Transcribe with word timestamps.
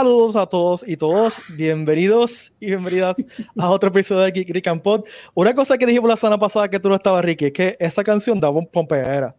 Saludos 0.00 0.34
a 0.34 0.46
todos 0.46 0.88
y 0.88 0.96
todos, 0.96 1.42
bienvenidos 1.58 2.54
y 2.58 2.68
bienvenidas 2.68 3.16
a 3.58 3.68
otro 3.68 3.90
episodio 3.90 4.22
de 4.22 4.30
Geek 4.30 4.48
Rick 4.48 4.68
and 4.68 4.80
Pod. 4.80 5.04
Una 5.34 5.54
cosa 5.54 5.76
que 5.76 5.84
dijimos 5.84 6.08
la 6.08 6.16
semana 6.16 6.38
pasada 6.38 6.70
que 6.70 6.80
tú 6.80 6.88
no 6.88 6.94
estabas, 6.94 7.22
Ricky, 7.22 7.44
es 7.44 7.52
que 7.52 7.76
esa 7.78 8.02
canción 8.02 8.40
daba 8.40 8.56
un 8.56 8.66
pompeadera. 8.66 9.36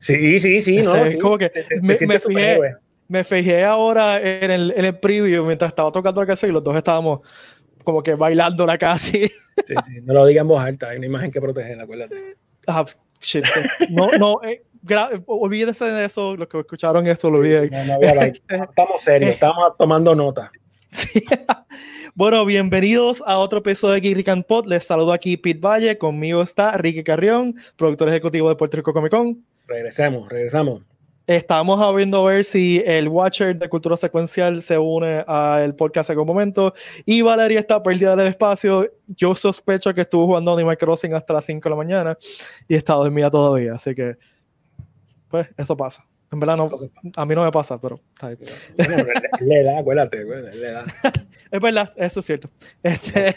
Sí, 0.00 0.40
sí, 0.40 0.60
sí, 0.62 0.78
no, 0.78 0.96
Es 0.96 1.14
como 1.14 1.38
que 1.38 1.52
me, 1.80 1.96
me, 2.08 2.18
fijé, 2.18 2.58
me, 3.06 3.22
fijé, 3.22 3.62
ahora 3.62 4.20
en 4.20 4.50
el, 4.50 4.74
en 4.76 4.84
el 4.84 4.98
preview 4.98 5.46
mientras 5.46 5.70
estaba 5.70 5.92
tocando 5.92 6.22
la 6.22 6.26
canción 6.26 6.50
y 6.50 6.54
los 6.54 6.64
dos 6.64 6.74
estábamos 6.74 7.20
como 7.84 8.02
que 8.02 8.14
bailándola 8.14 8.76
casi. 8.78 9.30
Sí, 9.64 9.74
sí, 9.86 10.00
no 10.02 10.12
lo 10.12 10.26
digan 10.26 10.42
en 10.42 10.48
voz 10.48 10.60
alta, 10.60 10.88
hay 10.88 10.96
una 10.96 11.06
imagen 11.06 11.30
que 11.30 11.40
proteger, 11.40 11.80
acuérdate. 11.80 12.36
Ah, 12.66 12.84
shit. 13.20 13.44
No, 13.90 14.10
no, 14.18 14.40
eh, 14.42 14.64
olvídense 15.26 15.84
de 15.84 16.04
eso, 16.04 16.36
los 16.36 16.48
que 16.48 16.60
escucharon 16.60 17.06
esto, 17.06 17.30
lo 17.30 17.38
olviden. 17.38 17.70
estamos 18.48 19.02
serios, 19.02 19.32
estamos 19.32 19.76
tomando 19.76 20.14
nota. 20.14 20.50
Bueno, 22.14 22.44
bienvenidos 22.44 23.22
a 23.26 23.38
otro 23.38 23.60
episodio 23.60 23.94
de 23.94 24.00
Geek 24.00 24.28
and 24.28 24.44
Pod. 24.44 24.66
Les 24.66 24.84
saludo 24.84 25.12
aquí 25.12 25.36
Pete 25.36 25.60
Valle. 25.60 25.96
Conmigo 25.98 26.42
está 26.42 26.76
Ricky 26.76 27.04
Carrión, 27.04 27.54
productor 27.76 28.08
ejecutivo 28.08 28.48
de 28.48 28.56
Puerto 28.56 28.76
Rico 28.76 28.92
Comic 28.92 29.12
Con. 29.12 29.44
Regresemos, 29.68 30.28
regresamos. 30.28 30.80
Estamos 31.28 31.80
abriendo 31.80 32.26
a 32.26 32.32
ver 32.32 32.44
si 32.44 32.82
el 32.84 33.06
Watcher 33.06 33.56
de 33.56 33.68
Cultura 33.68 33.96
Secuencial 33.96 34.62
se 34.62 34.78
une 34.78 35.22
al 35.28 35.76
podcast 35.76 36.10
en 36.10 36.14
algún 36.14 36.26
momento. 36.26 36.72
Y 37.04 37.22
Valeria 37.22 37.60
está 37.60 37.80
perdida 37.80 38.16
del 38.16 38.26
espacio. 38.26 38.90
Yo 39.06 39.34
sospecho 39.36 39.94
que 39.94 40.00
estuvo 40.00 40.26
jugando 40.26 40.54
Animal 40.54 40.76
Crossing 40.76 41.14
hasta 41.14 41.34
las 41.34 41.44
5 41.44 41.68
de 41.68 41.70
la 41.70 41.76
mañana 41.76 42.18
y 42.66 42.74
está 42.74 42.94
dormida 42.94 43.30
todavía. 43.30 43.74
Así 43.74 43.94
que 43.94 44.16
pues 45.28 45.48
eso 45.56 45.76
pasa. 45.76 46.04
En 46.30 46.40
verdad, 46.40 46.58
no, 46.58 46.70
a 47.16 47.24
mí 47.24 47.34
no 47.34 47.42
me 47.42 47.50
pasa, 47.50 47.80
pero 47.80 47.98
le 49.40 49.64
da, 49.64 49.78
acuérdate, 49.78 50.24
le 50.24 50.72
da. 50.72 50.84
es 51.50 51.60
verdad, 51.60 51.92
eso 51.96 52.20
es 52.20 52.26
cierto. 52.26 52.50
Este, 52.82 53.34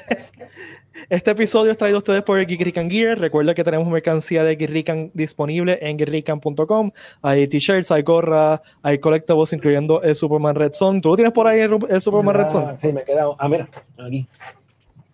este 1.09 1.31
episodio 1.31 1.71
es 1.71 1.77
traído 1.77 1.97
a 1.97 1.99
ustedes 1.99 2.21
por 2.23 2.45
Geekrican 2.45 2.89
Gear. 2.89 3.17
Recuerda 3.17 3.53
que 3.53 3.63
tenemos 3.63 3.87
mercancía 3.87 4.43
de 4.43 4.57
Geekrican 4.57 5.09
disponible 5.13 5.79
en 5.81 5.97
geekrican.com. 5.97 6.91
Hay 7.21 7.47
t-shirts, 7.47 7.91
hay 7.91 8.01
gorras, 8.01 8.59
hay 8.81 8.99
collectibles, 8.99 9.53
incluyendo 9.53 10.01
el 10.01 10.13
Superman 10.13 10.55
Red 10.55 10.73
Son. 10.73 10.99
¿Tú 10.99 11.15
tienes 11.15 11.31
por 11.31 11.47
ahí 11.47 11.61
el, 11.61 12.01
Superman 12.01 12.35
Red 12.35 12.49
Son? 12.49 12.77
Sí, 12.77 12.91
me 12.91 13.01
he 13.01 13.05
quedado. 13.05 13.37
Ah, 13.39 13.47
mira, 13.47 13.69
aquí. 14.05 14.27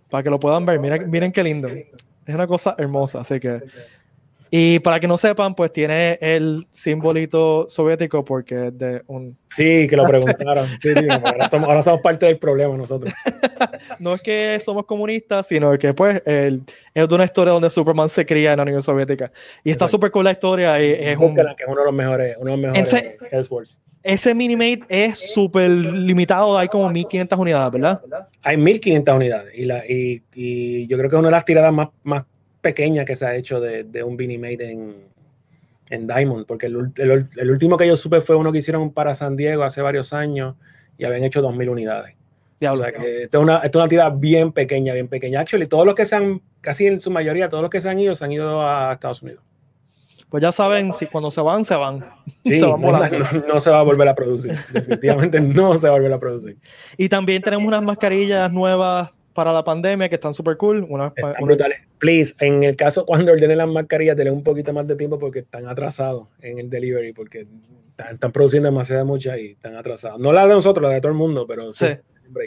Para 0.09 0.23
que 0.23 0.31
lo 0.31 0.39
puedan 0.39 0.66
ver. 0.66 0.80
Miren, 0.80 1.12
miren 1.12 1.31
qué 1.31 1.44
lindo. 1.44 1.67
Es 1.67 2.36
una 2.36 2.47
cosa 2.47 2.75
hermosa, 2.78 3.22
así 3.22 3.39
que 3.39 3.62
y 4.50 4.80
para 4.80 5.00
que 5.00 5.08
no 5.08 5.18
sepan, 5.18 5.56
pues 5.56 5.72
tiene 5.72 6.18
el 6.22 6.68
simbolito 6.72 7.68
soviético 7.69 8.24
porque 8.24 8.68
es 8.68 8.78
de 8.78 9.02
un... 9.08 9.38
Sí, 9.56 9.88
que 9.88 9.96
lo 9.96 10.06
preguntaron. 10.08 10.68
Sí, 10.81 10.94
sí, 10.94 11.08
ahora, 11.09 11.47
somos, 11.47 12.02
parte 12.02 12.25
del 12.25 12.38
problema 12.38 12.78
nosotros. 12.78 13.13
no 14.00 14.13
es 14.13 14.22
que 14.22 14.59
somos 14.63 14.85
comunistas, 14.85 15.47
sino 15.47 15.78
que 15.78 15.94
pues 15.94 16.22
el, 16.25 16.63
es 16.94 17.08
de 17.08 17.16
una 17.16 17.25
historia 17.25 17.53
donde 17.53 17.69
Superman 17.69 18.09
se 18.09 18.25
cría 18.25 18.53
en 18.53 18.58
la 18.58 18.63
Unión 18.63 18.81
Soviética. 18.81 19.31
Y 19.63 19.72
está 19.72 19.88
súper 19.88 20.12
cool 20.12 20.25
la 20.25 20.31
historia. 20.31 20.81
Y 20.81 20.91
es, 20.91 21.18
un, 21.18 21.35
que 21.35 21.41
es 21.41 21.68
uno 21.68 21.79
de 21.79 21.85
los 21.85 21.94
mejores, 21.94 22.35
uno 22.40 22.52
de 22.52 22.58
los 22.58 22.74
mejores 22.74 22.94
ese, 22.94 23.16
ese 24.03 24.34
Minimate 24.34 24.81
es 24.88 25.34
súper 25.34 25.69
limitado, 25.69 26.58
hay 26.58 26.68
como 26.68 26.90
1500 26.90 27.38
unidades, 27.38 27.72
¿verdad? 27.74 28.02
Hay 28.41 28.56
1500 28.56 29.16
unidades 29.16 29.53
y, 29.53 29.66
la, 29.66 29.85
y, 29.85 30.24
y 30.34 30.88
yo 30.88 30.97
creo 30.97 31.09
que 31.09 31.16
es 31.16 31.19
una 31.19 31.28
de 31.28 31.34
las 31.34 31.46
tiradas 31.46 31.74
más, 31.74 31.90
más 32.03 32.24
pequeña 32.67 33.05
que 33.05 33.16
se 33.16 33.25
ha 33.25 33.33
hecho 33.33 33.61
de, 33.61 33.85
de 33.85 34.03
un 34.03 34.17
Beanie 34.17 34.38
Made 34.38 34.69
en, 34.69 34.95
en 35.89 36.05
Diamond, 36.05 36.45
porque 36.45 36.66
el, 36.66 36.91
el, 36.97 37.50
último 37.50 37.78
que 37.78 37.88
yo 37.88 37.95
supe 37.95 38.19
fue 38.19 38.35
uno 38.35 38.51
que 38.51 38.57
hicieron 38.57 38.91
para 38.91 39.16
San 39.16 39.38
Diego 39.38 39.63
hace 39.63 39.81
varios 39.81 40.11
años 40.11 40.55
y 40.97 41.05
habían 41.05 41.23
hecho 41.23 41.41
2.000 41.41 41.72
unidades. 41.72 42.16
o 42.69 42.75
sea, 42.75 42.91
que 42.91 43.23
esto 43.23 43.38
es, 43.38 43.41
una, 43.41 43.55
esto 43.59 43.79
es 43.79 43.83
una 43.83 43.88
tirada 43.88 44.09
bien 44.09 44.51
pequeña, 44.51 44.94
bien 44.94 45.07
pequeña. 45.07 45.39
Actually, 45.39 45.67
todos 45.67 45.85
los 45.85 45.95
que 45.95 46.03
se 46.03 46.17
han, 46.17 46.41
casi 46.59 46.88
en 46.88 47.00
su 47.00 47.09
mayoría, 47.09 47.47
todos 47.47 47.61
los 47.61 47.72
que 47.72 47.79
se 47.79 47.89
han 47.89 48.00
ido, 48.00 48.16
se 48.16 48.25
han 48.25 48.33
ido 48.33 48.61
a 48.67 48.91
Estados 48.91 49.23
Unidos. 49.23 49.41
Pues 50.29 50.44
ya 50.44 50.51
saben, 50.51 50.91
si 50.94 51.05
cuando 51.05 51.31
se 51.31 51.39
van, 51.39 51.63
se 51.63 51.75
van. 51.75 52.03
Sí, 52.44 52.59
no, 52.61 52.78
no, 53.47 53.59
se 53.61 53.69
va 53.69 53.79
a 53.79 53.84
volver 53.84 54.09
a 54.09 54.13
producir. 54.13 54.51
Definitivamente 54.73 55.39
no 55.39 55.78
se 55.78 55.88
va 55.88 55.95
a 55.95 55.97
volver 55.97 56.11
a 56.11 56.19
producir. 56.19 56.57
Y 56.97 57.07
también 57.07 57.41
tenemos 57.41 57.66
unas 57.66 57.81
mascarillas 57.81 58.51
nuevas 58.51 59.16
para 59.38 59.53
la 59.53 59.64
pandemia 59.64 60.09
que 60.09 60.16
están 60.16 60.34
súper 60.34 60.58
cool. 60.58 60.84
Una, 60.90 61.14
brutales. 61.40 61.81
Please, 62.00 62.34
en 62.40 62.64
el 62.64 62.75
caso 62.75 63.06
cuando 63.06 63.31
ordenen 63.31 63.59
las 63.59 63.68
mascarillas, 63.68 64.18
denle 64.18 64.31
un 64.31 64.42
poquito 64.42 64.74
más 64.74 64.88
de 64.88 64.96
tiempo 64.96 65.20
porque 65.20 65.40
están 65.40 65.68
atrasados 65.68 66.28
en 66.42 66.58
el 66.58 66.72
delivery, 66.72 67.14
porque 67.14 67.46
están, 67.96 68.31
produciendo 68.31 68.70
demasiadas 68.70 69.06
muchas 69.06 69.38
y 69.38 69.52
están 69.52 69.76
atrasados. 69.76 70.20
No 70.20 70.34
las 70.34 70.47
de 70.47 70.56
nosotros, 70.56 70.81
las 70.81 70.94
de 70.94 71.02
todo 71.02 71.12
el 71.12 71.18
mundo, 71.20 71.46
pero 71.46 71.72
sí, 71.72 71.86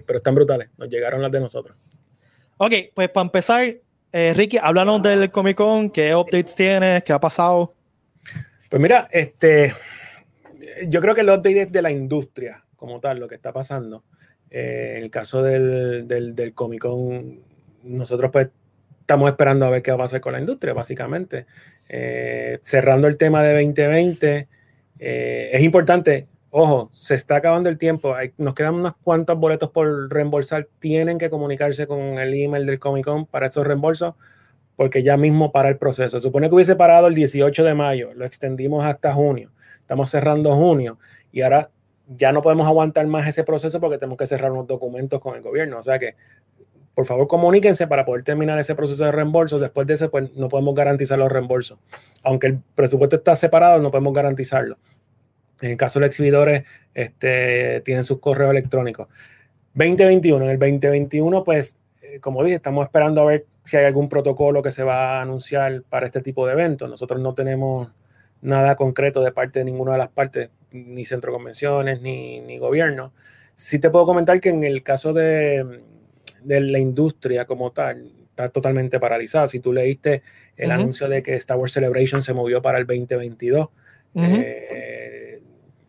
pero 0.04 0.16
están 0.16 0.34
brutales. 0.34 0.68
Nos 0.78 0.88
llegaron 0.88 1.22
las 1.22 1.30
de 1.30 1.38
nosotros. 1.38 1.76
Ok, 2.56 2.72
pues 2.92 3.08
para 3.10 3.24
empezar, 3.24 3.72
eh, 4.10 4.34
Ricky, 4.34 4.58
háblanos 4.60 5.00
del 5.00 5.30
Comic 5.30 5.56
Con, 5.58 5.90
qué 5.90 6.12
updates 6.12 6.56
tienes, 6.56 7.04
qué 7.04 7.12
ha 7.12 7.20
pasado. 7.20 7.72
Pues 8.68 8.82
mira, 8.82 9.06
este, 9.12 9.72
yo 10.88 11.00
creo 11.00 11.14
que 11.14 11.20
el 11.20 11.28
update 11.28 11.62
es 11.62 11.70
de 11.70 11.82
la 11.82 11.92
industria 11.92 12.64
como 12.74 12.98
tal, 12.98 13.20
lo 13.20 13.28
que 13.28 13.36
está 13.36 13.52
pasando. 13.52 14.02
Eh, 14.50 14.94
en 14.96 15.04
el 15.04 15.10
caso 15.10 15.42
del, 15.42 16.08
del, 16.08 16.54
Comic 16.54 16.80
Con, 16.80 17.40
nosotros 17.84 18.30
pues 18.32 18.48
estamos 19.00 19.30
esperando 19.30 19.66
a 19.66 19.70
ver 19.70 19.82
qué 19.82 19.90
va 19.90 19.96
a 19.96 20.00
pasar 20.00 20.20
con 20.20 20.32
la 20.32 20.40
industria, 20.40 20.72
básicamente. 20.72 21.46
Eh, 21.88 22.58
cerrando 22.62 23.06
el 23.06 23.16
tema 23.16 23.42
de 23.42 23.52
2020, 23.54 24.48
eh, 24.98 25.50
es 25.52 25.62
importante, 25.62 26.28
ojo, 26.50 26.90
se 26.92 27.14
está 27.14 27.36
acabando 27.36 27.68
el 27.68 27.78
tiempo, 27.78 28.14
nos 28.38 28.54
quedan 28.54 28.74
unos 28.74 28.94
cuantos 29.02 29.38
boletos 29.38 29.70
por 29.70 30.12
reembolsar, 30.12 30.68
tienen 30.78 31.18
que 31.18 31.30
comunicarse 31.30 31.86
con 31.86 32.00
el 32.00 32.34
email 32.34 32.66
del 32.66 32.78
Comic 32.78 33.04
Con 33.04 33.26
para 33.26 33.46
esos 33.46 33.66
reembolsos, 33.66 34.14
porque 34.76 35.02
ya 35.02 35.16
mismo 35.16 35.52
para 35.52 35.68
el 35.68 35.76
proceso. 35.76 36.20
Supone 36.20 36.48
que 36.48 36.54
hubiese 36.54 36.76
parado 36.76 37.06
el 37.06 37.14
18 37.14 37.64
de 37.64 37.74
mayo, 37.74 38.14
lo 38.14 38.24
extendimos 38.24 38.84
hasta 38.84 39.12
junio, 39.12 39.50
estamos 39.80 40.10
cerrando 40.10 40.54
junio 40.54 40.98
y 41.32 41.42
ahora 41.42 41.70
ya 42.16 42.32
no 42.32 42.42
podemos 42.42 42.66
aguantar 42.66 43.06
más 43.06 43.26
ese 43.26 43.44
proceso 43.44 43.80
porque 43.80 43.98
tenemos 43.98 44.18
que 44.18 44.26
cerrar 44.26 44.50
unos 44.50 44.66
documentos 44.66 45.20
con 45.20 45.36
el 45.36 45.42
gobierno. 45.42 45.78
O 45.78 45.82
sea 45.82 45.98
que, 45.98 46.16
por 46.94 47.06
favor, 47.06 47.28
comuníquense 47.28 47.86
para 47.86 48.04
poder 48.04 48.24
terminar 48.24 48.58
ese 48.58 48.74
proceso 48.74 49.04
de 49.04 49.12
reembolso. 49.12 49.58
Después 49.58 49.86
de 49.86 49.94
ese, 49.94 50.08
pues 50.08 50.34
no 50.34 50.48
podemos 50.48 50.74
garantizar 50.74 51.18
los 51.18 51.30
reembolsos. 51.30 51.78
Aunque 52.24 52.48
el 52.48 52.58
presupuesto 52.74 53.16
está 53.16 53.36
separado, 53.36 53.80
no 53.80 53.90
podemos 53.90 54.12
garantizarlo. 54.12 54.76
En 55.60 55.70
el 55.70 55.76
caso 55.76 56.00
de 56.00 56.06
los 56.06 56.08
exhibidores, 56.08 56.64
este, 56.94 57.80
tienen 57.82 58.02
sus 58.02 58.18
correos 58.18 58.50
electrónicos. 58.50 59.08
2021, 59.74 60.44
en 60.44 60.50
el 60.50 60.58
2021, 60.58 61.44
pues, 61.44 61.78
eh, 62.02 62.18
como 62.18 62.42
dije, 62.42 62.56
estamos 62.56 62.84
esperando 62.84 63.20
a 63.22 63.26
ver 63.26 63.46
si 63.62 63.76
hay 63.76 63.84
algún 63.84 64.08
protocolo 64.08 64.62
que 64.62 64.72
se 64.72 64.82
va 64.82 65.18
a 65.18 65.22
anunciar 65.22 65.82
para 65.88 66.06
este 66.06 66.22
tipo 66.22 66.44
de 66.46 66.54
eventos. 66.54 66.90
Nosotros 66.90 67.20
no 67.20 67.34
tenemos 67.34 67.88
nada 68.42 68.74
concreto 68.74 69.22
de 69.22 69.30
parte 69.30 69.60
de 69.60 69.66
ninguna 69.66 69.92
de 69.92 69.98
las 69.98 70.08
partes, 70.08 70.50
ni 70.72 71.04
centro 71.04 71.32
de 71.32 71.36
convenciones, 71.36 72.00
ni, 72.00 72.40
ni 72.40 72.58
gobierno. 72.58 73.12
Sí 73.54 73.78
te 73.78 73.90
puedo 73.90 74.06
comentar 74.06 74.40
que 74.40 74.50
en 74.50 74.64
el 74.64 74.82
caso 74.82 75.12
de, 75.12 75.82
de 76.42 76.60
la 76.60 76.78
industria 76.78 77.44
como 77.44 77.72
tal, 77.72 78.10
está 78.30 78.48
totalmente 78.48 78.98
paralizada. 78.98 79.48
Si 79.48 79.60
tú 79.60 79.72
leíste 79.72 80.22
el 80.56 80.70
anuncio 80.70 81.08
de 81.08 81.22
que 81.22 81.34
Star 81.34 81.56
Wars 81.58 81.72
Celebration 81.72 82.22
se 82.22 82.32
movió 82.32 82.62
para 82.62 82.78
el 82.78 82.86
2022, 82.86 83.68
eh, 84.14 85.40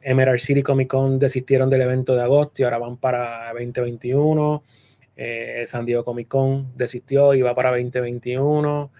Emerald 0.01 0.39
City 0.39 0.63
Comic 0.63 0.87
Con 0.87 1.19
desistieron 1.19 1.69
del 1.69 1.81
evento 1.81 2.15
de 2.15 2.21
agosto 2.21 2.61
y 2.61 2.65
ahora 2.65 2.77
van 2.77 2.97
para 2.97 3.51
2021. 3.53 4.63
Eh, 5.15 5.63
San 5.65 5.85
Diego 5.85 6.03
Comic 6.03 6.27
Con 6.27 6.75
desistió 6.75 7.33
y 7.33 7.41
va 7.41 7.53
para 7.53 7.71
2021. 7.71 8.91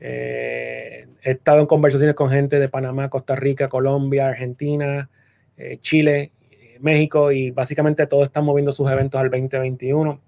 Eh, 0.00 1.06
he 1.22 1.30
estado 1.30 1.60
en 1.60 1.66
conversaciones 1.66 2.14
con 2.14 2.30
gente 2.30 2.58
de 2.58 2.68
Panamá, 2.68 3.10
Costa 3.10 3.36
Rica, 3.36 3.68
Colombia, 3.68 4.28
Argentina, 4.28 5.10
eh, 5.58 5.78
Chile, 5.80 6.32
México 6.80 7.32
y 7.32 7.50
básicamente 7.50 8.06
todos 8.06 8.24
están 8.24 8.44
moviendo 8.44 8.72
sus 8.72 8.90
eventos 8.90 9.20
al 9.20 9.30
2021. 9.30 10.20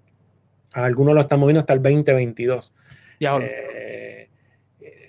Algunos 0.73 1.15
lo 1.15 1.21
están 1.21 1.39
moviendo 1.39 1.61
hasta 1.61 1.73
el 1.73 1.81
2022. 1.81 2.73
Eh, 3.19 4.29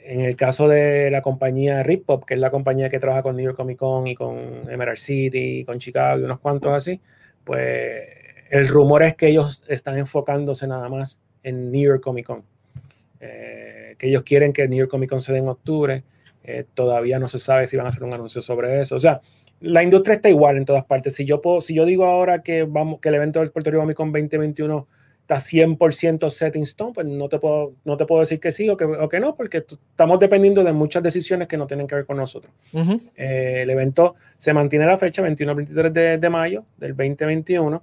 en 0.04 0.20
el 0.20 0.36
caso 0.36 0.68
de 0.68 1.10
la 1.10 1.22
compañía 1.22 1.82
Rip 1.82 2.06
que 2.26 2.34
es 2.34 2.40
la 2.40 2.50
compañía 2.50 2.88
que 2.88 2.98
trabaja 2.98 3.22
con 3.22 3.36
New 3.36 3.44
York 3.44 3.56
Comic 3.56 3.78
Con 3.78 4.06
y 4.06 4.14
con 4.14 4.70
Emerald 4.70 4.98
City, 4.98 5.64
con 5.64 5.78
Chicago 5.78 6.20
y 6.20 6.24
unos 6.24 6.40
cuantos 6.40 6.72
así, 6.72 7.00
pues 7.44 8.02
el 8.50 8.68
rumor 8.68 9.02
es 9.02 9.14
que 9.14 9.28
ellos 9.28 9.64
están 9.68 9.98
enfocándose 9.98 10.66
nada 10.66 10.88
más 10.88 11.20
en 11.42 11.70
New 11.70 11.88
York 11.88 12.02
Comic 12.02 12.26
Con. 12.26 12.44
Eh, 13.20 13.94
que 13.98 14.08
ellos 14.08 14.22
quieren 14.22 14.52
que 14.52 14.68
New 14.68 14.78
York 14.78 14.90
Comic 14.90 15.08
Con 15.08 15.20
se 15.20 15.32
dé 15.32 15.38
en 15.38 15.48
octubre. 15.48 16.02
Eh, 16.44 16.66
todavía 16.74 17.18
no 17.18 17.28
se 17.28 17.38
sabe 17.38 17.66
si 17.66 17.76
van 17.76 17.86
a 17.86 17.90
hacer 17.90 18.02
un 18.02 18.12
anuncio 18.12 18.42
sobre 18.42 18.80
eso. 18.80 18.96
O 18.96 18.98
sea, 18.98 19.20
la 19.62 19.82
industria 19.82 20.16
está 20.16 20.28
igual 20.28 20.56
en 20.56 20.64
todas 20.64 20.84
partes. 20.84 21.14
Si 21.14 21.24
yo, 21.24 21.40
puedo, 21.40 21.60
si 21.60 21.74
yo 21.74 21.84
digo 21.84 22.04
ahora 22.04 22.42
que, 22.42 22.64
vamos, 22.64 23.00
que 23.00 23.08
el 23.08 23.14
evento 23.14 23.40
del 23.40 23.50
Puerto 23.50 23.70
Rico 23.70 23.82
Comic 23.82 23.96
Con 23.96 24.12
2021 24.12 24.86
está 25.20 25.36
100% 25.36 26.30
set 26.30 26.56
in 26.56 26.62
stone, 26.62 26.92
pues 26.92 27.06
no 27.06 27.28
te 27.28 27.38
puedo, 27.38 27.74
no 27.84 27.96
te 27.96 28.04
puedo 28.04 28.20
decir 28.20 28.40
que 28.40 28.50
sí 28.50 28.68
o 28.68 28.76
que, 28.76 28.84
o 28.84 29.08
que 29.08 29.20
no, 29.20 29.36
porque 29.36 29.58
estamos 29.58 30.18
dependiendo 30.18 30.64
de 30.64 30.72
muchas 30.72 31.02
decisiones 31.02 31.46
que 31.46 31.56
no 31.56 31.66
tienen 31.66 31.86
que 31.86 31.94
ver 31.94 32.06
con 32.06 32.16
nosotros. 32.16 32.52
Eh, 33.16 33.60
el 33.62 33.70
evento 33.70 34.16
se 34.36 34.52
mantiene 34.52 34.84
la 34.84 34.96
fecha 34.96 35.22
21-23 35.22 35.92
de, 35.92 36.18
de, 36.18 36.30
mayo 36.30 36.64
del 36.76 36.96
2021. 36.96 37.82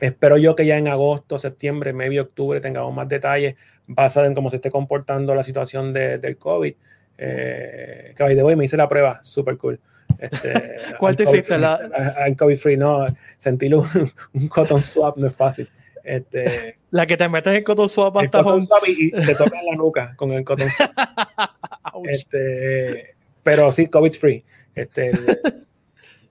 Espero 0.00 0.38
yo 0.38 0.56
que 0.56 0.64
ya 0.64 0.78
en 0.78 0.88
agosto, 0.88 1.38
septiembre, 1.38 1.92
medio 1.92 2.22
octubre 2.22 2.60
tengamos 2.60 2.94
más 2.94 3.08
detalles 3.08 3.54
basado 3.86 4.26
en 4.26 4.34
cómo 4.34 4.50
se 4.50 4.56
esté 4.56 4.70
comportando 4.70 5.34
la 5.34 5.42
situación 5.42 5.92
de, 5.92 6.18
del 6.18 6.38
COVID. 6.38 6.74
Eh, 7.18 8.14
que 8.16 8.24
de 8.24 8.42
hoy 8.42 8.56
me 8.56 8.64
hice 8.64 8.76
la 8.76 8.88
prueba, 8.88 9.20
súper 9.22 9.56
cool. 9.58 9.78
Este, 10.18 10.76
¿Cuál 10.98 11.16
te 11.16 11.24
hiciste? 11.24 11.58
La... 11.58 11.80
En 12.26 12.34
COVID 12.34 12.56
free, 12.56 12.76
no, 12.76 13.06
sentir 13.38 13.74
un, 13.74 13.86
un, 14.32 14.48
cotton 14.48 14.82
swap 14.82 15.16
no 15.16 15.26
es 15.26 15.34
fácil. 15.34 15.68
Este, 16.02 16.78
la 16.90 17.04
que 17.04 17.16
te 17.16 17.28
metes 17.28 17.52
en 17.52 17.64
cotton 17.64 17.88
swap 17.88 18.16
hasta 18.18 18.42
cotton 18.42 18.60
swap 18.62 18.82
y, 18.86 19.10
te 19.10 19.34
toca 19.34 19.58
en 19.58 19.66
la 19.66 19.76
nuca 19.76 20.14
con 20.16 20.32
el 20.32 20.44
cotton 20.44 20.68
swap. 20.68 20.90
este, 22.04 23.14
pero 23.42 23.70
sí, 23.70 23.88
COVID 23.88 24.12
free. 24.12 24.44
Este, 24.74 25.10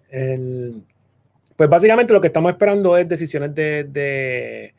el, 0.10 0.84
pues 1.56 1.70
básicamente 1.70 2.14
lo 2.14 2.22
que 2.22 2.28
estamos 2.28 2.52
esperando 2.52 2.98
es 2.98 3.08
decisiones 3.08 3.56
de, 3.56 3.86
de, 3.86 4.74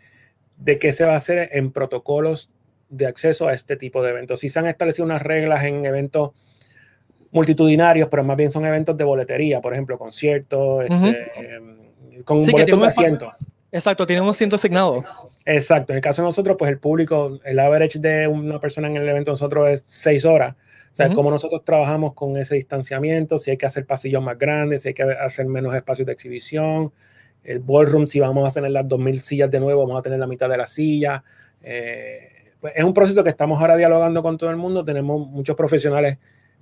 de 0.56 0.79
qué 0.79 0.93
se 0.93 1.05
va 1.05 1.14
a 1.14 1.17
hacer 1.17 1.50
en 1.53 1.73
protocolos 1.73 2.50
de 2.88 3.06
acceso 3.06 3.49
a 3.49 3.55
este 3.55 3.76
tipo 3.76 4.03
de 4.03 4.11
eventos. 4.11 4.41
Sí 4.41 4.49
se 4.49 4.58
han 4.58 4.67
establecido 4.67 5.05
unas 5.05 5.23
reglas 5.23 5.64
en 5.64 5.85
eventos 5.85 6.31
multitudinarios, 7.37 8.09
pero 8.09 8.25
más 8.25 8.37
bien 8.37 8.50
son 8.50 8.65
eventos 8.65 8.97
de 8.97 9.05
boletería, 9.05 9.61
por 9.61 9.75
ejemplo, 9.75 9.99
conciertos, 9.99 10.85
este, 10.85 11.61
con 12.25 12.38
un 12.38 12.47
boleto 12.47 12.77
de 12.79 12.87
asiento. 12.87 13.33
Exacto, 13.71 14.06
tienen 14.06 14.25
un 14.25 14.31
asiento 14.31 14.56
asignado. 14.56 15.05
Exacto, 15.44 15.93
en 15.93 15.99
el 15.99 16.03
caso 16.03 16.23
de 16.23 16.27
nosotros, 16.27 16.56
pues 16.59 16.71
el 16.71 16.79
público, 16.79 17.38
el 17.44 17.59
average 17.59 17.99
de 17.99 18.27
una 18.27 18.59
persona 18.59 18.88
en 18.88 18.97
el 18.97 19.06
evento 19.06 19.31
de 19.31 19.33
nosotros 19.35 19.69
es 19.69 19.85
seis 19.87 20.25
horas. 20.25 20.55
O 20.93 20.97
sea, 20.97 21.11
cómo 21.11 21.31
nosotros 21.31 21.62
trabajamos 21.62 22.15
con 22.15 22.38
ese 22.38 22.55
distanciamiento, 22.55 23.37
si 23.37 23.50
hay 23.50 23.59
que 23.59 23.67
hacer 23.67 23.85
pasillos 23.85 24.23
más 24.23 24.39
grandes, 24.39 24.82
si 24.82 24.89
hay 24.89 24.94
que 24.94 25.03
hacer 25.03 25.44
menos 25.44 25.75
espacios 25.75 26.06
de 26.06 26.12
exhibición. 26.12 26.91
El 27.44 27.59
ballroom, 27.59 28.06
si 28.06 28.19
vamos 28.19 28.50
a 28.50 28.55
tener 28.55 28.71
las 28.71 28.87
2.000 28.87 29.21
sillas 29.21 29.50
de 29.50 29.61
nuevo, 29.61 29.82
vamos 29.82 30.00
a 30.00 30.03
tener 30.03 30.19
la 30.19 30.27
mitad 30.27 30.49
de 30.49 30.56
la 30.56 30.65
silla. 30.65 31.23
Eh, 31.62 32.55
pues 32.61 32.73
es 32.75 32.82
un 32.82 32.94
proceso 32.94 33.23
que 33.23 33.29
estamos 33.29 33.61
ahora 33.61 33.77
dialogando 33.77 34.23
con 34.23 34.39
todo 34.39 34.49
el 34.49 34.56
mundo. 34.56 34.87
Tenemos 34.87 35.29
muchos 35.29 35.55
profesionales 35.55 36.17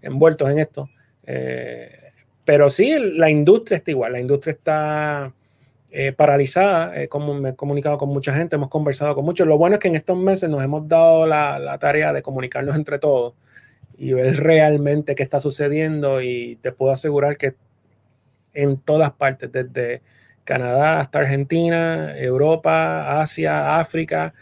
envueltos 0.05 0.51
en 0.51 0.59
esto. 0.59 0.89
Eh, 1.27 1.91
pero 2.45 2.71
sí, 2.71 2.95
la 2.99 3.31
industria 3.31 3.79
está 3.79 3.91
igual, 3.91 4.13
la 4.13 4.21
industria 4.21 4.53
está 4.53 5.33
eh, 5.91 6.13
paralizada, 6.13 7.01
eh, 7.01 7.09
como 7.09 7.35
me 7.35 7.51
he 7.51 7.55
comunicado 7.55 7.97
con 7.97 8.11
mucha 8.11 8.35
gente, 8.35 8.57
hemos 8.57 8.69
conversado 8.69 9.15
con 9.15 9.25
muchos. 9.25 9.47
Lo 9.47 9.59
bueno 9.59 9.75
es 9.75 9.81
que 9.81 9.89
en 9.89 9.97
estos 9.97 10.17
meses 10.17 10.51
nos 10.51 10.63
hemos 10.63 10.89
dado 10.89 11.27
la, 11.27 11.59
la 11.59 11.79
tarea 11.79 12.13
de 12.13 12.23
comunicarnos 12.23 12.77
entre 12.77 12.99
todos 12.99 13.35
y 13.97 14.13
ver 14.13 14.37
realmente 14.39 15.15
qué 15.15 15.23
está 15.23 15.41
sucediendo 15.41 16.21
y 16.21 16.57
te 16.57 16.73
puedo 16.73 16.93
asegurar 16.93 17.37
que 17.37 17.55
en 18.53 18.77
todas 18.79 19.13
partes, 19.13 19.51
desde 19.51 20.03
Canadá 20.45 21.01
hasta 21.01 21.21
Argentina, 21.21 22.17
Europa, 22.19 23.21
Asia, 23.21 23.79
África, 23.79 24.35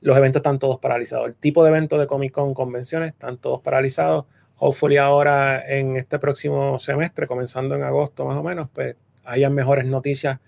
los 0.00 0.16
eventos 0.16 0.40
están 0.40 0.58
todos 0.58 0.78
paralizados. 0.78 1.28
El 1.28 1.36
tipo 1.36 1.64
de 1.64 1.70
evento 1.70 1.98
de 1.98 2.06
Comic 2.06 2.32
Con, 2.32 2.54
convenciones, 2.54 3.12
están 3.12 3.38
todos 3.38 3.60
paralizados 3.60 4.26
hopefully 4.58 4.96
ahora 4.96 5.64
en 5.66 5.96
este 5.96 6.18
próximo 6.18 6.78
semestre, 6.78 7.26
comenzando 7.26 7.74
en 7.74 7.82
agosto 7.82 8.24
más 8.24 8.36
o 8.36 8.42
menos, 8.42 8.68
pues 8.72 8.96
hayan 9.24 9.54
mejores 9.54 9.84
noticias 9.86 10.38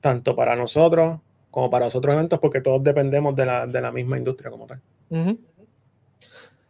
tanto 0.00 0.36
para 0.36 0.56
nosotros 0.56 1.20
como 1.50 1.70
para 1.70 1.86
los 1.86 1.94
otros 1.94 2.14
eventos, 2.14 2.40
porque 2.40 2.60
todos 2.60 2.82
dependemos 2.82 3.34
de 3.36 3.46
la, 3.46 3.66
de 3.66 3.80
la 3.80 3.92
misma 3.92 4.18
industria 4.18 4.50
como 4.50 4.66
tal. 4.66 4.80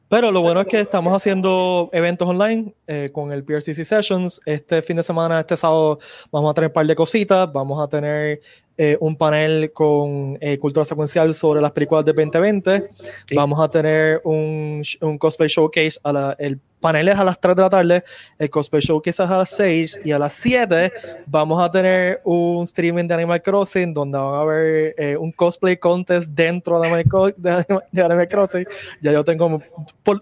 Pero 0.09 0.31
lo 0.31 0.43
bueno 0.43 0.61
es 0.61 0.67
que 0.67 0.79
estamos 0.79 1.13
haciendo 1.13 1.89
eventos 1.93 2.29
online 2.29 2.75
eh, 2.87 3.11
con 3.13 3.33
el 3.33 3.43
PRCC 3.43 3.83
Sessions. 3.83 4.41
Este 4.45 4.83
fin 4.83 4.97
de 4.97 5.03
semana, 5.03 5.41
este 5.41 5.57
sábado, 5.57 5.99
vamos 6.31 6.51
a 6.51 6.55
tener 6.55 6.69
un 6.69 6.75
par 6.75 6.87
de 6.87 6.95
cositas. 6.95 7.51
Vamos 7.53 7.83
a 7.83 7.89
tener 7.89 8.41
eh, 8.77 8.97
un 9.01 9.17
panel 9.17 9.73
con 9.73 10.39
eh, 10.41 10.59
cultura 10.59 10.85
secuencial 10.85 11.35
sobre 11.35 11.61
las 11.61 11.73
películas 11.73 12.05
de 12.05 12.13
2020. 12.13 12.89
Vamos 13.35 13.61
a 13.61 13.69
tener 13.69 14.21
un, 14.25 14.83
un 15.01 15.19
cosplay 15.19 15.49
showcase 15.49 15.99
a 16.03 16.13
la, 16.13 16.37
el 16.39 16.59
panel 16.85 17.09
es 17.09 17.19
a 17.19 17.25
las 17.25 17.41
3 17.41 17.57
de 17.57 17.63
la 17.63 17.71
tarde, 17.71 18.05
el 18.39 18.51
cosplay 18.51 18.83
show 18.83 19.01
quizás 19.01 19.31
a 19.31 19.39
las 19.39 19.49
6 19.57 20.03
y 20.05 20.13
a 20.13 20.19
las 20.19 20.35
7 20.35 20.93
vamos 21.25 21.63
a 21.63 21.71
tener 21.71 22.21
un 22.25 22.65
streaming 22.65 23.07
de 23.07 23.15
Animal 23.15 23.41
Crossing 23.41 23.95
donde 23.95 24.19
van 24.19 24.35
a 24.35 24.41
haber 24.41 24.95
eh, 24.99 25.17
un 25.17 25.33
cosplay 25.33 25.79
contest 25.79 26.29
dentro 26.29 26.79
de 26.79 26.89
Animal, 26.89 28.29
Crossing. 28.29 28.67
Ya 29.01 29.13
yo 29.13 29.25
tengo, 29.25 29.63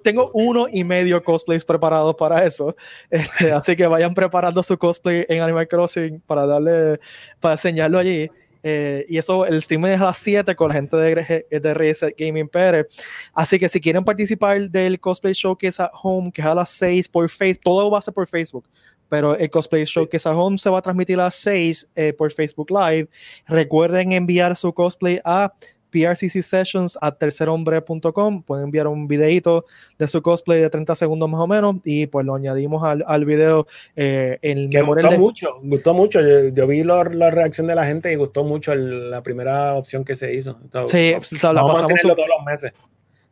tengo 0.05 0.31
uno 0.35 0.69
y 0.73 0.85
medio 0.85 1.25
cosplays 1.25 1.65
preparados 1.65 2.15
para 2.15 2.45
eso, 2.45 2.77
este, 3.11 3.51
así 3.51 3.75
que 3.75 3.89
vayan 3.89 4.15
preparando 4.15 4.63
su 4.63 4.79
cosplay 4.79 5.27
en 5.29 5.43
Animal 5.43 5.67
Crossing 5.67 6.21
para 6.21 6.47
darle, 6.47 7.01
para 7.41 7.55
enseñarlo 7.55 7.99
allí. 7.99 8.31
Eh, 8.63 9.05
y 9.09 9.19
eso, 9.19 9.45
el 9.45 9.61
stream 9.61 9.87
es 9.87 10.01
a 10.01 10.05
las 10.07 10.19
7 10.19 10.55
con 10.55 10.69
la 10.69 10.75
gente 10.75 10.97
de, 10.97 11.47
de 11.51 11.75
Reset 11.75 12.15
Gaming 12.17 12.49
Pérez. 12.49 12.87
Así 13.35 13.59
que 13.59 13.69
si 13.69 13.81
quieren 13.81 14.05
participar 14.05 14.71
del 14.71 15.01
Cosplay 15.01 15.33
Showcase 15.33 15.83
at 15.83 15.91
Home, 16.03 16.31
que 16.33 16.41
es 16.41 16.47
a 16.47 16.55
las 16.55 16.71
6 16.71 17.09
por 17.09 17.29
Facebook, 17.29 17.65
todo 17.65 17.91
va 17.91 17.99
a 17.99 18.03
ser 18.03 18.15
por 18.15 18.29
Facebook. 18.29 18.69
Pero 19.09 19.37
el 19.37 19.51
Cosplay 19.51 19.85
Showcase 19.85 20.29
at 20.29 20.35
Home 20.35 20.59
se 20.59 20.71
va 20.71 20.79
a 20.79 20.83
transmitir 20.83 21.19
a 21.21 21.25
las 21.25 21.35
6 21.35 21.89
eh, 21.95 22.13
por 22.13 22.33
Facebook 22.33 22.71
Live. 22.71 23.09
Recuerden 23.47 24.13
enviar 24.13 24.57
su 24.57 24.73
cosplay 24.73 25.21
a 25.25 25.53
PRCC 25.93 26.43
Sessions 26.43 26.99
a 27.01 27.13
tercerhombre.com. 27.13 28.43
Pueden 28.43 28.65
enviar 28.65 28.87
un 28.87 29.07
videito 29.07 29.65
de 29.99 30.09
su 30.09 30.23
cosplay 30.23 30.61
de 30.61 30.71
30 30.71 30.95
segundos 30.95 31.29
más 31.29 31.41
o 31.41 31.47
menos 31.47 31.77
y 31.85 32.07
pues 32.07 32.27
lo 32.27 32.35
añadimos 32.35 32.83
al, 32.83 33.05
al 33.07 33.25
video. 33.25 33.67
Eh, 33.95 34.39
en 34.43 34.71
que 34.71 34.83
gustó 34.83 35.11
mucho, 35.19 35.49
gustó 35.63 35.95
mucho. 35.95 36.21
Yo, 36.21 36.67
vi 36.67 36.83
la 36.83 37.31
reacción 37.31 37.67
de 37.67 37.75
la 37.75 37.85
gente 37.85 38.13
y 38.13 38.17
gustó 38.17 38.43
mucho 38.43 38.75
la 38.75 39.23
primera 39.23 39.75
opción 39.75 40.05
que 40.05 40.15
se 40.15 40.35
hizo. 40.35 40.59
sí, 40.87 41.13
la 41.43 41.65
pasamos 41.65 42.01
todos 42.01 42.17
los 42.17 42.45
meses. 42.45 42.73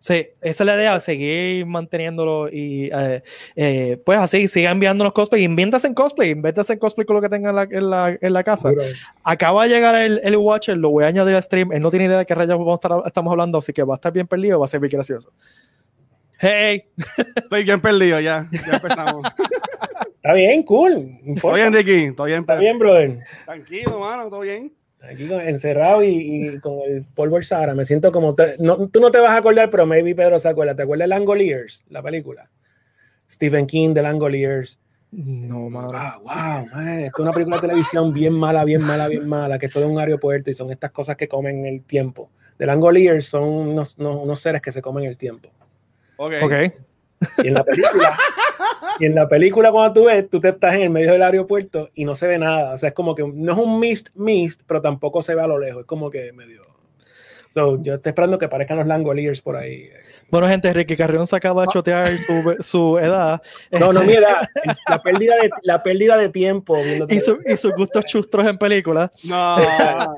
Sí, 0.02 0.28
esa 0.40 0.62
es 0.62 0.66
la 0.66 0.76
idea, 0.76 0.98
seguir 0.98 1.66
manteniéndolo 1.66 2.48
y 2.48 2.88
eh, 2.90 3.22
eh, 3.54 4.00
pues 4.02 4.18
así, 4.18 4.48
siga 4.48 4.70
enviándonos 4.70 5.12
cosplay, 5.12 5.44
invéntase 5.44 5.88
en 5.88 5.92
cosplay, 5.92 6.30
invéntase 6.30 6.72
en 6.72 6.78
cosplay 6.78 7.04
con 7.04 7.16
lo 7.16 7.22
que 7.22 7.28
tenga 7.28 7.50
en 7.50 7.56
la, 7.56 7.62
en 7.64 7.90
la, 7.90 8.18
en 8.18 8.32
la 8.32 8.42
casa. 8.42 8.70
Acaba 9.22 9.64
de 9.64 9.68
llegar 9.68 9.94
el, 9.94 10.18
el, 10.24 10.38
Watcher, 10.38 10.78
lo 10.78 10.88
voy 10.88 11.04
a 11.04 11.08
añadir 11.08 11.34
al 11.34 11.42
stream, 11.42 11.70
él 11.72 11.82
no 11.82 11.90
tiene 11.90 12.06
idea 12.06 12.16
de 12.16 12.24
qué 12.24 12.34
rayos 12.34 12.58
estamos 13.04 13.30
hablando, 13.30 13.58
así 13.58 13.74
que 13.74 13.82
va 13.82 13.92
a 13.92 13.96
estar 13.96 14.10
bien 14.10 14.26
perdido, 14.26 14.58
va 14.58 14.64
a 14.64 14.68
ser 14.68 14.80
bien 14.80 14.90
gracioso. 14.90 15.30
Hey, 16.38 16.84
estoy 17.36 17.64
bien 17.64 17.82
perdido 17.82 18.20
ya, 18.20 18.48
ya 18.50 18.76
empezamos. 18.76 19.26
Está 20.16 20.32
bien, 20.32 20.62
cool. 20.62 21.18
Todo 21.42 21.54
bien, 21.54 21.74
Ricky, 21.74 22.14
todo 22.14 22.26
bien. 22.26 22.40
Está 22.40 22.56
bien, 22.56 22.78
brother. 22.78 23.18
Tranquilo, 23.44 24.00
mano, 24.00 24.30
todo 24.30 24.40
bien. 24.40 24.72
Aquí 25.02 25.28
encerrado 25.32 26.04
y, 26.04 26.58
con 26.60 26.80
el 26.86 27.04
polvo 27.04 27.36
del 27.36 27.44
Sahara. 27.44 27.74
Me 27.74 27.84
siento 27.84 28.12
como. 28.12 28.36
no, 28.58 28.88
tú 28.88 29.00
no 29.00 29.10
te 29.10 29.18
vas 29.18 29.30
a 29.30 29.36
acordar, 29.36 29.70
pero 29.70 29.86
maybe 29.86 30.14
Pedro 30.14 30.38
se 30.38 30.48
acuerda. 30.48 30.74
¿Te 30.74 30.82
acuerdas 30.82 31.04
de 31.04 31.08
Langoliers, 31.08 31.84
la 31.88 32.02
película? 32.02 32.50
Stephen 33.30 33.66
King 33.66 33.94
de 33.94 34.02
Langoliers. 34.02 34.78
No, 35.12 35.70
madre. 35.70 35.98
Wow, 36.22 36.22
wow, 36.22 36.80
Esto 36.88 37.16
es 37.16 37.18
una 37.18 37.32
película 37.32 37.56
de 37.56 37.62
televisión 37.62 38.12
bien 38.12 38.34
mala, 38.34 38.64
bien 38.64 38.82
mala, 38.84 39.08
bien 39.08 39.28
mala, 39.28 39.58
que 39.58 39.66
es 39.66 39.72
todo 39.72 39.88
un 39.88 39.98
aeropuerto 39.98 40.50
y 40.50 40.54
son 40.54 40.70
estas 40.70 40.90
cosas 40.90 41.16
que 41.16 41.28
comen 41.28 41.66
el 41.66 41.82
tiempo. 41.82 42.30
The 42.58 42.66
Langoliers 42.66 43.24
son 43.24 43.44
unos, 43.44 43.96
unos, 43.98 44.40
seres 44.40 44.60
que 44.60 44.70
se 44.70 44.82
comen 44.82 45.04
el 45.04 45.16
tiempo. 45.16 45.50
Ok. 46.16 46.34
okay. 46.42 46.72
Y 47.42 47.48
en 47.48 47.54
la 47.54 47.64
película, 47.64 48.16
y 48.98 49.06
en 49.06 49.14
la 49.14 49.28
película 49.28 49.70
cuando 49.70 49.92
tú 49.92 50.06
ves, 50.06 50.28
tú 50.28 50.40
te 50.40 50.50
estás 50.50 50.74
en 50.74 50.82
el 50.82 50.90
medio 50.90 51.12
del 51.12 51.22
aeropuerto 51.22 51.90
y 51.94 52.04
no 52.04 52.14
se 52.14 52.26
ve 52.26 52.38
nada. 52.38 52.74
O 52.74 52.76
sea, 52.76 52.90
es 52.90 52.94
como 52.94 53.14
que 53.14 53.22
no 53.22 53.52
es 53.52 53.58
un 53.58 53.78
mist, 53.78 54.08
mist, 54.14 54.62
pero 54.66 54.80
tampoco 54.80 55.22
se 55.22 55.34
ve 55.34 55.42
a 55.42 55.46
lo 55.46 55.58
lejos. 55.58 55.82
Es 55.82 55.86
como 55.86 56.10
que 56.10 56.32
medio... 56.32 56.62
So, 57.52 57.82
yo 57.82 57.94
estoy 57.94 58.10
esperando 58.10 58.38
que 58.38 58.44
aparezcan 58.44 58.76
los 58.76 58.86
Langoliers 58.86 59.42
por 59.42 59.56
ahí. 59.56 59.90
Bueno, 60.30 60.46
gente, 60.46 60.72
Ricky 60.72 60.96
Carrión 60.96 61.26
se 61.26 61.34
acaba 61.34 61.62
de 61.62 61.68
chotear 61.68 62.06
su, 62.06 62.56
su, 62.60 62.98
edad. 62.98 63.42
No, 63.72 63.92
no, 63.92 64.04
mi 64.04 64.12
edad. 64.12 64.48
La 64.88 65.02
pérdida 65.02 65.34
de, 65.42 65.50
la 65.62 65.82
pérdida 65.82 66.16
de 66.16 66.28
tiempo. 66.28 66.76
Y, 67.08 67.20
su, 67.20 67.40
y, 67.44 67.56
sus 67.56 67.72
gustos 67.72 68.04
chustros 68.04 68.46
en 68.46 68.56
películas. 68.56 69.10
No, 69.24 69.56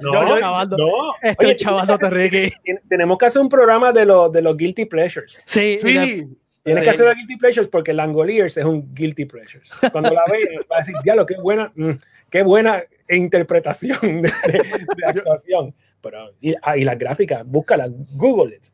no, 0.02 0.38
no, 0.38 0.66
no. 0.66 1.14
Estoy 1.22 1.56
chavándote, 1.56 2.10
Ricky. 2.10 2.52
Tenemos 2.86 3.16
que 3.16 3.26
hacer 3.26 3.40
un 3.40 3.48
programa 3.48 3.92
de, 3.92 4.04
los 4.04 4.30
de 4.30 4.42
los 4.42 4.54
Guilty 4.54 4.84
Pleasures. 4.84 5.40
Sí, 5.46 5.78
sí. 5.78 6.28
Tienes 6.64 6.84
que 6.84 6.90
hacer 6.90 7.06
los 7.06 7.16
guilty 7.16 7.36
pleasures 7.36 7.68
porque 7.68 7.92
Langoliers 7.92 8.56
es 8.56 8.64
un 8.64 8.94
guilty 8.94 9.24
pleasures. 9.24 9.70
Cuando 9.90 10.10
la 10.10 10.22
veas, 10.30 10.66
vas 10.68 10.76
a 10.76 10.78
decir, 10.78 10.94
diablo, 11.02 11.26
qué 11.26 11.34
buena, 11.36 11.72
mm, 11.74 11.90
qué 12.30 12.42
buena 12.42 12.84
interpretación 13.08 14.22
de, 14.22 14.32
actuación. 15.04 15.74
Pero, 16.00 16.32
y, 16.40 16.54
ah, 16.62 16.76
y 16.76 16.84
las 16.84 16.98
gráficas, 16.98 17.44
búscala, 17.44 17.88
Google 18.14 18.56
it. 18.56 18.66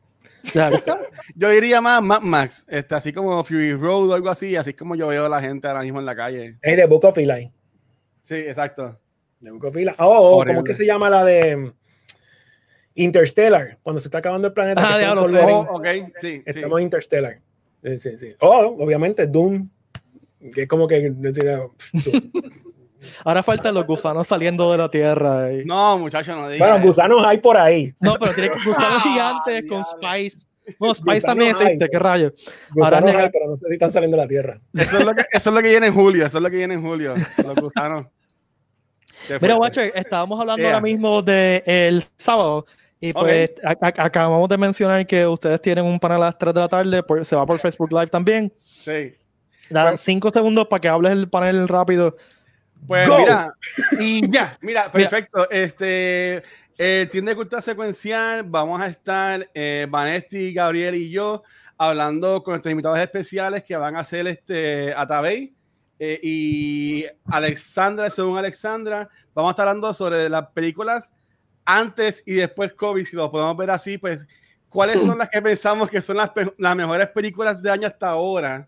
yo 1.35 1.49
diría 1.49 1.81
más 1.81 2.01
Mad 2.01 2.21
Max, 2.21 2.65
este, 2.69 2.95
así 2.95 3.11
como 3.11 3.43
Fury 3.43 3.73
Road 3.73 4.09
o 4.09 4.13
algo 4.13 4.29
así, 4.29 4.55
así 4.55 4.73
como 4.73 4.95
yo 4.95 5.07
veo 5.07 5.25
a 5.25 5.29
la 5.29 5.41
gente 5.41 5.67
ahora 5.67 5.81
mismo 5.81 5.99
en 5.99 6.05
la 6.05 6.15
calle. 6.15 6.57
Es 6.61 6.77
de 6.77 6.85
Book 6.85 7.05
of 7.05 7.17
Eli. 7.17 7.51
Sí, 8.23 8.35
exacto. 8.35 8.99
De 9.39 9.51
Book 9.51 9.65
of 9.65 9.75
Eli. 9.75 9.91
Oh, 9.97 10.37
oh 10.39 10.45
¿cómo 10.45 10.63
que 10.63 10.73
se 10.73 10.85
llama 10.85 11.09
la 11.09 11.23
de 11.25 11.73
Interstellar, 12.95 13.77
cuando 13.81 13.99
se 13.99 14.07
está 14.07 14.19
acabando 14.19 14.47
el 14.47 14.53
planeta. 14.53 14.81
Ah, 14.81 14.95
que 14.95 15.01
ya 15.01 15.09
está 15.09 15.15
lo 15.15 15.21
un 15.23 15.29
sé. 15.29 15.37
polvorín, 15.37 15.67
Oh, 15.69 15.77
ok, 15.77 16.13
sí, 16.19 16.43
Estamos 16.45 16.77
sí. 16.77 16.81
en 16.81 16.83
Interstellar. 16.83 17.39
Sí, 17.83 17.97
sí, 17.97 18.17
sí. 18.17 18.35
Oh, 18.41 18.75
obviamente, 18.79 19.25
Doom. 19.27 19.69
Que 20.53 20.63
es 20.63 20.67
como 20.69 20.87
que 20.87 21.09
decir, 21.11 21.49
ah. 21.49 21.67
Ahora 23.23 23.41
faltan 23.43 23.73
los 23.73 23.85
gusanos 23.87 24.27
saliendo 24.27 24.71
de 24.71 24.77
la 24.77 24.89
tierra. 24.89 25.51
y- 25.53 25.63
No, 25.65 25.97
muchacho, 25.97 26.35
no 26.35 26.49
digas. 26.49 26.67
Bueno, 26.69 26.85
gusanos 26.85 27.25
hay 27.25 27.37
por 27.37 27.57
ahí. 27.57 27.93
No, 27.99 28.15
pero 28.19 28.33
tiene 28.33 28.49
que 28.49 28.55
gusanos 28.65 29.01
Ah, 29.03 29.03
gigantes 29.03 29.69
con 29.69 29.83
diablo. 29.83 30.19
Spice. 30.19 30.45
Bueno, 30.77 30.93
Spice 30.93 31.21
también 31.25 31.51
existe, 31.51 31.89
qué 31.89 31.97
rayo. 31.99 32.33
Gusanos 32.71 33.09
llega- 33.09 33.23
hay, 33.23 33.29
pero 33.31 33.47
no 33.49 33.57
sé 33.57 33.67
si 33.67 33.73
están 33.73 33.91
saliendo 33.91 34.17
de 34.17 34.23
la 34.23 34.27
tierra. 34.29 34.61
Eso 34.73 34.99
es, 34.99 35.05
lo 35.05 35.13
que, 35.13 35.23
eso 35.31 35.49
es 35.49 35.55
lo 35.55 35.61
que 35.61 35.69
viene 35.69 35.87
en 35.87 35.93
julio. 35.93 36.25
Eso 36.25 36.37
es 36.37 36.43
lo 36.43 36.49
que 36.49 36.57
viene 36.57 36.73
en 36.75 36.81
julio. 36.83 37.15
Los 37.43 37.55
gusanos. 37.55 38.05
Mira. 39.41 39.55
Watcher, 39.57 39.91
estábamos 39.95 40.39
hablando 40.39 40.61
Yeah. 40.61 40.69
ahora 40.73 40.81
mismo 40.81 41.21
del 41.21 42.03
sábado. 42.17 42.65
Y 43.01 43.13
pues 43.13 43.51
a- 43.63 43.69
a- 43.71 44.05
acabamos 44.05 44.49
de 44.49 44.57
mencionar 44.57 45.05
que 45.07 45.25
ustedes 45.25 45.61
tienen 45.61 45.85
un 45.85 45.99
panel 45.99 46.17
a 46.17 46.25
las 46.25 46.37
3 46.37 46.53
de 46.53 46.59
la 46.59 46.67
tarde, 46.67 47.01
por- 47.03 47.23
se 47.23 47.35
va 47.35 47.45
por 47.45 47.57
Facebook 47.59 47.91
Live 47.91 48.07
también. 48.07 48.51
Sí. 48.63 49.15
Dan 49.69 49.83
Bueno. 49.85 49.97
5 49.97 50.29
segundos 50.31 50.67
para 50.67 50.81
que 50.81 50.87
hables 50.89 51.11
el 51.13 51.29
panel 51.29 51.67
rápido. 51.67 52.15
Pues 52.87 53.07
Go. 53.07 53.19
mira, 53.19 53.53
y 53.99 54.29
ya, 54.31 54.57
mira, 54.61 54.91
perfecto. 54.91 55.49
Este, 55.49 56.41
el 56.77 57.09
Team 57.09 57.25
de 57.25 57.35
Cultura 57.35 57.61
Secuencial, 57.61 58.43
vamos 58.43 58.81
a 58.81 58.87
estar 58.87 59.47
eh, 59.53 59.85
Vanesti, 59.89 60.53
Gabriel 60.53 60.95
y 60.95 61.09
yo 61.09 61.43
hablando 61.77 62.41
con 62.43 62.53
nuestros 62.53 62.71
invitados 62.71 62.99
especiales 62.99 63.63
que 63.63 63.75
van 63.77 63.95
a 63.95 64.03
ser 64.03 64.27
este, 64.27 64.93
Atabey 64.93 65.53
eh, 65.99 66.19
y 66.23 67.05
Alexandra, 67.25 68.09
según 68.09 68.37
Alexandra, 68.37 69.07
vamos 69.33 69.49
a 69.49 69.51
estar 69.51 69.67
hablando 69.67 69.93
sobre 69.93 70.27
las 70.29 70.47
películas 70.49 71.11
antes 71.77 72.23
y 72.25 72.33
después 72.33 72.73
COVID, 72.73 73.05
si 73.05 73.15
lo 73.15 73.31
podemos 73.31 73.55
ver 73.57 73.71
así, 73.71 73.97
pues, 73.97 74.27
¿cuáles 74.69 75.03
son 75.03 75.17
las 75.19 75.29
que 75.29 75.41
pensamos 75.41 75.89
que 75.89 76.01
son 76.01 76.17
las, 76.17 76.31
las 76.57 76.75
mejores 76.75 77.07
películas 77.07 77.61
de 77.61 77.71
año 77.71 77.87
hasta 77.87 78.09
ahora? 78.09 78.67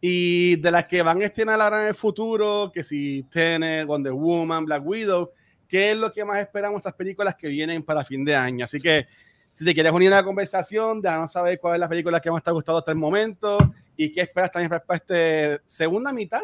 y 0.00 0.56
de 0.56 0.70
las 0.70 0.84
que 0.84 1.02
van 1.02 1.20
a 1.20 1.24
estrenar 1.24 1.60
ahora 1.60 1.82
en 1.82 1.88
el 1.88 1.94
futuro, 1.94 2.70
que 2.72 2.84
si 2.84 3.24
Tenet, 3.24 3.86
Wonder 3.86 4.12
Woman, 4.12 4.64
Black 4.64 4.86
Widow, 4.86 5.32
¿qué 5.66 5.90
es 5.90 5.96
lo 5.96 6.12
que 6.12 6.24
más 6.24 6.38
esperamos 6.38 6.78
estas 6.78 6.94
películas 6.94 7.34
que 7.34 7.48
vienen 7.48 7.82
para 7.82 8.04
fin 8.04 8.24
de 8.24 8.34
año? 8.34 8.64
Así 8.64 8.78
que 8.78 9.08
si 9.50 9.64
te 9.64 9.74
quieres 9.74 9.92
unir 9.92 10.12
a 10.12 10.16
la 10.16 10.24
conversación, 10.24 11.00
déjanos 11.00 11.32
saber 11.32 11.58
cuál 11.58 11.74
es 11.74 11.80
la 11.80 11.88
película 11.88 12.20
que 12.20 12.30
más 12.30 12.42
te 12.42 12.50
ha 12.50 12.52
gustado 12.52 12.78
hasta 12.78 12.92
el 12.92 12.98
momento 12.98 13.58
y 13.96 14.12
qué 14.12 14.20
esperas 14.20 14.52
también 14.52 14.70
para 14.70 14.84
esta 14.96 15.62
segunda 15.66 16.12
mitad. 16.12 16.42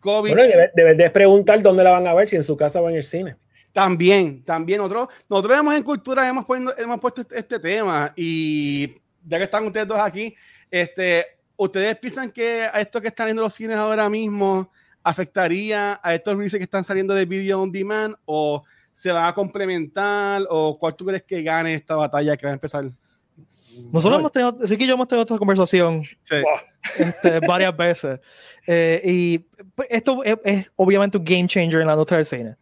COVID 0.00 0.30
Bueno, 0.32 0.42
debes 0.48 0.70
debes 0.74 0.96
de 0.96 1.10
preguntar 1.10 1.60
dónde 1.62 1.84
la 1.84 1.90
van 1.90 2.06
a 2.06 2.14
ver, 2.14 2.28
si 2.28 2.36
en 2.36 2.44
su 2.44 2.56
casa 2.56 2.80
o 2.80 2.88
en 2.88 2.96
el 2.96 3.04
cine. 3.04 3.36
también, 3.72 4.42
también 4.44 4.78
nosotros, 4.80 5.08
nosotros 5.28 5.58
hemos 5.58 5.74
en 5.74 5.82
cultura 5.82 6.28
hemos, 6.28 6.44
puesto- 6.44 6.76
hemos 6.76 6.98
puesto 6.98 7.20
este, 7.20 7.38
este 7.38 7.58
tema 7.60 8.12
y 8.16 8.94
ya 9.24 9.38
que 9.38 9.44
están 9.44 9.64
ustedes 9.66 9.86
dos 9.86 9.98
aquí, 9.98 10.34
este, 10.70 11.24
¿ustedes 11.56 11.96
piensan 11.98 12.30
que 12.32 12.62
a 12.72 12.80
esto 12.80 13.00
que 13.00 13.08
están 13.08 13.26
viendo 13.26 13.42
los 13.42 13.54
cines 13.54 13.76
ahora 13.76 14.08
mismo 14.10 14.70
afectaría 15.02 16.00
a 16.02 16.14
estos 16.14 16.34
releases 16.34 16.58
que 16.58 16.64
están 16.64 16.82
saliendo 16.84 17.14
de 17.14 17.24
video 17.26 17.60
on 17.62 17.70
demand 17.70 18.16
o 18.24 18.64
se 18.92 19.12
van 19.12 19.24
a 19.26 19.34
complementar 19.34 20.42
o 20.48 20.76
cuál 20.78 20.94
tú 20.96 21.04
crees 21.06 21.22
que 21.22 21.42
gane 21.42 21.74
esta 21.74 21.94
batalla 21.96 22.36
que 22.36 22.46
va 22.46 22.50
a 22.50 22.54
empezar? 22.54 22.84
Nosotros 23.92 24.12
No, 24.12 24.18
hemos 24.20 24.32
tenido, 24.32 24.56
Ricky 24.66 24.84
y 24.84 24.86
yo 24.86 24.94
hemos 24.94 25.08
tenido 25.08 25.22
esta 25.24 25.38
conversación 25.38 26.02
Sí. 26.04 26.36
este, 26.98 27.40
varias 27.46 27.76
veces. 27.76 28.20
Eh, 28.66 29.00
y 29.04 29.38
pues, 29.74 29.88
esto 29.90 30.22
es, 30.24 30.36
es 30.44 30.66
obviamente 30.76 31.18
un 31.18 31.24
game 31.24 31.46
changer 31.46 31.80
en 31.80 31.86
la 31.86 31.92
industria 31.94 32.16
del 32.18 32.24
cine. 32.26 32.56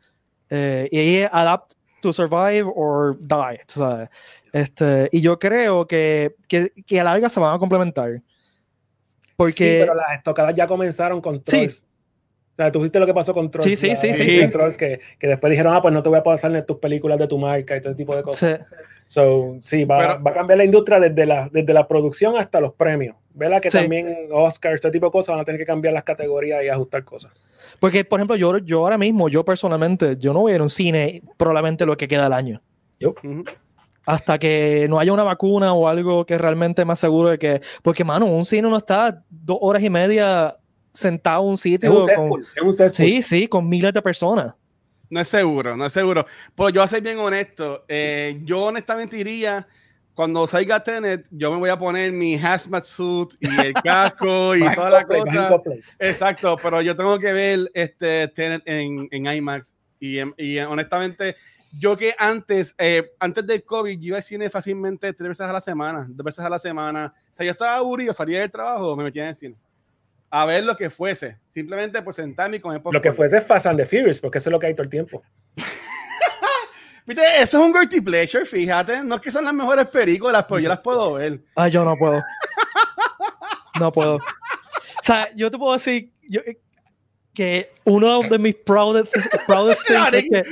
Eh, 0.51 0.89
y 0.91 0.99
ahí 0.99 1.17
es 1.17 1.31
adapt 1.33 1.73
to 2.01 2.13
survive 2.13 2.65
or 2.75 3.17
die, 3.19 3.61
tú 3.67 3.81
sabes. 3.81 4.09
Este, 4.53 5.09
y 5.13 5.21
yo 5.21 5.39
creo 5.39 5.87
que, 5.87 6.35
que, 6.49 6.71
que 6.87 7.01
a 7.01 7.05
la 7.05 7.13
larga 7.13 7.29
se 7.29 7.41
van 7.41 7.55
a 7.55 7.59
complementar. 7.59 8.13
Sí, 8.15 8.23
Porque 9.37 9.79
pero 9.83 9.95
las 9.95 10.17
estocadas 10.17 10.55
ya 10.55 10.67
comenzaron 10.67 11.21
con 11.21 11.37
Sí. 11.45 11.51
Trolls. 11.67 11.85
O 12.53 12.57
sea, 12.61 12.73
tú 12.73 12.81
viste 12.81 12.99
lo 12.99 13.07
que 13.07 13.15
pasó 13.15 13.33
con 13.33 13.51
Trolls. 13.51 13.65
Sí, 13.69 13.77
sí, 13.77 13.95
sí, 13.95 14.13
sí, 14.15 14.25
de 14.37 14.47
sí. 14.47 14.51
Trolls 14.51 14.77
que, 14.77 14.99
que 15.19 15.27
después 15.29 15.49
dijeron, 15.51 15.75
ah, 15.75 15.81
pues 15.83 15.95
no 15.95 16.03
te 16.03 16.09
voy 16.09 16.19
a 16.19 16.23
pasar 16.25 16.55
en 16.57 16.67
tus 16.67 16.79
películas 16.79 17.19
de 17.19 17.29
tu 17.29 17.39
marca 17.39 17.77
y 17.77 17.81
todo 17.81 17.91
ese 17.91 17.97
tipo 17.99 18.17
de 18.17 18.23
cosas. 18.23 18.59
se- 18.59 18.65
So, 19.09 19.57
sí, 19.63 19.85
va, 19.85 19.99
Pero- 19.99 20.23
va 20.23 20.31
a 20.31 20.35
cambiar 20.35 20.59
la 20.59 20.65
industria 20.65 21.01
desde 21.01 21.25
la, 21.27 21.49
desde 21.51 21.73
la 21.73 21.89
producción 21.89 22.37
hasta 22.37 22.61
los 22.61 22.75
premios. 22.75 23.17
Vela 23.33 23.61
que 23.61 23.71
Sí. 23.71 23.79
también 23.79 24.29
Oscars, 24.31 24.75
este 24.77 24.91
tipo 24.91 25.07
de 25.07 25.13
cosas 25.13 25.33
van 25.35 25.41
a 25.41 25.45
tener 25.45 25.59
que 25.59 25.65
cambiar 25.67 25.95
las 25.95 26.03
categorías 26.05 26.63
y 26.63 26.69
ajustar 26.69 27.05
cosas. 27.05 27.33
porque, 27.81 28.05
por 28.05 28.19
ejemplo, 28.21 28.37
yo, 28.37 28.59
yo 28.59 28.81
ahora 28.81 28.99
mismo, 28.99 29.29
yo 29.29 29.45
personalmente, 29.45 30.17
yo 30.19 30.33
no 30.33 30.41
voy 30.41 30.53
a 30.53 30.55
ir 30.57 30.61
a 30.61 30.65
un 30.65 30.71
cine 30.71 31.23
probablemente 31.37 31.87
lo 31.87 31.97
que 31.97 32.07
queda 32.09 32.25
del 32.25 32.33
año. 32.33 32.61
Ujú. 33.05 33.45
hasta 34.07 34.39
que 34.39 34.87
no 34.89 34.99
haya 34.99 35.13
una 35.13 35.23
vacuna 35.23 35.75
o 35.75 35.87
algo 35.87 36.25
que 36.25 36.39
realmente 36.39 36.83
más 36.87 36.99
seguro 36.99 37.29
de 37.29 37.39
que. 37.39 37.61
Porque, 37.83 38.05
mano, 38.05 38.25
un 38.27 38.45
cine 38.47 38.69
no 38.69 38.77
está 38.79 39.23
dos 39.29 39.59
horas 39.61 39.83
y 39.83 39.91
media 39.91 40.57
sentado 40.93 41.43
en 41.43 41.49
un 41.49 41.55
Es 41.55 41.61
sitio. 41.61 41.91
un 41.93 41.97
con- 41.99 42.07
cesspool, 42.09 42.47
es 42.57 42.63
un 42.81 42.91
sí, 42.91 43.21
sí, 43.23 43.47
con 43.49 43.69
miles 43.69 43.93
de 43.93 44.01
personas. 44.01 44.55
No 45.11 45.21
es 45.21 45.29
seguro, 45.29 45.77
no 45.77 45.87
es 45.87 45.93
seguro. 45.93 46.27
Pero 46.55 46.69
yo 46.71 46.81
voy 46.81 46.85
a 46.85 46.89
ser 46.89 47.03
bien 47.03 47.19
honesto. 47.19 47.85
eh, 47.89 48.41
yo 48.45 48.65
honestamente 48.65 49.17
diría, 49.17 49.67
cuando 50.15 50.47
salga 50.47 50.83
Tenet, 50.83 51.27
yo 51.31 51.51
me 51.53 51.59
voy 51.59 51.71
a 51.71 51.79
poner 51.79 52.13
mi 52.13 52.35
hazmat 52.37 52.85
suit 52.85 53.31
y 53.41 53.61
el 53.61 53.73
casco 53.85 54.55
y 54.57 54.75
toda 54.75 54.91
la 54.91 55.05
cosa. 55.05 55.49
Exacto, 55.99 56.57
pero 56.63 56.83
yo 56.83 56.95
tengo 56.97 57.19
que 57.19 57.33
ver 57.33 57.71
este 57.75 58.29
Tenet 58.29 58.63
en, 58.67 59.09
en 59.11 59.27
IMAX. 59.27 59.75
Y, 60.01 60.19
en- 60.19 60.35
y, 60.37 60.59
honestamente, 60.59 61.35
yo 61.79 61.97
que 61.97 62.15
antes, 62.19 62.75
eh, 62.79 63.13
antes 63.19 63.47
del 63.47 63.63
COVID, 63.65 63.99
yo 63.99 64.07
iba 64.09 64.17
al 64.19 64.23
cine 64.23 64.49
fácilmente 64.51 65.13
tres 65.13 65.29
veces 65.29 65.47
a 65.47 65.53
la 65.53 65.61
semana, 65.61 66.07
dos 66.09 66.25
veces 66.25 66.45
a 66.45 66.49
la 66.51 66.59
semana. 66.59 67.13
O 67.17 67.35
sea, 67.35 67.45
yo 67.47 67.53
estaba 67.53 67.77
aburrido, 67.77 68.13
salía 68.13 68.41
del 68.41 68.51
trabajo, 68.51 68.97
me 68.97 69.05
metía 69.05 69.23
en 69.25 69.29
el 69.31 69.35
cine. 69.35 69.55
A 70.31 70.45
ver 70.45 70.65
lo 70.65 70.77
que 70.77 70.91
fuese. 70.91 71.39
Simplemente 71.49 72.03
pues 72.03 72.17
sentarme 72.17 72.57
y 72.59 72.61
comer 72.61 72.81
Lo 72.85 72.91
que 73.01 73.09
popcorn. 73.11 73.17
fuese 73.17 73.39
es 73.39 73.45
Fast 73.47 73.67
and 73.67 73.79
the 73.79 73.87
Furious, 73.87 74.21
porque 74.21 74.39
eso 74.39 74.51
es 74.51 74.53
lo 74.53 74.59
que 74.59 74.67
hay 74.67 74.75
todo 74.75 74.83
el 74.85 74.91
tiempo. 74.91 75.23
Viste, 77.07 77.23
eso 77.41 77.59
es 77.59 77.65
un 77.67 77.73
guilty 77.73 78.03
pleasure, 78.03 78.45
fíjate. 78.45 79.03
No 79.03 79.15
es 79.15 79.21
que 79.23 79.31
son 79.31 79.45
las 79.47 79.55
mejores 79.55 79.87
películas, 79.87 80.45
pero 80.47 80.59
yo 80.61 80.69
las 80.69 80.81
puedo 80.81 81.15
ver. 81.15 81.41
Ay, 81.57 81.71
yo 81.71 81.83
no 81.83 81.97
puedo. 81.97 82.23
No 83.81 83.91
puedo. 83.93 84.17
O 84.17 84.21
sea, 85.03 85.31
yo 85.35 85.51
te 85.51 85.57
puedo 85.57 85.73
decir 85.73 86.13
yo- 86.29 86.43
que 87.33 87.71
uno 87.85 88.21
de 88.23 88.39
mis 88.39 88.57
proudest, 88.57 89.15
proudest 89.47 89.81
things 89.87 90.13
es 90.13 90.23
que 90.29 90.43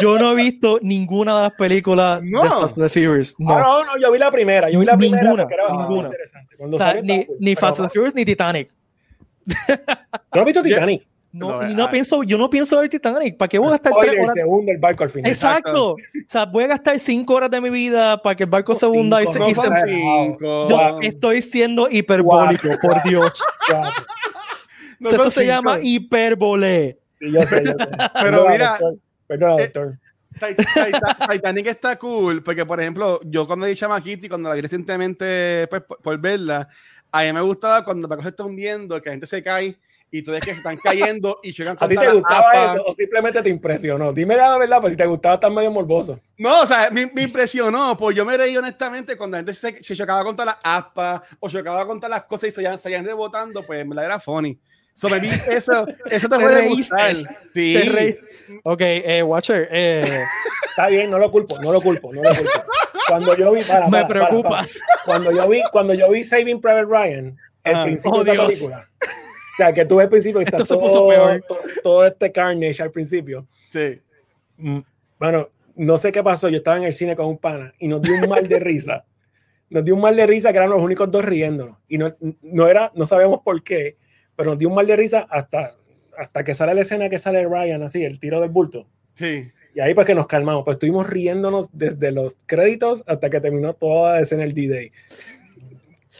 yo 0.00 0.18
no 0.18 0.32
he 0.32 0.34
visto 0.36 0.78
ninguna 0.82 1.34
de 1.36 1.42
las 1.44 1.52
películas 1.54 2.20
No. 2.22 2.42
de 2.44 2.48
Fast 2.50 2.78
and 2.78 2.86
the 2.86 3.00
Furious. 3.00 3.34
No. 3.38 3.56
Ah, 3.56 3.60
no, 3.62 3.84
no, 3.86 3.92
yo 4.00 4.12
vi 4.12 4.18
la 4.18 4.30
primera. 4.30 4.70
Yo 4.70 4.78
vi 4.78 4.84
la 4.86 4.96
primera 4.96 5.22
Ninguna, 5.22 5.42
porque 5.44 5.54
era 5.54 5.68
ninguna. 5.72 6.08
interesante. 6.08 6.56
O 6.60 6.78
sea, 6.78 6.94
ni, 7.02 7.26
ni 7.40 7.56
Fast 7.56 7.80
and 7.80 7.88
the 7.88 7.92
Furious 7.94 8.14
ni 8.14 8.24
Titanic. 8.24 8.72
¿No 10.34 10.40
has 10.40 10.44
visto 10.46 10.62
Titanic? 10.62 11.06
No, 11.30 11.62
No, 11.62 11.68
no 11.68 11.90
pienso, 11.90 12.22
yo 12.22 12.38
no 12.38 12.48
pienso 12.48 12.78
ver 12.78 12.88
Titanic. 12.88 13.36
¿Para 13.36 13.48
qué 13.48 13.58
voy 13.58 13.68
a 13.68 13.72
gastar 13.72 13.92
tres 14.00 14.04
Spoiler, 14.12 14.20
horas? 14.22 14.34
se 14.34 14.44
hunde 14.44 14.72
el 14.72 14.78
barco 14.78 15.04
al 15.04 15.10
final. 15.10 15.30
Exacto. 15.30 15.90
O 15.92 15.96
sea, 16.26 16.46
voy 16.46 16.64
a 16.64 16.68
gastar 16.68 16.98
cinco 16.98 17.34
horas 17.34 17.50
de 17.50 17.60
mi 17.60 17.68
vida 17.70 18.20
para 18.22 18.34
que 18.34 18.44
el 18.44 18.50
barco 18.50 18.74
se 18.74 18.86
Cinco, 18.86 18.92
hunda 18.98 19.22
y 19.22 19.26
se, 19.26 19.38
no 19.38 19.48
y 19.50 19.54
se- 19.54 19.60
son 19.60 19.70
Wow. 19.74 19.82
cinco. 19.86 20.68
Yo 20.68 20.96
estoy 21.02 21.42
siendo 21.42 21.88
hiperbólico, 21.90 22.68
por 22.80 23.02
Dios. 23.02 23.42
Cuatro. 23.68 24.04
No 25.00 25.10
Esto 25.10 25.30
se 25.30 25.42
cinco. 25.42 25.52
llama 25.54 25.78
hipérbole. 25.80 26.98
Sí, 27.20 27.30
yo 27.30 27.40
sé, 27.42 27.62
yo 27.64 27.72
sé. 27.72 27.76
Pero 28.20 28.48
mira, 28.48 28.78
doctor. 28.80 28.98
Eh, 29.28 29.62
doctor. 29.64 29.98
Titanic 31.30 31.66
está 31.66 31.96
cool 31.98 32.42
porque, 32.42 32.64
por 32.66 32.80
ejemplo, 32.80 33.20
yo 33.24 33.46
cuando 33.46 33.66
vi 33.66 33.76
chamaquito 33.76 34.26
y 34.26 34.28
cuando 34.28 34.48
la 34.48 34.54
vi 34.56 34.60
recientemente 34.60 35.66
pues, 35.68 35.82
por, 35.82 36.00
por 36.00 36.18
verla, 36.18 36.68
a 37.10 37.22
mí 37.22 37.32
me 37.32 37.40
gustaba 37.40 37.84
cuando 37.84 38.08
la 38.08 38.16
cosa 38.16 38.28
se 38.28 38.30
está 38.30 38.44
hundiendo, 38.44 39.00
que 39.00 39.08
la 39.08 39.14
gente 39.14 39.26
se 39.26 39.42
cae 39.42 39.76
y 40.10 40.22
tú 40.22 40.32
ves 40.32 40.40
que 40.40 40.52
se 40.52 40.58
están 40.58 40.76
cayendo 40.82 41.38
y 41.42 41.52
llegan 41.52 41.76
¿A 41.80 41.88
ti 41.88 41.94
te 41.94 42.04
la 42.04 42.12
gustaba 42.12 42.38
apa. 42.38 42.72
eso 42.74 42.84
o 42.86 42.94
simplemente 42.94 43.42
te 43.42 43.48
impresionó? 43.48 44.12
Dime 44.12 44.36
la 44.36 44.56
verdad, 44.58 44.80
pues 44.80 44.92
si 44.92 44.96
te 44.96 45.06
gustaba 45.06 45.34
estar 45.34 45.50
medio 45.50 45.70
morboso. 45.70 46.18
No, 46.36 46.62
o 46.62 46.66
sea, 46.66 46.90
me, 46.90 47.10
me 47.12 47.22
impresionó, 47.22 47.96
pues 47.96 48.16
yo 48.16 48.24
me 48.24 48.36
reí 48.36 48.56
honestamente 48.56 49.16
cuando 49.16 49.36
la 49.36 49.40
gente 49.40 49.54
se, 49.54 49.82
se 49.82 49.96
chocaba 49.96 50.24
contra 50.24 50.44
las 50.44 50.56
aspas 50.62 51.22
o 51.40 51.48
chocaba 51.48 51.86
contra 51.86 52.08
las 52.08 52.24
cosas 52.24 52.48
y 52.48 52.50
se 52.52 52.62
iban, 52.62 52.78
salían 52.78 53.04
rebotando, 53.04 53.62
pues 53.62 53.80
en 53.80 53.90
verdad 53.90 54.06
era 54.06 54.20
funny. 54.20 54.58
So, 54.98 55.08
me 55.08 55.20
vi 55.20 55.30
eso, 55.48 55.86
eso 56.10 56.28
te 56.28 56.36
Te 56.36 56.42
puede 56.42 56.68
gustar. 56.68 57.14
Sí. 57.52 57.74
Te. 57.74 58.20
Ok, 58.64 58.80
eh, 58.80 59.22
Watcher, 59.22 59.68
eh, 59.70 60.02
Está 60.70 60.88
bien, 60.88 61.08
no 61.08 61.20
lo 61.20 61.30
culpo, 61.30 61.56
no 61.60 61.72
lo 61.72 61.80
culpo, 61.80 62.12
no 62.12 62.20
lo 62.20 62.34
culpo. 62.34 62.50
Cuando 63.08 63.34
yo 63.36 63.52
vi, 63.52 63.62
para, 63.62 63.86
me 63.88 63.90
para, 63.92 64.08
para, 64.08 64.28
preocupas. 64.28 64.78
para. 64.86 65.02
Cuando 65.04 65.32
yo 65.32 65.48
vi, 65.48 65.62
cuando 65.72 65.94
yo 65.94 66.10
vi 66.10 66.22
Saving 66.24 66.60
Private 66.60 66.84
Ryan, 66.86 67.36
el 67.64 67.74
Ah. 67.76 67.84
principio 67.84 68.12
Oh, 68.20 68.24
de 68.24 68.32
esa 68.32 68.42
Dios. 68.42 68.46
película. 68.46 68.80
O 69.00 69.56
sea, 69.56 69.72
que 69.72 69.84
tú 69.84 69.96
ves 69.96 70.04
al 70.04 70.10
principio 70.10 70.38
que 70.40 70.44
está 70.44 70.56
Esto 70.58 70.66
se 70.66 70.74
todo, 70.74 70.82
puso 70.88 71.08
peor. 71.08 71.44
todo, 71.48 71.58
todo 71.82 72.06
este 72.06 72.30
carnage 72.30 72.80
al 72.82 72.90
principio. 72.92 73.46
Sí. 73.70 74.00
Mm, 74.56 74.78
Bueno, 75.18 75.48
no 75.74 75.98
sé 75.98 76.12
qué 76.12 76.22
pasó. 76.22 76.48
Yo 76.48 76.58
estaba 76.58 76.76
en 76.76 76.84
el 76.84 76.92
cine 76.94 77.16
con 77.16 77.26
un 77.26 77.38
pana 77.38 77.74
y 77.78 77.88
nos 77.88 78.00
dio 78.02 78.14
un 78.22 78.28
mal 78.28 78.46
de 78.46 78.58
risa. 78.60 79.04
Nos 79.70 79.84
dio 79.84 79.94
un 79.96 80.00
mal 80.00 80.16
de 80.16 80.26
risa 80.26 80.50
que 80.50 80.56
eran 80.56 80.70
los 80.70 80.80
únicos 80.80 81.10
dos 81.10 81.22
riéndonos. 81.22 81.76
Y 81.88 81.98
no, 81.98 82.16
no 82.40 82.68
era, 82.68 82.90
no 82.94 83.04
sabemos 83.04 83.40
por 83.44 83.62
qué, 83.62 83.98
pero 84.34 84.48
nos 84.50 84.58
dio 84.58 84.70
un 84.70 84.74
mal 84.74 84.86
de 84.86 84.96
risa 84.96 85.26
hasta, 85.28 85.74
hasta 86.16 86.42
que 86.42 86.54
sale 86.54 86.72
la 86.74 86.80
escena 86.80 87.10
que 87.10 87.18
sale 87.18 87.44
Ryan 87.46 87.82
así, 87.82 88.02
el 88.02 88.18
tiro 88.18 88.40
del 88.40 88.48
bulto. 88.48 88.86
Sí. 89.12 89.50
Y 89.74 89.80
ahí 89.80 89.94
pues 89.94 90.06
que 90.06 90.14
nos 90.14 90.26
calmamos, 90.26 90.64
pues 90.64 90.76
estuvimos 90.76 91.06
riéndonos 91.06 91.68
desde 91.72 92.10
los 92.12 92.36
créditos 92.46 93.04
hasta 93.06 93.30
que 93.30 93.40
terminó 93.40 93.74
toda 93.74 94.14
la 94.14 94.20
escena 94.20 94.42
del 94.42 94.54
D-Day. 94.54 94.92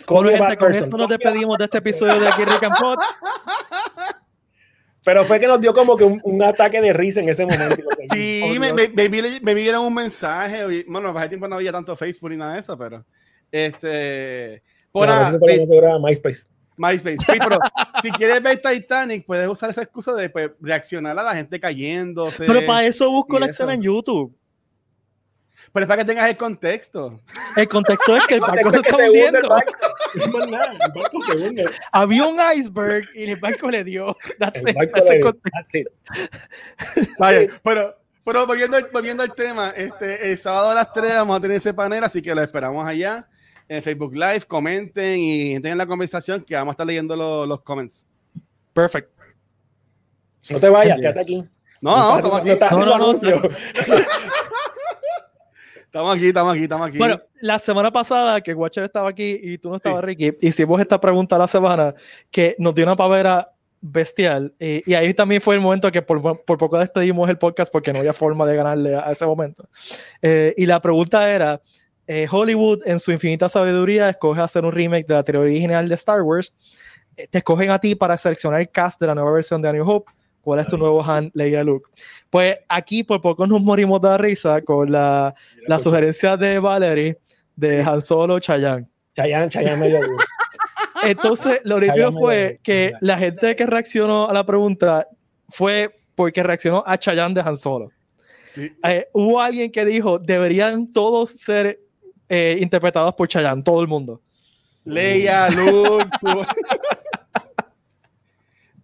Bueno, 0.07 0.31
gente, 0.31 0.57
con 0.57 0.75
esto 0.75 0.87
nos 0.87 1.09
despedimos 1.09 1.59
de 1.59 1.64
este 1.64 1.78
episodio 1.78 2.19
de 2.19 2.28
aquí 2.28 2.45
Rick 2.45 2.62
and 2.62 2.76
Pot. 2.78 2.99
Pero 5.05 5.25
fue 5.25 5.40
que 5.40 5.47
nos 5.47 5.61
dio 5.61 5.73
como 5.73 5.97
que 5.97 6.05
un, 6.05 6.21
un 6.23 6.43
ataque 6.43 6.81
de 6.81 6.93
risa 6.93 7.21
en 7.21 7.28
ese 7.28 7.47
momento. 7.47 7.83
sí, 8.12 8.57
me, 8.61 8.73
me, 8.73 8.88
me, 9.09 9.40
me, 9.40 9.55
vieron 9.55 9.87
un 9.87 9.95
mensaje. 9.95 10.85
Bueno, 10.87 11.17
hace 11.17 11.28
tiempo 11.31 11.49
no 11.49 11.57
había 11.57 11.73
tanto 11.73 11.97
Facebook 11.97 12.31
ni 12.31 12.37
nada 12.37 12.55
de 12.55 12.61
eso, 12.61 12.76
pero. 12.76 13.05
Este. 13.50 14.62
Por 14.93 15.09
no, 15.09 16.00
MySpace. 16.00 16.49
MySpace. 16.78 17.18
Sí, 17.18 17.38
pero 17.38 17.58
si 18.02 18.11
quieres 18.11 18.42
ver 18.42 18.61
Titanic, 18.61 19.26
puedes 19.26 19.49
usar 19.49 19.70
esa 19.70 19.82
excusa 19.82 20.14
de 20.14 20.30
pues, 20.30 20.50
reaccionar 20.61 21.18
a 21.18 21.23
la 21.23 21.35
gente 21.35 21.58
cayéndose. 21.61 22.47
Pero 22.47 22.64
para 22.66 22.85
eso 22.87 23.11
busco 23.11 23.38
la 23.38 23.47
escena 23.47 23.75
en 23.75 23.82
YouTube. 23.82 24.35
Pero 25.73 25.85
es 25.85 25.88
para 25.88 26.02
que 26.02 26.06
tengas 26.06 26.30
el 26.30 26.37
contexto. 26.37 27.20
El 27.56 27.68
contexto 27.68 28.16
es 28.16 28.26
que 28.26 28.35
el 28.35 28.40
barco 28.40 28.70
se 28.70 28.76
está 28.76 28.97
hundiendo. 28.97 29.56
Había 31.92 32.26
un 32.26 32.38
iceberg 32.56 33.04
y 33.14 33.30
el 33.30 33.38
barco 33.38 33.70
le 33.70 33.85
dio. 33.85 34.16
That's 34.38 34.62
el 34.64 34.75
barco 34.75 35.00
le 35.04 35.18
dio. 35.18 35.90
Vaya, 37.18 37.47
pero, 37.62 37.97
pero 38.25 38.47
volviendo, 38.47 38.78
volviendo 38.92 39.23
al 39.23 39.35
tema, 39.35 39.70
este, 39.76 40.30
el 40.30 40.38
sábado 40.38 40.70
a 40.70 40.75
las 40.75 40.92
3 40.92 41.16
vamos 41.16 41.37
a 41.37 41.40
tener 41.40 41.58
ese 41.58 41.75
panel, 41.75 42.02
así 42.02 42.23
que 42.23 42.35
lo 42.35 42.42
esperamos 42.42 42.87
allá 42.87 43.28
en 43.68 43.82
Facebook 43.82 44.14
Live. 44.14 44.42
Comenten 44.46 45.18
y 45.18 45.52
entren 45.54 45.72
en 45.72 45.78
la 45.78 45.87
conversación 45.87 46.42
que 46.42 46.54
vamos 46.54 46.72
a 46.72 46.75
estar 46.75 46.87
leyendo 46.87 47.14
los, 47.14 47.46
los 47.46 47.62
comments. 47.62 48.06
Perfecto. 48.72 49.12
No 50.50 50.58
te 50.60 50.68
vayas, 50.68 50.98
quédate 50.98 51.20
aquí. 51.20 51.44
No, 51.80 51.96
no, 51.96 52.16
estamos 52.16 52.40
aquí. 52.40 52.50
No, 52.70 52.84
no, 52.84 52.98
no, 52.98 53.12
Estamos 55.88 56.16
aquí, 56.16 56.26
estamos 56.28 56.52
aquí, 56.52 56.62
estamos 56.64 56.88
aquí. 56.88 56.98
Bueno, 56.98 57.18
la 57.40 57.58
semana 57.58 57.90
pasada 57.90 58.42
que 58.42 58.52
Watcher 58.52 58.84
estaba 58.84 59.08
aquí 59.08 59.40
y 59.42 59.56
tú 59.56 59.70
no 59.70 59.76
estabas, 59.76 60.04
Ricky, 60.04 60.37
hicimos 60.42 60.78
esta 60.82 61.00
pregunta 61.00 61.38
la 61.38 61.48
semana 61.48 61.94
que 62.30 62.54
nos 62.58 62.75
dio 62.75 62.84
una 62.84 62.94
pavera 62.94 63.50
bestial. 63.80 64.54
Y, 64.58 64.92
ahí 64.92 65.14
también 65.14 65.40
fue 65.40 65.54
el 65.54 65.62
momento 65.62 65.90
que 65.90 66.02
por, 66.02 66.44
por, 66.44 66.58
poco 66.58 66.78
despedimos 66.78 67.28
el 67.30 67.38
podcast 67.38 67.72
porque 67.72 67.90
no 67.92 68.00
había 68.00 68.12
forma 68.12 68.44
de 68.44 68.56
ganarle 68.56 68.96
a, 68.96 69.10
ese 69.10 69.25
momento. 69.25 69.66
Eh, 70.20 70.54
y 70.58 70.66
la 70.66 70.78
pregunta 70.80 71.32
era, 71.32 71.62
eh, 72.09 72.27
Hollywood 72.29 72.81
en 72.87 72.99
su 72.99 73.12
infinita 73.12 73.49
sabiduría 73.49 74.09
escoge 74.09 74.41
hacer 74.41 74.65
un 74.65 74.73
remake 74.73 75.07
de 75.07 75.15
la 75.15 75.23
teoría 75.23 75.43
original 75.43 75.88
de 75.88 75.95
Star 75.95 76.23
Wars. 76.23 76.55
Eh, 77.17 77.29
te 77.29 77.38
escogen 77.38 77.71
a 77.71 77.79
ti 77.79 77.95
para 77.95 78.17
seleccionar 78.17 78.61
el 78.61 78.71
cast 78.71 78.99
de 78.99 79.07
la 79.07 79.15
nueva 79.15 79.31
versión 79.31 79.61
de 79.61 79.69
A 79.69 79.73
New 79.73 79.88
Hope 79.88 80.11
¿Cuál 80.41 80.61
es 80.61 80.67
tu 80.69 80.79
nuevo 80.79 81.05
Han, 81.05 81.31
Leia 81.35 81.62
Luke? 81.62 81.91
Pues 82.31 82.57
aquí 82.71 83.05
por 83.05 83.21
poco 83.21 83.47
nos 83.47 83.61
morimos 83.61 84.00
de 84.00 84.17
risa 84.17 84.62
con 84.62 84.91
la, 84.91 85.35
la 85.67 85.79
sugerencia 85.79 86.38
de 86.38 86.59
Valerie 86.59 87.19
de 87.55 87.83
Han 87.83 88.00
Solo 88.00 88.38
Chayanne. 88.41 88.87
Chayanne, 89.14 89.51
Chayanne 89.51 89.79
medio 89.79 90.01
Entonces, 91.03 91.61
lo 91.64 91.77
único 91.77 92.12
fue 92.12 92.61
que 92.62 92.92
la 93.03 93.18
gente 93.18 93.55
que 93.57 93.66
reaccionó 93.66 94.27
a 94.27 94.33
la 94.33 94.47
pregunta 94.47 95.07
fue 95.51 96.01
porque 96.14 96.42
reaccionó 96.42 96.83
a 96.87 96.97
Chayanne 96.97 97.35
de 97.35 97.40
Han 97.42 97.57
Solo. 97.59 97.90
Eh, 98.57 99.07
hubo 99.12 99.42
alguien 99.42 99.71
que 99.71 99.85
dijo, 99.85 100.18
deberían 100.18 100.90
todos 100.90 101.29
ser 101.29 101.79
eh, 102.29 102.59
interpretados 102.61 103.14
por 103.14 103.29
Chayanne, 103.29 103.62
todo 103.62 103.81
el 103.81 103.88
mundo. 103.88 104.21
Leia, 104.85 105.51
Luke. 105.51 106.09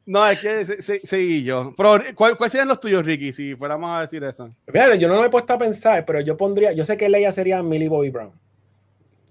No, 0.06 0.26
es 0.26 0.40
que 0.40 0.64
seguí 0.66 1.44
yo. 1.44 1.72
Pero, 1.76 1.98
¿cuáles 2.14 2.52
serían 2.52 2.68
los 2.68 2.78
tuyos, 2.78 3.04
Ricky, 3.04 3.32
si 3.32 3.54
fuéramos 3.54 3.90
a 3.90 4.02
decir 4.02 4.22
eso? 4.22 4.50
Mira, 4.66 4.94
yo 4.96 5.08
no 5.08 5.20
me 5.20 5.26
he 5.26 5.30
puesto 5.30 5.54
a 5.54 5.58
pensar, 5.58 6.04
pero 6.04 6.20
yo 6.20 6.36
pondría, 6.36 6.72
yo 6.72 6.84
sé 6.84 6.96
que 6.96 7.08
Leia 7.08 7.32
sería 7.32 7.62
Millie 7.62 7.88
Bobby 7.88 8.10
Brown. 8.10 8.32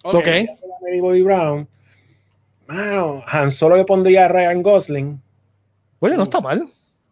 Ok. 0.04 0.16
okay. 0.16 0.48
Millie 0.84 1.02
Bobby 1.02 1.22
Brown. 1.22 1.68
Bueno, 2.68 3.24
Han 3.28 3.52
Solo 3.52 3.78
yo 3.78 3.86
pondría 3.86 4.26
a 4.26 4.28
Ryan 4.30 4.64
Gosling. 4.64 5.22
Oye, 6.00 6.18
no 6.18 6.24
está 6.24 6.42
mal. 6.42 6.68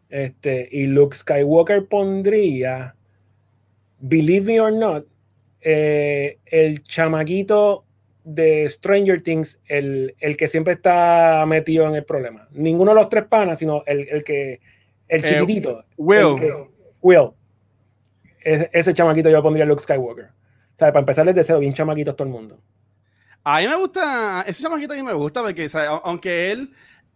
Este, 0.09 0.67
y 0.71 0.87
Luke 0.87 1.15
Skywalker 1.15 1.85
pondría, 1.85 2.95
believe 3.99 4.45
me 4.45 4.59
or 4.59 4.73
not, 4.73 5.05
eh, 5.61 6.39
el 6.45 6.83
chamaquito 6.83 7.85
de 8.23 8.69
Stranger 8.69 9.21
Things 9.23 9.59
el, 9.67 10.15
el, 10.19 10.37
que 10.37 10.47
siempre 10.47 10.73
está 10.73 11.43
metido 11.47 11.87
en 11.87 11.95
el 11.95 12.05
problema. 12.05 12.47
Ninguno 12.51 12.91
de 12.91 12.95
los 12.95 13.09
tres 13.09 13.25
panas, 13.25 13.59
sino 13.59 13.83
el, 13.85 14.07
el 14.09 14.23
que 14.23 14.59
el 15.07 15.25
eh, 15.25 15.27
chiquitito. 15.27 15.85
Will. 15.97 16.67
Will. 17.01 17.31
ese 18.43 18.93
chamaquito 18.93 19.29
yo 19.29 19.41
pondría 19.41 19.65
Luke 19.65 19.83
Skywalker. 19.83 20.25
O 20.25 20.77
sea, 20.77 20.87
para 20.87 20.99
empezar 20.99 21.25
desde 21.25 21.43
cero, 21.43 21.59
bien 21.59 21.73
chamaquitos 21.73 22.15
todo 22.15 22.27
el 22.27 22.33
mundo. 22.33 22.59
A 23.43 23.59
mí 23.59 23.67
me 23.67 23.75
gusta, 23.75 24.43
ese 24.47 24.61
chamaquito 24.61 24.93
a 24.93 24.95
mí 24.95 25.03
me 25.03 25.13
gusta 25.13 25.41
porque 25.41 25.67
aunque 26.03 26.51
él 26.51 26.71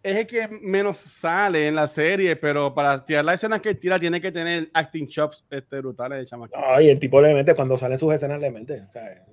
es 0.06 0.18
el 0.18 0.28
que 0.28 0.48
menos 0.62 0.98
sale 0.98 1.68
en 1.68 1.74
la 1.74 1.88
serie, 1.88 2.36
pero 2.36 2.76
para 2.76 3.04
tirar 3.04 3.26
las 3.26 3.36
escenas 3.36 3.60
que 3.60 3.74
tira 3.74 3.98
tiene 3.98 4.22
que 4.22 4.32
tener 4.32 4.70
acting 4.72 5.08
chops 5.08 5.44
este, 5.50 5.80
brutales 5.80 6.20
de 6.20 6.26
chamaquito. 6.28 6.60
Ay, 6.64 6.90
el 6.90 7.00
tipo 7.00 7.20
le 7.20 7.34
mete, 7.34 7.56
cuando 7.56 7.76
salen 7.76 7.98
sus 7.98 8.14
escenas 8.14 8.40
le 8.40 8.52
mete. 8.52 8.82
O 8.82 8.92
sea, 8.92 9.26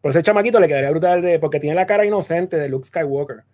pues 0.00 0.16
ese 0.16 0.24
chamaquito 0.24 0.58
le 0.58 0.68
quedaría 0.68 0.90
brutal 0.90 1.20
de, 1.20 1.38
porque 1.38 1.60
tiene 1.60 1.76
la 1.76 1.84
cara 1.84 2.06
inocente 2.06 2.56
de 2.56 2.66
Luke 2.70 2.86
Skywalker. 2.86 3.44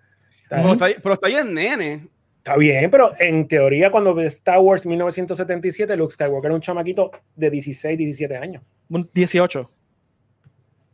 Pero 0.48 0.72
está, 0.72 0.86
pero 1.02 1.14
está 1.14 1.26
bien 1.26 1.52
nene. 1.52 2.08
Está 2.38 2.56
bien, 2.56 2.88
pero 2.92 3.12
en 3.18 3.48
teoría 3.48 3.90
cuando 3.90 4.18
Star 4.20 4.60
Wars 4.60 4.86
1977, 4.86 5.96
Luke 5.96 6.14
Skywalker 6.14 6.46
era 6.46 6.54
un 6.54 6.60
chamaquito 6.60 7.10
de 7.34 7.50
16, 7.50 7.98
17 7.98 8.36
años. 8.36 8.62
18. 8.88 9.70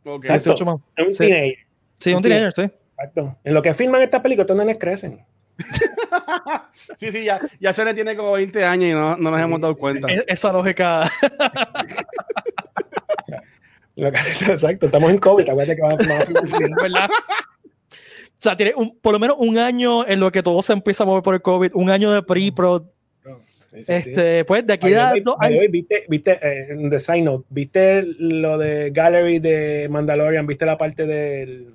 Okay. 0.03 0.29
18 0.29 0.65
más. 0.65 0.75
un 0.97 1.13
sí. 1.13 1.17
teenager. 1.19 1.57
Sí, 1.99 2.13
un, 2.13 2.23
teenager, 2.23 2.53
sí. 2.53 2.71
Exacto. 2.97 3.37
En 3.43 3.53
lo 3.53 3.61
que 3.61 3.75
filman 3.75 4.01
esta 4.01 4.23
película, 4.23 4.43
estos 4.43 4.57
nenes 4.57 4.77
crecen. 4.79 5.23
sí, 6.97 7.11
sí, 7.11 7.23
ya, 7.23 7.39
ya 7.59 7.73
se 7.73 7.85
le 7.85 7.93
tiene 7.93 8.15
como 8.15 8.31
20 8.31 8.63
años 8.63 8.89
y 8.89 8.93
no, 8.93 9.17
no 9.17 9.31
nos 9.31 9.39
hemos 9.39 9.61
dado 9.61 9.75
cuenta. 9.75 10.07
E-, 10.11 10.23
esa 10.27 10.51
lógica. 10.51 11.09
Exacto, 13.95 14.85
estamos 14.85 15.09
en 15.09 15.17
COVID, 15.17 15.49
acuérdate 15.49 15.75
que 15.75 15.81
vamos 15.81 16.07
a 16.07 16.83
¿verdad? 16.83 17.09
O 17.09 18.39
sea, 18.39 18.55
tiene 18.55 18.73
un, 18.75 18.95
por 18.99 19.13
lo 19.13 19.19
menos 19.19 19.37
un 19.39 19.57
año 19.57 20.07
en 20.07 20.19
lo 20.19 20.31
que 20.31 20.43
todo 20.43 20.61
se 20.61 20.73
empieza 20.73 21.03
a 21.03 21.07
mover 21.07 21.23
por 21.23 21.33
el 21.33 21.41
COVID, 21.41 21.71
un 21.73 21.89
año 21.89 22.11
de 22.11 22.21
pre-pro. 22.21 22.85
Sí, 23.81 23.93
este, 23.93 24.45
pues 24.45 24.65
de 24.65 24.73
aquí 24.73 24.93
a 24.93 25.09
años. 25.09 25.35
Viste, 25.69 26.05
viste 26.07 26.39
eh, 26.41 26.67
en 26.69 26.89
the 26.89 26.99
side 26.99 27.23
note, 27.23 27.45
viste 27.49 28.03
lo 28.03 28.57
de 28.57 28.91
Gallery 28.91 29.39
de 29.39 29.87
Mandalorian, 29.89 30.45
viste 30.47 30.65
la 30.65 30.77
parte 30.77 31.05
del 31.05 31.73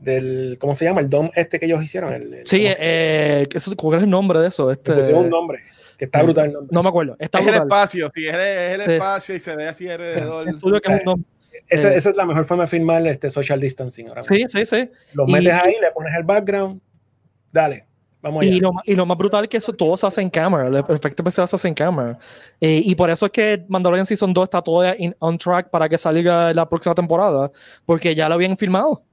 del 0.00 0.56
¿cómo 0.60 0.74
se 0.74 0.84
llama? 0.84 1.00
el 1.00 1.10
dom 1.10 1.30
este 1.34 1.58
que 1.58 1.66
ellos 1.66 1.82
hicieron. 1.82 2.12
El, 2.12 2.42
sí, 2.44 2.62
eh, 2.64 3.48
¿cuál 3.76 3.98
es 3.98 4.04
el 4.04 4.10
nombre 4.10 4.40
de 4.40 4.48
eso? 4.48 4.70
Este, 4.70 4.92
un 5.12 5.28
nombre. 5.28 5.60
Que 5.96 6.04
está 6.04 6.22
brutal. 6.22 6.56
No 6.70 6.82
me 6.82 6.88
acuerdo. 6.88 7.16
Está 7.18 7.38
es 7.38 7.44
brutal. 7.44 7.62
el 7.62 7.66
espacio, 7.66 8.10
sí, 8.14 8.28
es 8.28 8.34
el, 8.34 8.40
es 8.40 8.74
el 8.74 8.80
espacio 8.92 9.34
y 9.34 9.40
se 9.40 9.56
ve 9.56 9.66
así 9.66 9.88
alrededor. 9.88 10.46
esa, 11.68 11.92
esa, 11.92 12.10
es 12.10 12.16
la 12.16 12.24
mejor 12.24 12.44
forma 12.44 12.64
de 12.64 12.68
filmar 12.68 13.04
este 13.06 13.30
social 13.30 13.60
distancing. 13.60 14.08
Ahora 14.08 14.22
sí, 14.22 14.44
sí, 14.48 14.64
sí. 14.64 14.88
Lo 15.14 15.26
metes 15.26 15.52
ahí, 15.52 15.74
le 15.80 15.90
pones 15.90 16.14
el 16.16 16.22
background, 16.22 16.80
dale. 17.52 17.88
Vamos 18.20 18.42
allá. 18.42 18.52
Y, 18.52 18.60
lo, 18.60 18.72
y 18.84 18.94
lo 18.94 19.06
más 19.06 19.16
brutal 19.16 19.44
es 19.44 19.50
que 19.50 19.56
eso 19.56 19.72
todo 19.72 19.96
se 19.96 20.06
hace 20.06 20.20
en 20.20 20.30
cámara, 20.30 20.68
el 20.68 20.76
efecto 20.76 21.22
especial 21.22 21.46
se 21.48 21.56
hace 21.56 21.68
en 21.68 21.74
cámara. 21.74 22.18
Eh, 22.60 22.80
y 22.84 22.94
por 22.94 23.10
eso 23.10 23.26
es 23.26 23.32
que 23.32 23.64
Mandalorian 23.68 24.06
Season 24.06 24.32
2 24.32 24.44
está 24.44 24.62
todo 24.62 24.84
in, 24.98 25.14
on 25.20 25.38
track 25.38 25.70
para 25.70 25.88
que 25.88 25.98
salga 25.98 26.52
la 26.52 26.68
próxima 26.68 26.94
temporada, 26.94 27.50
porque 27.84 28.14
ya 28.14 28.28
lo 28.28 28.34
habían 28.34 28.56
filmado. 28.56 29.04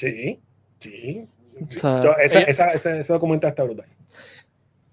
Sí, 0.00 0.40
sí. 0.78 1.28
O 1.60 1.70
sea, 1.70 2.02
Yo, 2.02 2.16
esa, 2.18 2.38
ella, 2.38 2.48
esa, 2.48 2.70
ese, 2.72 2.98
ese 3.00 3.12
documental 3.12 3.50
está 3.50 3.64
brutal. 3.64 3.84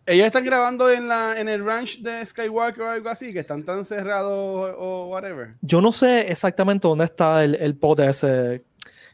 Ellos 0.06 0.26
están 0.26 0.44
grabando 0.44 0.92
en, 0.92 1.08
la, 1.08 1.40
en 1.40 1.48
el 1.48 1.66
ranch 1.66 2.00
de 2.00 2.26
Skywalker 2.26 2.82
o 2.82 2.90
algo 2.90 3.10
así, 3.10 3.32
que 3.32 3.40
están 3.40 3.64
tan 3.64 3.86
cerrados 3.86 4.76
o, 4.78 5.08
whatever. 5.08 5.50
Yo 5.62 5.80
no 5.80 5.94
sé 5.94 6.30
exactamente 6.30 6.88
dónde 6.88 7.06
está 7.06 7.44
el, 7.44 7.56
el 7.56 7.76
pod 7.76 8.02
ese. 8.02 8.64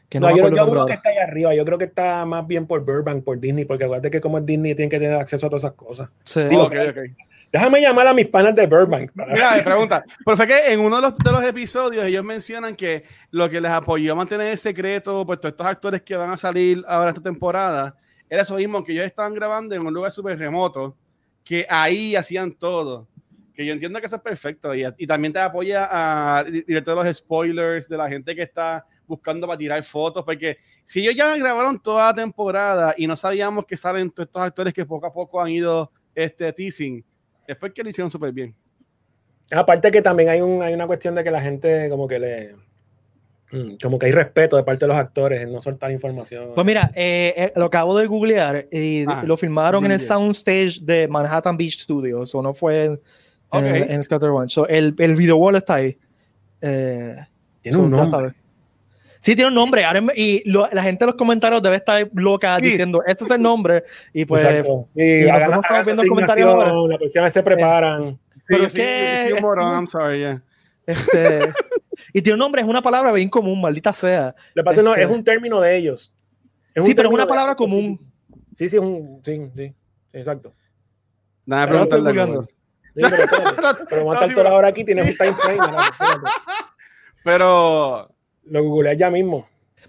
Que 0.08 0.18
no, 0.18 0.30
no 0.30 0.36
yo, 0.36 0.48
yo 0.50 0.70
creo 0.70 0.86
que 0.86 0.92
está 0.94 1.08
ahí 1.10 1.18
arriba. 1.18 1.54
Yo 1.54 1.64
creo 1.64 1.78
que 1.78 1.84
está 1.84 2.24
más 2.24 2.46
bien 2.46 2.66
por 2.66 2.84
Burbank, 2.84 3.22
por 3.22 3.38
Disney, 3.38 3.64
porque 3.64 3.84
acuérdate 3.84 4.10
que 4.10 4.20
como 4.20 4.38
es 4.38 4.46
Disney 4.46 4.74
tienen 4.74 4.90
que 4.90 4.98
tener 4.98 5.14
acceso 5.14 5.46
a 5.46 5.50
todas 5.50 5.62
esas 5.62 5.74
cosas. 5.74 6.08
Sí. 6.24 6.40
Digo, 6.48 6.64
okay, 6.64 6.88
okay. 6.88 7.14
Déjame 7.54 7.80
llamar 7.80 8.08
a 8.08 8.12
mis 8.12 8.26
panas 8.26 8.52
de 8.56 8.66
Burbank. 8.66 9.12
Mira, 9.14 9.62
pregunta. 9.62 10.04
Pero 10.24 10.36
fue 10.36 10.44
que 10.44 10.72
en 10.72 10.80
uno 10.80 10.96
de 10.96 11.02
los, 11.02 11.16
de 11.16 11.30
los 11.30 11.44
episodios 11.44 12.04
ellos 12.04 12.24
mencionan 12.24 12.74
que 12.74 13.04
lo 13.30 13.48
que 13.48 13.60
les 13.60 13.70
apoyó 13.70 14.10
a 14.10 14.16
mantener 14.16 14.48
el 14.48 14.58
secreto, 14.58 15.24
pues 15.24 15.38
todos 15.38 15.52
estos 15.52 15.64
actores 15.64 16.02
que 16.02 16.16
van 16.16 16.30
a 16.30 16.36
salir 16.36 16.82
ahora 16.88 17.10
esta 17.10 17.22
temporada, 17.22 17.96
era 18.28 18.42
eso 18.42 18.56
mismo, 18.56 18.82
que 18.82 18.90
ellos 18.90 19.06
estaban 19.06 19.34
grabando 19.34 19.72
en 19.72 19.86
un 19.86 19.94
lugar 19.94 20.10
súper 20.10 20.36
remoto, 20.36 20.96
que 21.44 21.64
ahí 21.70 22.16
hacían 22.16 22.50
todo. 22.54 23.06
Que 23.54 23.64
yo 23.64 23.72
entiendo 23.72 24.00
que 24.00 24.06
eso 24.06 24.16
es 24.16 24.22
perfecto. 24.22 24.74
Y, 24.74 24.84
y 24.98 25.06
también 25.06 25.32
te 25.32 25.38
apoya 25.38 25.86
a 25.88 26.42
directo 26.42 26.90
de 26.90 27.04
los 27.04 27.16
spoilers, 27.16 27.88
de 27.88 27.96
la 27.96 28.08
gente 28.08 28.34
que 28.34 28.42
está 28.42 28.84
buscando 29.06 29.46
para 29.46 29.56
tirar 29.56 29.84
fotos, 29.84 30.24
porque 30.24 30.56
si 30.82 31.02
ellos 31.02 31.14
ya 31.14 31.36
grabaron 31.36 31.78
toda 31.78 32.06
la 32.06 32.14
temporada 32.14 32.96
y 32.96 33.06
no 33.06 33.14
sabíamos 33.14 33.64
que 33.64 33.76
salen 33.76 34.10
todos 34.10 34.26
estos 34.26 34.42
actores 34.42 34.74
que 34.74 34.84
poco 34.84 35.06
a 35.06 35.12
poco 35.12 35.40
han 35.40 35.50
ido 35.50 35.92
este, 36.16 36.52
teasing, 36.52 37.04
es 37.46 37.56
porque 37.56 37.82
lo 37.82 37.88
hicieron 37.88 38.10
súper 38.10 38.32
bien. 38.32 38.54
Aparte 39.50 39.90
que 39.90 40.00
también 40.02 40.28
hay, 40.30 40.40
un, 40.40 40.62
hay 40.62 40.72
una 40.74 40.86
cuestión 40.86 41.14
de 41.14 41.22
que 41.22 41.30
la 41.30 41.40
gente 41.40 41.88
como 41.90 42.08
que 42.08 42.18
le... 42.18 42.54
mm, 43.52 43.76
Como 43.82 43.98
que 43.98 44.06
hay 44.06 44.12
respeto 44.12 44.56
de 44.56 44.62
parte 44.64 44.84
de 44.84 44.88
los 44.88 44.96
actores 44.96 45.42
en 45.42 45.52
no 45.52 45.60
soltar 45.60 45.90
información. 45.90 46.52
Pues 46.54 46.66
mira, 46.66 46.90
eh, 46.94 47.34
eh, 47.36 47.52
lo 47.56 47.66
acabo 47.66 47.96
de 47.98 48.06
googlear 48.06 48.66
y 48.72 49.04
Ah, 49.06 49.22
lo 49.26 49.36
filmaron 49.36 49.84
en 49.84 49.92
el 49.92 50.00
soundstage 50.00 50.80
de 50.82 51.08
Manhattan 51.08 51.56
Beach 51.56 51.80
Studios, 51.82 52.34
o 52.34 52.42
no 52.42 52.54
fue 52.54 52.84
en, 52.84 52.92
en, 53.52 53.82
Ok. 53.82 53.90
en 53.90 54.02
Scatter 54.02 54.30
One. 54.30 54.48
So, 54.48 54.66
el, 54.66 54.94
el 54.98 55.14
video 55.14 55.36
wall 55.36 55.56
está 55.56 55.74
ahí. 55.74 55.96
Eh, 56.62 57.16
Tiene 57.60 57.76
so, 57.76 57.82
un 57.82 57.90
nombre. 57.90 58.34
Sí, 59.24 59.34
tiene 59.34 59.48
un 59.48 59.54
nombre. 59.54 59.82
Ahora 59.86 60.02
y 60.14 60.42
lo- 60.50 60.68
la 60.70 60.82
gente 60.82 61.04
en 61.04 61.06
los 61.06 61.16
comentarios 61.16 61.62
debe 61.62 61.76
estar 61.76 62.06
loca 62.12 62.58
Sí. 62.58 62.66
diciendo, 62.66 63.02
este 63.06 63.24
es 63.24 63.30
el 63.30 63.40
nombre. 63.40 63.82
Y 64.12 64.26
pues, 64.26 64.44
Exacto. 64.44 64.86
Sí, 64.94 65.00
y 65.02 65.20
nos 65.22 65.30
hagan, 65.32 65.62
su 65.62 65.84
viendo 65.86 66.02
comentarios 66.08 66.46
asignación, 66.48 66.76
ahora. 66.76 66.92
la 66.92 66.98
próxima 66.98 67.24
vez 67.24 67.32
se 67.32 67.42
preparan. 67.42 68.18
Pero 68.46 68.60
Sí, 68.60 68.66
es 68.66 68.72
que- 68.74 69.38
I'm 69.40 69.86
sorry, 69.86 70.18
yeah. 70.18 70.42
este, 70.86 71.54
y 72.12 72.20
tiene 72.20 72.34
un 72.34 72.38
nombre, 72.40 72.60
es 72.60 72.68
una 72.68 72.82
palabra 72.82 73.12
bien 73.12 73.30
común, 73.30 73.62
maldita 73.62 73.94
sea. 73.94 74.34
Lo 74.52 74.62
que 74.62 74.64
pasa 74.66 74.80
es 74.80 74.84
no, 74.84 74.92
Este- 74.92 75.04
es 75.04 75.10
un 75.10 75.24
término 75.24 75.58
de 75.58 75.74
ellos. 75.74 76.12
Es 76.74 76.84
Sí, 76.84 76.94
pero 76.94 77.08
es 77.08 77.14
una 77.14 77.22
de- 77.22 77.28
palabra 77.30 77.54
común. 77.54 77.98
Sí, 78.54 78.68
sí, 78.68 78.76
es 78.76 78.82
un. 78.82 79.22
Sí, 79.24 79.40
sí, 79.56 79.72
exacto. 80.12 80.52
Pero 81.46 81.82
estoy 81.84 82.02
preguntarle. 82.02 82.46
pero, 82.94 82.94
pero 83.88 84.04
vamos 84.04 84.16
a 84.16 84.20
No, 84.20 84.26
estar 84.26 84.28
sí, 84.28 84.34
toda 84.34 84.44
la 84.44 84.50
pero- 84.50 84.56
hora 84.58 84.68
aquí, 84.68 84.84
tienes 84.84 85.08
un 85.10 85.16
time 85.16 85.32
frame. 85.34 85.58
Pero, 87.24 88.13
Lo 88.46 88.62
googleas 88.64 88.96
ya 88.96 89.10
mismo. 89.10 89.48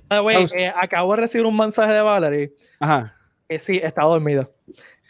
Ah, 0.09 0.19
güey, 0.19 0.45
eh, 0.55 0.71
acabo 0.75 1.15
de 1.15 1.21
recibir 1.21 1.45
un 1.45 1.55
mensaje 1.57 1.93
de 1.93 2.01
Valerie. 2.01 2.53
ajá. 2.79 3.15
que 3.47 3.59
sí, 3.59 3.79
estaba 3.83 4.09
dormida. 4.09 4.49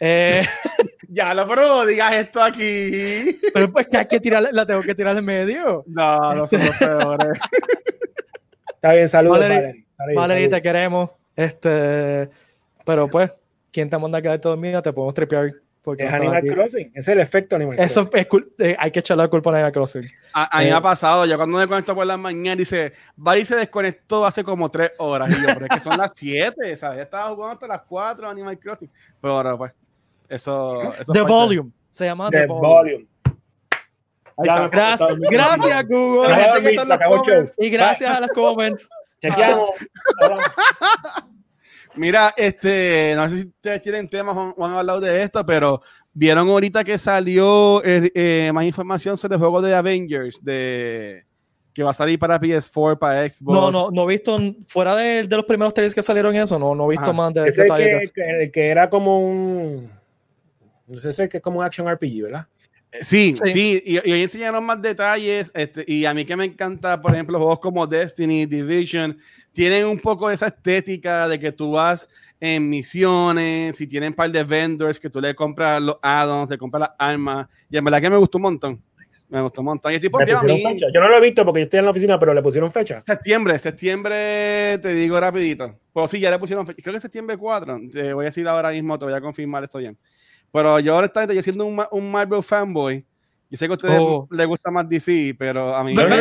Eh, 0.00 0.42
Ya 1.08 1.32
lo 1.34 1.46
pero 1.46 1.86
digas 1.86 2.12
esto 2.14 2.42
aquí. 2.42 3.38
pero 3.54 3.70
pues 3.72 3.86
que 3.86 3.96
hay 3.96 4.06
que 4.06 4.18
tirarle, 4.20 4.50
la 4.52 4.66
tengo 4.66 4.80
que 4.80 4.94
tirar 4.94 5.16
en 5.16 5.24
medio. 5.24 5.84
No, 5.86 6.34
no 6.34 6.46
son 6.48 6.66
los 6.66 6.76
peores. 6.78 7.38
Está 8.74 8.92
bien, 8.92 9.08
saludos, 9.08 9.38
Valerie- 9.38 9.54
Valerie. 9.56 9.84
Valerie, 9.98 10.16
Valerie, 10.16 10.44
saludos. 10.44 10.56
te 10.58 10.62
queremos. 10.62 11.10
Este, 11.36 12.30
pero 12.84 13.08
pues, 13.08 13.30
¿quién 13.72 13.88
te 13.88 13.96
manda 13.98 14.18
a 14.18 14.22
quedarte 14.22 14.48
dormida? 14.48 14.82
Te 14.82 14.92
podemos 14.92 15.14
tripear. 15.14 15.52
Porque 15.86 16.02
Es 16.04 16.10
no 16.10 16.16
Animal 16.16 16.36
aquí. 16.38 16.48
Crossing. 16.48 16.88
Ese 16.88 16.98
es 16.98 17.08
el 17.08 17.20
efecto 17.20 17.54
Animal 17.54 17.78
Eso 17.78 18.10
Crossing. 18.10 18.48
es 18.58 18.66
eh, 18.66 18.76
hay 18.76 18.90
que 18.90 18.98
echarle 18.98 19.22
la 19.22 19.28
culpa 19.30 19.50
a 19.50 19.54
Animal 19.54 19.70
Crossing. 19.70 20.02
A, 20.32 20.56
a 20.56 20.58
mí 20.58 20.64
me 20.64 20.70
Eh. 20.72 20.74
ha 20.74 20.80
pasado, 20.82 21.24
yo 21.26 21.36
cuando 21.36 21.58
me 21.58 21.68
conecto 21.68 21.94
por 21.94 22.04
la 22.04 22.16
mañana 22.16 22.56
dice, 22.56 22.92
Barry 23.14 23.44
se 23.44 23.54
desconectó 23.54 24.26
hace 24.26 24.42
como 24.42 24.68
tres 24.68 24.90
horas. 24.98 25.30
Y 25.30 25.40
yo, 25.40 25.46
pero 25.54 25.66
es 25.66 25.70
que 25.74 25.78
son 25.78 25.96
las 25.96 26.10
siete, 26.12 26.76
¿sabes? 26.76 26.96
Ya 26.96 27.02
estaba 27.04 27.28
jugando 27.30 27.52
hasta 27.54 27.68
las 27.68 27.82
cuatro 27.82 28.28
Animal 28.28 28.58
Crossing. 28.58 28.90
Pero 29.20 29.34
ahora, 29.34 29.56
pues, 29.56 29.72
eso. 30.28 30.82
eso 30.90 31.12
The 31.12 31.20
Volume. 31.20 31.70
Se 31.88 32.04
llama 32.04 32.30
The, 32.30 32.40
The 32.40 32.46
Volume. 32.46 32.66
Volume. 32.68 33.06
Ya, 34.44 34.68
Gracias, 34.68 35.10
gracias, 35.30 35.84
Google. 35.88 36.98
Comments. 36.98 37.54
Y 37.58 37.70
gracias 37.70 38.10
a 38.10 38.20
los 38.22 38.30
comments. 38.30 38.88
Chequeamos. 39.22 39.70
Mira, 41.96 42.34
este, 42.36 43.14
no 43.16 43.28
sé 43.28 43.40
si 43.40 43.46
ustedes 43.46 43.80
tienen 43.80 44.08
temas 44.08 44.36
o 44.56 44.64
han 44.64 44.72
hablado 44.74 45.00
de 45.00 45.22
esto, 45.22 45.44
pero 45.44 45.80
vieron 46.12 46.48
ahorita 46.48 46.84
que 46.84 46.98
salió 46.98 47.82
eh, 47.84 48.10
eh, 48.14 48.50
más 48.52 48.64
información 48.64 49.16
sobre 49.16 49.34
el 49.34 49.40
juego 49.40 49.60
de 49.62 49.74
Avengers, 49.74 50.42
de 50.42 51.24
que 51.72 51.82
va 51.82 51.90
a 51.90 51.94
salir 51.94 52.18
para 52.18 52.40
PS4, 52.40 52.98
para 52.98 53.28
Xbox. 53.28 53.54
No, 53.54 53.70
no, 53.70 53.90
no 53.90 54.04
he 54.04 54.14
visto, 54.14 54.38
fuera 54.66 54.96
de, 54.96 55.26
de 55.26 55.36
los 55.36 55.44
primeros 55.44 55.74
trailers 55.74 55.94
que 55.94 56.02
salieron 56.02 56.34
eso, 56.34 56.58
no, 56.58 56.74
no 56.74 56.86
he 56.86 56.90
visto 56.90 57.04
Ajá. 57.04 57.12
más 57.12 57.34
de 57.34 57.48
Ese 57.48 57.62
detalles. 57.62 58.10
que, 58.12 58.22
que, 58.22 58.50
que 58.50 58.68
era 58.68 58.88
como 58.88 59.20
un. 59.20 59.90
No 60.86 61.00
sé, 61.00 61.10
ese 61.10 61.28
que 61.28 61.38
es 61.38 61.42
como 61.42 61.58
un 61.58 61.64
action 61.66 61.86
RPG, 61.86 62.22
¿verdad? 62.22 62.46
Sí, 63.02 63.34
Sí. 63.44 63.52
sí, 63.52 63.82
y, 63.84 63.94
y 63.96 64.12
hoy 64.12 64.22
enseñaron 64.22 64.64
más 64.64 64.80
detalles. 64.80 65.50
Este, 65.54 65.84
y 65.86 66.04
a 66.06 66.14
mí 66.14 66.24
que 66.24 66.36
me 66.36 66.44
encanta, 66.44 67.00
por 67.00 67.12
ejemplo, 67.12 67.38
juegos 67.38 67.58
como 67.60 67.86
Destiny, 67.86 68.46
Division, 68.46 69.18
tienen 69.52 69.84
un 69.86 69.98
poco 69.98 70.30
esa 70.30 70.46
estética 70.46 71.28
de 71.28 71.38
que 71.38 71.52
tú 71.52 71.72
vas 71.72 72.08
en 72.40 72.68
misiones, 72.68 73.76
si 73.76 73.86
tienen 73.86 74.10
un 74.10 74.14
par 74.14 74.30
de 74.30 74.44
vendors 74.44 74.98
que 75.00 75.10
tú 75.10 75.20
le 75.20 75.34
compras 75.34 75.80
los 75.82 75.96
add-ons, 76.02 76.50
le 76.50 76.58
compras 76.58 76.80
las 76.80 76.90
armas. 76.98 77.46
Y 77.70 77.76
en 77.76 77.84
verdad 77.84 78.00
que 78.00 78.10
me 78.10 78.16
gustó 78.16 78.38
un 78.38 78.42
montón. 78.42 78.82
Me 79.28 79.40
gustó 79.42 79.60
un 79.60 79.66
montón. 79.66 79.92
Y 79.92 79.98
pompeado 80.08 80.40
a 80.40 80.44
mí. 80.44 80.62
fecha. 80.62 80.86
Yo 80.94 81.00
no 81.00 81.08
lo 81.08 81.16
he 81.16 81.20
visto 81.20 81.44
porque 81.44 81.60
yo 81.60 81.64
estoy 81.64 81.78
en 81.80 81.84
la 81.86 81.90
oficina, 81.90 82.18
pero 82.18 82.32
le 82.32 82.42
pusieron 82.42 82.70
fecha. 82.70 83.02
Septiembre, 83.04 83.58
septiembre, 83.58 84.78
te 84.80 84.94
digo 84.94 85.18
rapidito. 85.18 85.78
Pues 85.92 86.10
sí, 86.10 86.20
ya 86.20 86.30
le 86.30 86.38
pusieron 86.38 86.66
fecha. 86.66 86.80
Creo 86.82 86.94
que 86.94 87.00
septiembre 87.00 87.36
4. 87.36 87.80
Te 87.92 88.12
voy 88.12 88.24
a 88.24 88.26
decir 88.26 88.46
ahora 88.46 88.70
mismo, 88.70 88.98
te 88.98 89.04
voy 89.06 89.14
a 89.14 89.20
confirmar 89.20 89.64
eso 89.64 89.78
bien. 89.78 89.96
Pero 90.56 90.80
yo 90.80 90.96
honestamente, 90.96 91.34
yo 91.34 91.42
siendo 91.42 91.66
un, 91.66 91.84
un 91.90 92.10
Marvel 92.10 92.42
fanboy, 92.42 93.04
yo 93.50 93.58
sé 93.58 93.66
que 93.66 93.72
a 93.72 93.76
ustedes 93.76 93.98
oh. 94.00 94.26
les 94.30 94.46
gusta 94.46 94.70
más 94.70 94.88
DC, 94.88 95.36
pero 95.38 95.76
a 95.76 95.84
mí... 95.84 95.92
Espérate, 95.92 96.16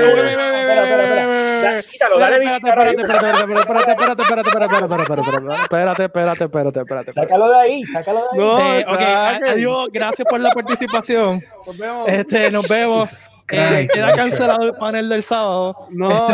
espérate, 6.04 6.44
espérate, 6.44 6.80
espérate. 6.82 7.14
Sácalo 7.14 7.50
de 7.50 7.56
ahí, 7.56 7.86
sácalo 7.86 8.20
de 8.20 8.26
ahí. 8.34 8.40
No, 8.40 8.58
de, 8.58 9.50
adiós, 9.52 9.88
gracias 9.94 10.28
por 10.30 10.42
la 10.42 10.52
participación. 10.52 11.42
Nos 11.66 11.78
vemos. 11.78 12.10
Este, 12.10 12.52
nos 12.52 12.68
vemos. 12.68 13.30
Queda 13.48 14.16
cancelado 14.18 14.64
el 14.64 14.74
panel 14.74 15.08
del 15.08 15.24
sábado. 15.24 15.88
No, 15.92 16.28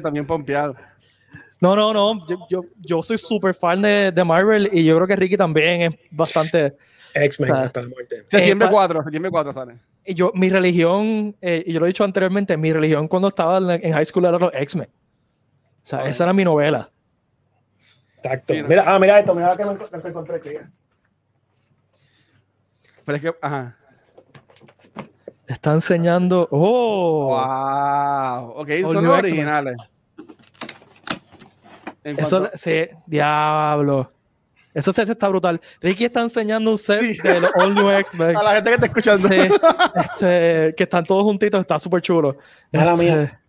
también 0.00 0.24
pompeado. 0.28 0.76
No, 1.60 1.74
no, 1.74 1.92
no. 1.92 2.24
Yo, 2.84 3.02
soy 3.02 3.18
súper 3.18 3.52
fan 3.52 3.82
de 3.82 4.22
Marvel 4.24 4.70
y 4.72 4.84
yo 4.84 4.94
creo 4.94 5.08
que 5.08 5.16
Ricky 5.16 5.36
también 5.36 5.82
es 5.82 5.98
bastante 6.12 6.76
X-Men 7.24 7.50
o 7.50 7.54
sea, 7.54 7.64
hasta 7.64 7.82
la 7.82 7.88
muerte. 7.88 8.24
Septiembre 8.26 8.66
pa- 8.68 8.72
4, 8.72 9.02
septiembre 9.02 9.30
4 9.30 9.52
sale. 9.52 9.78
y 10.04 10.14
Yo, 10.14 10.30
mi 10.34 10.48
religión, 10.48 11.34
eh, 11.40 11.64
y 11.66 11.72
yo 11.72 11.80
lo 11.80 11.86
he 11.86 11.88
dicho 11.88 12.04
anteriormente, 12.04 12.56
mi 12.56 12.72
religión 12.72 13.08
cuando 13.08 13.28
estaba 13.28 13.58
en, 13.74 13.92
high 13.92 14.04
school 14.04 14.24
era 14.24 14.38
los 14.38 14.52
X-Men. 14.52 14.88
O 14.88 15.88
sea, 15.88 16.06
esa 16.06 16.24
era 16.24 16.32
mi 16.32 16.44
novela. 16.44 16.90
Exacto. 18.18 18.54
Sí, 18.54 18.62
no. 18.62 18.68
Mira, 18.68 18.84
ah, 18.86 18.98
mira 18.98 19.18
esto, 19.20 19.34
mira 19.34 19.50
lo 19.50 19.56
que 19.56 19.64
me 19.98 20.08
encontré 20.08 20.36
aquí. 20.36 20.50
Pero 23.04 23.16
es 23.16 23.22
que, 23.22 23.34
ajá. 23.40 23.76
Está 25.46 25.72
enseñando. 25.74 26.48
¡Oh! 26.50 27.26
Wow. 27.28 28.50
Ok, 28.60 28.68
All 28.84 28.94
son 28.94 29.04
los 29.04 29.18
originales. 29.18 29.76
Eso, 32.02 32.50
sí, 32.54 32.88
diablo. 33.06 34.12
Eso 34.76 34.92
set 34.92 35.08
está 35.08 35.28
brutal. 35.28 35.60
Ricky 35.80 36.04
está 36.04 36.20
enseñando 36.20 36.70
un 36.70 36.76
set 36.78 37.00
Sí. 37.00 37.18
de 37.26 37.40
los 37.40 37.50
All 37.56 37.74
New 37.74 37.90
X-Men. 37.98 38.36
a 38.36 38.42
la 38.42 38.54
gente 38.56 38.68
que 38.70 38.74
está 38.74 38.86
escuchando. 38.86 39.28
Sí, 39.28 39.34
este, 39.94 40.74
que 40.76 40.82
están 40.82 41.04
todos 41.04 41.22
juntitos, 41.24 41.60
está 41.60 41.78
súper 41.78 42.02
chulo. 42.02 42.36
Este, 42.70 42.92
mía. 42.96 43.40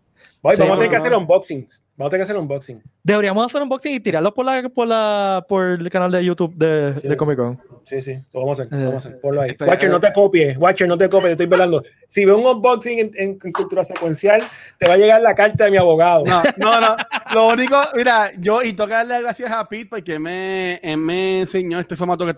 Voy, 0.42 0.56
Sí, 0.56 0.62
vamos 0.62 0.76
a 0.76 0.78
tener 0.78 0.90
que 0.90 0.96
hacer 0.96 1.14
unboxings. 1.14 1.84
Vamos 1.98 2.10
a 2.10 2.12
tener 2.12 2.20
que 2.20 2.32
hacer 2.32 2.38
unboxing. 2.38 2.84
Deberíamos 3.04 3.44
hacer 3.46 3.58
un 3.60 3.64
unboxing 3.64 3.94
y 3.94 4.00
tirarlo 4.00 4.32
por 4.34 4.46
la, 4.46 4.70
por 4.70 4.88
la, 4.88 5.44
por 5.50 5.66
el 5.66 5.90
canal 5.90 6.12
de 6.12 6.24
YouTube 6.24 6.54
de, 6.56 6.94
Sí. 7.02 7.08
de 7.08 7.18
Comic 7.18 7.38
Con. 7.38 7.60
Sí, 7.86 8.02
sí, 8.02 8.14
lo 8.34 8.42
vamos 8.42 8.60
a 8.60 8.64
hacer. 8.64 8.74
lo 8.74 8.80
Eh, 8.80 8.86
vamos 8.88 9.06
a 9.06 9.10
hacer. 9.10 9.22
Ponlo 9.22 9.42
ahí. 9.42 9.56
Watcher, 9.60 9.90
no 9.90 10.00
te 10.00 10.14
copies. 10.14 10.58
Watcher, 10.58 10.88
no 10.88 10.98
te 10.98 11.08
copies. 11.10 11.30
Yo 11.30 11.32
estoy 11.32 11.46
velando. 11.48 11.84
Si 12.08 12.24
veo 12.26 12.38
un 12.38 12.46
unboxing 12.46 13.00
en, 13.00 13.12
en- 13.16 13.40
en 13.44 13.52
cultura 13.52 13.84
secuencial, 13.84 14.42
te 14.78 14.88
va 14.88 14.94
a 14.94 14.98
llegar 14.98 15.22
la 15.22 15.34
carta 15.34 15.64
de 15.66 15.72
mi 15.72 15.78
abogado. 15.78 16.24
No, 16.26 16.44
no, 16.58 16.82
no. 16.82 16.96
Lo 17.34 17.48
único, 17.50 17.76
mira, 17.96 18.32
yo 18.40 18.62
y 18.62 18.74
toca 18.74 18.98
darle 18.98 19.14
las 19.16 19.22
gracias 19.22 19.52
a 19.52 19.68
Pete 19.68 19.88
porque 19.90 20.14
él 20.14 20.20
me, 20.20 20.80
me 20.98 21.40
enseñó 21.42 21.80
este 21.80 21.96
formato 21.96 22.24
que 22.26 22.32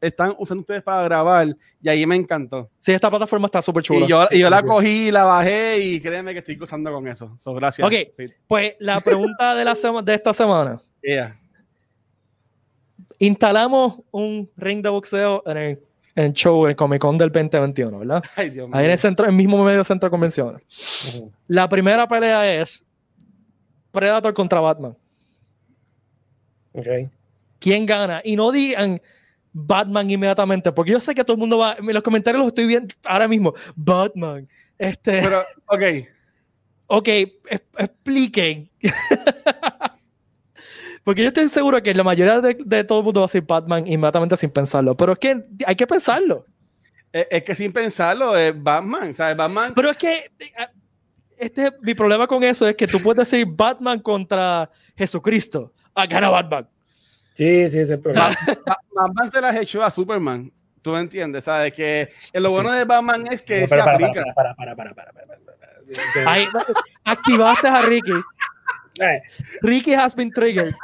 están, 0.00 0.34
usando 0.38 0.60
ustedes 0.62 0.82
para 0.82 1.02
grabar 1.04 1.48
y 1.82 1.88
ahí 1.88 2.06
me 2.06 2.16
encantó. 2.16 2.70
Sí, 2.78 2.92
esta 2.92 3.08
plataforma 3.10 3.46
está 3.46 3.60
súper 3.62 3.82
chula. 3.82 4.06
Y 4.06 4.08
yo, 4.08 4.26
y 4.30 4.38
yo 4.40 4.50
la 4.50 4.62
cogí, 4.62 5.10
la 5.12 5.24
bajé 5.24 5.78
y 5.80 6.00
créeme 6.00 6.32
que 6.32 6.38
estoy 6.38 6.56
gozando 6.56 6.92
con 6.92 7.06
eso. 7.06 7.34
So, 7.36 7.54
gracias. 7.54 7.86
Ok. 7.86 7.94
Pete. 8.16 8.36
Pues 8.46 8.74
la 8.86 9.00
pregunta 9.00 9.54
de, 9.54 9.64
la 9.64 9.74
sema- 9.74 10.02
de 10.02 10.14
esta 10.14 10.32
semana. 10.32 10.80
Yeah. 11.02 11.38
Instalamos 13.18 14.00
un 14.10 14.50
ring 14.56 14.82
de 14.82 14.88
boxeo 14.88 15.42
en 15.46 15.56
el, 15.56 15.82
en 16.14 16.24
el 16.26 16.32
show, 16.32 16.64
en 16.64 16.70
el 16.70 16.76
Comic 16.76 17.00
Con 17.00 17.18
del 17.18 17.30
2021, 17.30 17.98
¿verdad? 17.98 18.24
Ay, 18.36 18.50
Dios 18.50 18.68
mío. 18.68 18.76
Ahí 18.76 18.86
en 18.86 18.90
el, 18.92 18.98
centro, 18.98 19.26
el 19.26 19.32
mismo 19.32 19.62
medio 19.64 19.84
centro 19.84 20.06
de 20.08 20.10
convenciones. 20.10 20.62
La 21.46 21.68
primera 21.68 22.06
pelea 22.06 22.60
es 22.60 22.84
Predator 23.90 24.34
contra 24.34 24.60
Batman. 24.60 24.96
Ok. 26.72 26.86
¿Quién 27.58 27.86
gana? 27.86 28.20
Y 28.22 28.36
no 28.36 28.52
digan 28.52 29.00
Batman 29.52 30.10
inmediatamente, 30.10 30.70
porque 30.72 30.92
yo 30.92 31.00
sé 31.00 31.14
que 31.14 31.24
todo 31.24 31.34
el 31.34 31.40
mundo 31.40 31.56
va. 31.56 31.76
En 31.78 31.94
los 31.94 32.02
comentarios 32.02 32.40
los 32.40 32.48
estoy 32.48 32.66
viendo 32.66 32.94
ahora 33.04 33.26
mismo. 33.26 33.54
Batman. 33.74 34.46
Este, 34.78 35.22
Pero, 35.22 35.40
ok. 35.66 35.82
Ok, 36.86 37.08
es- 37.08 37.62
expliquen. 37.78 38.70
porque 41.04 41.22
yo 41.22 41.28
estoy 41.28 41.48
seguro 41.48 41.82
que 41.82 41.94
la 41.94 42.02
mayoría 42.04 42.40
de, 42.40 42.56
de 42.58 42.84
todo 42.84 42.98
el 42.98 43.04
mundo 43.04 43.20
va 43.20 43.26
a 43.26 43.28
decir 43.28 43.42
Batman 43.46 43.86
inmediatamente 43.86 44.36
sin 44.36 44.50
pensarlo. 44.50 44.96
Pero 44.96 45.12
es 45.12 45.18
que 45.18 45.44
hay 45.64 45.76
que 45.76 45.86
pensarlo. 45.86 46.46
Es, 47.12 47.26
es 47.30 47.42
que 47.44 47.54
sin 47.54 47.72
pensarlo, 47.72 48.36
es 48.36 48.52
Batman. 48.60 49.14
¿Sabes? 49.14 49.36
Batman. 49.36 49.72
Pero 49.74 49.90
es 49.90 49.96
que 49.96 50.14
eh, 50.38 50.50
este, 51.38 51.72
mi 51.82 51.94
problema 51.94 52.26
con 52.26 52.42
eso 52.42 52.68
es 52.68 52.74
que 52.74 52.86
tú 52.86 53.00
puedes 53.00 53.30
decir 53.30 53.46
Batman 53.48 54.00
contra 54.00 54.68
Jesucristo. 54.96 55.72
Ah, 55.94 56.06
gana 56.06 56.28
Batman. 56.28 56.68
Sí, 57.36 57.44
sí, 57.68 57.78
ese 57.78 57.82
es 57.82 57.90
el 57.90 58.00
problema. 58.00 58.30
Ba- 58.66 58.78
Batman 58.92 59.30
se 59.30 59.40
las 59.40 59.56
echó 59.56 59.82
a 59.84 59.90
Superman. 59.90 60.50
¿Tú 60.82 60.92
me 60.92 61.00
entiendes? 61.00 61.44
¿Sabes? 61.44 61.72
Que 61.72 62.08
lo 62.34 62.50
bueno 62.50 62.72
de 62.72 62.84
Batman 62.84 63.24
es 63.30 63.42
que 63.42 63.62
No, 63.62 63.68
se 63.68 63.80
aplica. 63.80 64.24
para, 64.34 64.54
para, 64.54 64.74
para, 64.74 64.94
para, 64.94 65.12
para, 65.12 65.26
para. 65.36 65.55
Ahí, 66.26 66.46
activaste 67.04 67.68
a 67.68 67.82
Ricky. 67.82 68.12
Eh, 69.00 69.22
Ricky 69.62 69.94
has 69.94 70.14
been 70.14 70.30
triggered. 70.32 70.74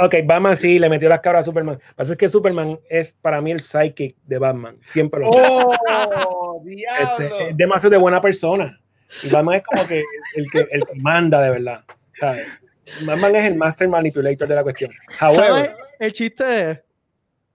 Ok, 0.00 0.14
Batman 0.24 0.56
sí 0.56 0.78
le 0.78 0.88
metió 0.88 1.08
las 1.10 1.20
cabras 1.20 1.42
a 1.42 1.44
Superman. 1.44 1.74
Lo 1.74 1.78
que 1.80 1.94
pasa 1.94 2.12
es 2.12 2.18
que 2.18 2.28
Superman 2.28 2.78
es 2.88 3.12
para 3.20 3.42
mí 3.42 3.50
el 3.52 3.60
psychic 3.60 4.16
de 4.24 4.38
Batman. 4.38 4.78
Siempre 4.88 5.20
lo. 5.20 5.28
¡Oh! 5.28 6.62
Este, 6.66 6.74
¡Diablo! 6.74 7.38
es 7.50 7.56
demasiado 7.56 7.90
de 7.90 7.98
buena 7.98 8.20
persona. 8.20 8.80
Y 9.22 9.28
Batman 9.28 9.56
es 9.56 9.62
como 9.64 9.86
que 9.86 10.02
el 10.36 10.50
que, 10.50 10.58
el 10.70 10.84
que 10.84 10.94
manda 11.02 11.42
de 11.42 11.50
verdad. 11.50 11.84
¿sabes? 12.18 12.46
Batman 13.06 13.36
es 13.36 13.44
el 13.44 13.56
master 13.56 13.88
manipulator 13.88 14.48
de 14.48 14.54
la 14.54 14.62
cuestión. 14.62 14.90
¿Sabes? 15.18 15.38
However, 15.38 15.76
El 15.98 16.12
chiste 16.14 16.70
es. 16.70 16.80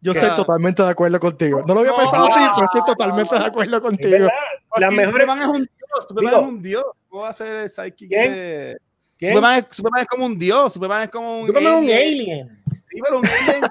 Yo 0.02 0.14
¿Qué? 0.14 0.20
estoy 0.20 0.36
totalmente 0.36 0.84
de 0.84 0.90
acuerdo 0.90 1.20
contigo. 1.20 1.62
No 1.66 1.74
lo 1.74 1.80
había 1.80 1.94
No. 1.94 1.98
pensado 1.98 2.26
así, 2.26 2.46
pero 2.54 2.66
estoy 2.66 2.82
totalmente 2.86 3.40
de 3.40 3.46
acuerdo 3.46 3.78
es 3.78 3.82
contigo. 3.82 4.12
verdad, 4.12 4.30
las 4.82 4.94
mejores. 4.94 5.24
Superman 5.24 5.42
es 5.42 5.48
un 5.48 5.58
dios. 5.64 6.06
Superman 6.08 6.32
Digo- 6.34 6.42
es 6.42 6.48
un 6.48 6.62
dios. 6.62 6.86
¿Cómo 7.10 7.22
va 7.24 7.30
a 7.30 7.34
ser 7.34 7.48
el 7.64 7.70
psychic 7.70 8.10
¿Quién? 8.10 8.34
de. 8.34 8.78
¿Quién? 9.18 9.32
Superman 9.32 9.60
es, 9.70 9.76
Superman 9.76 10.02
es 10.02 10.08
como 10.08 10.26
un 10.26 10.40
dios. 10.40 10.74
Superman 10.74 11.04
es 11.04 11.10
como 11.12 11.40
un. 11.42 11.48
Superman 11.48 11.74
es 11.74 11.80
un 11.80 11.86
alien. 11.86 12.20
alien. 12.20 12.64
Sí, 12.90 13.00
pero 13.04 13.20
un 13.20 13.26
alien 13.26 13.64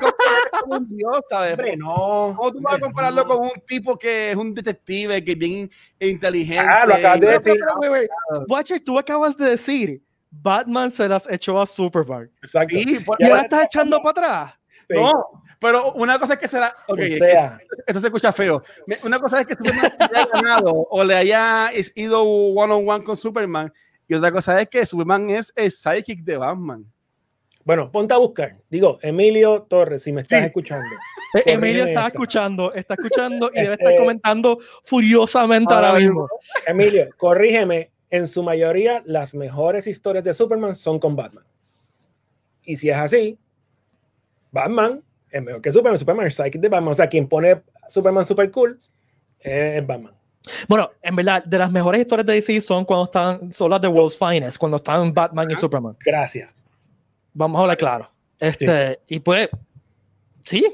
como, 0.60 0.76
un 0.76 0.96
dios, 0.96 1.20
¿sabes? 1.28 1.52
Hombre, 1.52 1.76
no. 1.76 2.34
¿Cómo 2.36 2.52
tú 2.52 2.60
vas 2.60 2.74
a 2.74 2.80
compararlo 2.80 3.22
no. 3.22 3.28
con 3.28 3.44
un 3.46 3.52
tipo 3.66 3.96
que 3.96 4.30
es 4.30 4.36
un 4.36 4.52
detective, 4.52 5.22
que 5.24 5.32
es 5.32 5.38
bien 5.38 5.70
inteligente? 6.00 6.58
Ah, 6.68 6.84
lo 6.86 6.94
acabas 6.94 7.20
de 7.20 7.26
Pero, 7.26 7.38
decir. 7.38 7.54
pero, 7.78 7.92
wait, 7.92 8.08
wait. 8.32 8.50
Watcher, 8.50 8.80
tú 8.84 8.98
acabas 8.98 9.36
de 9.36 9.50
decir 9.50 10.02
Batman 10.30 10.90
se 10.90 11.08
las 11.08 11.28
echó 11.30 11.60
a 11.60 11.66
Superman. 11.66 12.30
Exacto. 12.42 12.74
Sí, 12.76 12.98
¿Y 13.18 13.24
ahora 13.26 13.42
estás 13.42 13.64
echando 13.66 13.98
para 14.02 14.10
atrás? 14.10 14.54
sí. 14.88 14.94
No, 14.94 15.41
pero 15.62 15.92
una 15.94 16.18
cosa 16.18 16.34
es 16.34 16.38
que 16.40 16.48
será. 16.48 16.74
Ok, 16.88 16.98
O 16.98 17.16
sea, 17.16 17.58
esto 17.86 18.00
se 18.00 18.06
escucha 18.08 18.32
feo. 18.32 18.62
Una 19.04 19.18
cosa 19.18 19.40
es 19.40 19.46
que 19.46 19.54
Superman 19.54 19.92
haya 19.98 20.26
ganado 20.30 20.72
o 20.90 21.02
le 21.04 21.14
haya 21.14 21.70
ido 21.94 22.22
one 22.22 22.72
on 22.74 22.86
one 22.86 23.02
con 23.04 23.16
Superman. 23.16 23.72
Y 24.08 24.14
otra 24.14 24.30
cosa 24.30 24.60
es 24.60 24.68
que 24.68 24.84
Superman 24.84 25.30
es 25.30 25.50
el 25.56 25.70
psychic 25.70 26.20
de 26.24 26.36
Batman. 26.36 26.84
bueno, 27.64 27.90
ponte 27.92 28.12
a 28.12 28.16
buscar. 28.18 28.56
Digo, 28.68 28.98
Emilio 29.02 29.62
Torres, 29.62 30.02
si 30.02 30.12
me 30.12 30.22
estás 30.22 30.40
Sí. 30.40 30.46
escuchando. 30.46 30.84
Emilio 31.46 31.84
está 31.84 31.92
esta. 31.92 32.06
escuchando, 32.08 32.72
está 32.74 32.94
escuchando 32.94 33.50
y 33.54 33.60
debe 33.60 33.74
Este- 33.74 33.84
estar 33.84 33.96
comentando 33.98 34.58
furiosamente 34.84 35.72
ahora 35.72 35.90
Ahora 35.90 36.00
mismo. 36.00 36.28
Emilio, 36.66 37.08
corrígeme. 37.16 37.90
En 38.10 38.26
su 38.26 38.42
mayoría, 38.42 39.02
las 39.06 39.32
mejores 39.34 39.86
historias 39.86 40.24
de 40.24 40.34
Superman 40.34 40.74
son 40.74 40.98
con 40.98 41.14
Batman. 41.16 41.44
Y 42.64 42.76
si 42.76 42.90
es 42.90 42.96
así, 42.96 43.38
Batman 44.50 45.02
es 45.32 45.42
mejor 45.42 45.62
que 45.62 45.72
Superman. 45.72 45.98
Superman 45.98 46.26
es 46.26 46.34
psychic 46.34 46.60
de 46.60 46.68
Batman. 46.68 46.92
O 46.92 46.94
sea, 46.94 47.08
quien 47.08 47.28
pone 47.28 47.62
Superman 47.88 48.24
super 48.24 48.50
cool 48.50 48.78
es 49.40 49.86
Batman. 49.86 50.12
Bueno, 50.68 50.90
en 51.00 51.16
verdad, 51.16 51.44
de 51.44 51.58
las 51.58 51.70
mejores 51.70 52.00
historias 52.00 52.26
de 52.26 52.34
DC 52.34 52.60
son 52.60 52.84
cuando 52.84 53.04
están, 53.04 53.52
son 53.52 53.70
las 53.70 53.80
de 53.80 53.88
World's 53.88 54.18
Finest, 54.18 54.58
cuando 54.58 54.76
están 54.76 55.12
Batman 55.14 55.50
y 55.50 55.54
Superman. 55.54 55.96
Gracias. 56.04 56.52
Vamos 57.32 57.58
a 57.58 57.62
hablar 57.62 57.76
claro. 57.76 58.10
Este, 58.38 59.00
y 59.06 59.20
pues, 59.20 59.48
sí, 60.42 60.66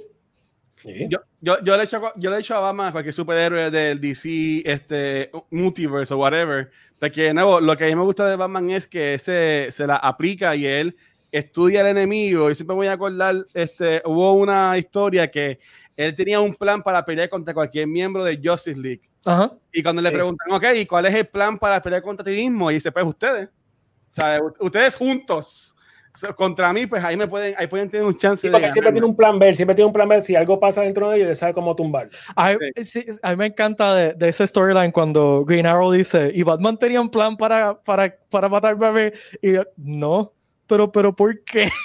Sí. 0.82 1.08
Yo, 1.08 1.18
yo, 1.40 1.62
yo, 1.64 1.76
le 1.76 1.82
echo, 1.82 2.00
yo 2.16 2.30
le 2.30 2.38
echo 2.38 2.54
a 2.54 2.60
Batman 2.60 2.88
a 2.88 2.92
cualquier 2.92 3.12
superhéroe 3.12 3.70
del 3.70 4.00
DC, 4.00 4.62
este, 4.64 5.30
multiverse 5.50 6.14
o 6.14 6.18
whatever. 6.18 6.70
Porque, 7.00 7.22
de 7.22 7.34
nuevo, 7.34 7.60
lo 7.60 7.76
que 7.76 7.84
a 7.84 7.86
mí 7.88 7.96
me 7.96 8.02
gusta 8.02 8.26
de 8.26 8.36
Batman 8.36 8.70
es 8.70 8.86
que 8.86 9.18
se, 9.18 9.68
se 9.70 9.86
la 9.86 9.96
aplica 9.96 10.54
y 10.54 10.66
él 10.66 10.96
estudia 11.30 11.80
al 11.82 11.88
enemigo. 11.88 12.50
Y 12.50 12.54
siempre 12.54 12.74
me 12.74 12.78
voy 12.78 12.86
a 12.88 12.92
acordar, 12.92 13.36
este, 13.54 14.02
hubo 14.04 14.32
una 14.32 14.76
historia 14.78 15.30
que 15.30 15.58
él 15.96 16.14
tenía 16.14 16.40
un 16.40 16.54
plan 16.54 16.82
para 16.82 17.04
pelear 17.04 17.28
contra 17.28 17.52
cualquier 17.54 17.86
miembro 17.86 18.24
de 18.24 18.40
Justice 18.42 18.80
League. 18.80 19.02
ajá. 19.24 19.52
Y 19.72 19.82
cuando 19.82 20.00
le 20.00 20.08
Sí. 20.08 20.14
preguntan, 20.14 20.50
ok, 20.52 20.64
¿y 20.76 20.86
cuál 20.86 21.06
es 21.06 21.14
el 21.14 21.26
plan 21.26 21.58
para 21.58 21.82
pelear 21.82 22.02
contra 22.02 22.24
ti 22.24 22.30
mismo? 22.30 22.70
Y 22.70 22.74
dice, 22.74 22.90
pues 22.92 23.04
ustedes. 23.04 23.48
O 23.48 24.10
sea, 24.10 24.38
ustedes 24.60 24.96
juntos 24.96 25.74
so, 26.14 26.34
contra 26.34 26.72
mí, 26.72 26.86
pues 26.86 27.04
ahí 27.04 27.16
me 27.16 27.28
pueden, 27.28 27.54
ahí 27.58 27.66
pueden 27.66 27.90
tener 27.90 28.06
un 28.06 28.16
chance 28.16 28.40
Sí, 28.40 28.46
de 28.48 28.52
porque 28.52 28.62
ganar. 28.62 28.72
siempre 28.72 28.92
tiene 28.92 29.06
un 29.06 29.14
plan 29.14 29.38
B, 29.38 29.50
él 29.50 29.54
siempre 29.56 29.74
tiene 29.76 29.86
un 29.86 29.92
plan 29.92 30.08
B. 30.08 30.22
Si 30.22 30.34
algo 30.34 30.58
pasa 30.58 30.80
dentro 30.82 31.10
de 31.10 31.18
ellos, 31.18 31.28
él 31.28 31.36
sabe 31.36 31.52
cómo 31.52 31.76
tumbarlo. 31.76 32.10
A, 32.34 32.52
mí- 32.52 32.84
sí, 32.84 33.04
a 33.22 33.30
mí 33.30 33.36
me 33.36 33.46
encanta 33.46 33.94
de, 33.94 34.14
de 34.14 34.28
ese 34.30 34.46
storyline 34.46 34.90
cuando 34.90 35.44
Green 35.44 35.66
Arrow 35.66 35.92
dice, 35.92 36.32
y 36.34 36.42
Batman 36.42 36.78
tenía 36.78 37.00
un 37.02 37.10
plan 37.10 37.36
para, 37.36 37.78
para, 37.82 38.16
para 38.30 38.48
matar 38.48 38.72
a 38.72 38.74
bebé. 38.90 39.12
Y 39.42 39.52
yo, 39.52 39.64
no, 39.76 40.32
pero, 40.68 40.90
pero, 40.92 41.14
¿por 41.14 41.42
qué? 41.44 41.68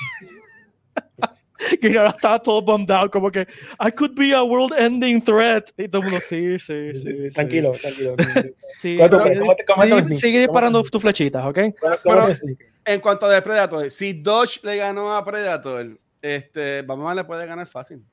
Green 1.82 1.98
Arrow 1.98 2.10
estaba 2.12 2.40
todo 2.42 2.62
bummed 2.62 2.92
out, 2.92 3.10
como 3.12 3.32
que, 3.32 3.48
I 3.80 3.90
could 3.92 4.14
be 4.16 4.34
a 4.34 4.44
world-ending 4.44 5.22
threat. 5.24 5.70
Y 5.78 5.88
todo 5.88 6.02
el 6.02 6.10
mundo, 6.10 6.20
sí, 6.22 6.60
sí, 6.60 6.94
sí. 6.94 7.16
sí, 7.16 7.28
tranquilo, 7.30 7.72
tranquilo. 7.72 8.16
Sí, 8.80 8.98
¿Cómo 8.98 9.10
te- 9.24 9.30
sigue- 9.30 9.40
cómo 9.40 9.56
te- 9.56 9.66
cómo 9.66 9.82
te- 9.84 9.90
sigue- 10.04 10.16
sigue 10.16 10.40
disparando 10.40 10.84
tus 10.84 11.02
flechitas, 11.02 11.46
¿ok? 11.46 11.58
En 12.86 13.00
cuanto 13.00 13.28
a 13.28 13.42
Predator, 13.42 13.90
si 13.90 14.12
Dodge 14.14 14.60
le 14.64 14.76
ganó 14.76 15.16
a 15.16 15.24
Predator, 15.24 15.98
este, 16.22 16.82
Batman 16.82 17.16
le 17.16 17.24
puede 17.24 17.46
ganar 17.46 17.66
fácil. 17.66 18.04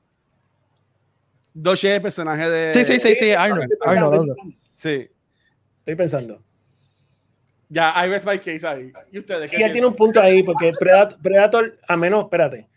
Dodge 1.53 1.83
es 1.89 1.95
el 1.95 2.01
personaje 2.01 2.49
de. 2.49 2.73
Sí, 2.73 2.85
sí, 2.85 2.99
sí, 2.99 3.15
sí, 3.15 3.31
Arnold, 3.31 3.69
Arnold. 3.81 4.33
Sí. 4.73 5.09
Estoy 5.79 5.95
pensando. 5.95 6.41
Ya, 7.73 7.93
I 7.95 8.09
rest 8.09 8.27
my 8.27 8.37
case 8.37 8.67
ahí. 8.67 8.91
¿Y 9.13 9.19
ustedes? 9.19 9.49
Sí, 9.49 9.55
él 9.63 9.71
tiene 9.71 9.87
un 9.87 9.95
punto 9.95 10.21
ahí, 10.21 10.43
porque 10.43 10.73
Predator, 10.77 11.17
Predator, 11.21 11.79
a 11.87 11.95
menos, 11.95 12.25
espérate. 12.25 12.67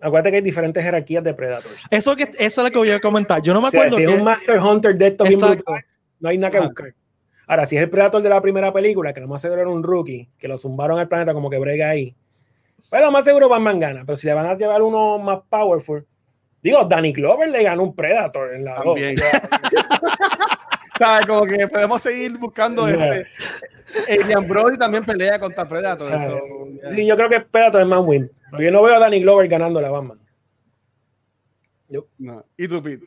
Acuérdate 0.00 0.30
que 0.30 0.36
hay 0.36 0.42
diferentes 0.42 0.82
jerarquías 0.84 1.24
de 1.24 1.34
Predators. 1.34 1.82
Eso, 1.90 2.14
que, 2.14 2.22
eso 2.22 2.36
es 2.38 2.56
lo 2.58 2.70
que 2.70 2.78
voy 2.78 2.90
a 2.92 3.00
comentar. 3.00 3.42
Yo 3.42 3.52
no 3.52 3.60
me 3.60 3.68
O 3.68 3.70
sea, 3.72 3.80
acuerdo. 3.80 3.96
si 3.96 4.04
es 4.04 4.12
un 4.12 4.22
Master 4.22 4.60
Hunter 4.60 4.94
de 4.94 5.08
estos 5.08 5.28
brutal, 5.28 5.84
no 6.20 6.28
hay 6.28 6.38
nada 6.38 6.52
que 6.52 6.58
Ajá. 6.58 6.66
buscar. 6.68 6.94
Ahora, 7.48 7.66
si 7.66 7.76
es 7.76 7.82
el 7.82 7.90
Predator 7.90 8.22
de 8.22 8.28
la 8.28 8.40
primera 8.40 8.72
película, 8.72 9.12
que 9.12 9.20
lo 9.20 9.26
más 9.26 9.42
seguro 9.42 9.60
era 9.60 9.70
un 9.70 9.82
rookie, 9.82 10.30
que 10.38 10.46
lo 10.46 10.58
zumbaron 10.58 11.00
al 11.00 11.08
planeta 11.08 11.34
como 11.34 11.50
que 11.50 11.58
brega 11.58 11.88
ahí, 11.88 12.14
pues 12.88 13.02
lo 13.02 13.10
más 13.10 13.24
seguro 13.24 13.48
Batman 13.48 13.80
gana. 13.80 14.02
Pero 14.06 14.14
si 14.14 14.28
le 14.28 14.34
van 14.34 14.46
a 14.46 14.54
llevar 14.54 14.80
uno 14.80 15.18
más 15.18 15.40
powerful, 15.48 16.06
digo, 16.62 16.84
Danny 16.84 17.12
Glover 17.12 17.48
le 17.48 17.64
ganó 17.64 17.82
un 17.82 17.96
Predator 17.96 18.54
en 18.54 18.64
la 18.64 18.74
dos. 18.76 18.94
También. 18.94 19.16
¿Sabes? 20.98 21.26
Como 21.26 21.46
que 21.46 21.66
podemos 21.68 22.00
seguir 22.02 22.38
buscando. 22.38 22.86
Yeah. 22.88 23.16
Este, 23.16 23.30
Adrian 24.08 24.46
Brody 24.48 24.76
también 24.78 25.04
pelea 25.04 25.38
contra 25.38 25.64
O 25.64 25.68
Predator. 25.68 26.08
sea, 26.08 26.26
so, 26.28 26.38
yeah. 26.80 26.88
Sí, 26.90 27.06
yo 27.06 27.16
creo 27.16 27.28
que 27.28 27.40
Predator 27.40 27.80
es 27.82 27.86
más 27.86 28.00
win. 28.02 28.30
Yo 28.58 28.70
no 28.70 28.82
veo 28.82 28.96
a 28.96 28.98
Danny 28.98 29.20
Glover 29.20 29.48
ganando 29.48 29.80
la 29.80 29.90
Batman. 29.90 30.18
No. 32.18 32.44
¿Y 32.56 32.68
tú, 32.68 32.82
Pete? 32.82 33.06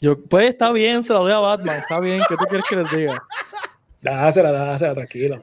Yo, 0.00 0.20
pues 0.24 0.50
está 0.50 0.70
bien, 0.72 1.02
se 1.02 1.12
lo 1.12 1.20
doy 1.24 1.32
a 1.32 1.38
Batman. 1.38 1.76
Está 1.78 2.00
bien, 2.00 2.20
¿qué 2.28 2.36
tú 2.36 2.44
quieres 2.44 2.66
que 2.68 2.76
les 2.76 2.90
diga? 2.90 3.22
Dásela, 4.02 4.52
dásela, 4.52 4.94
tranquilo. 4.94 5.42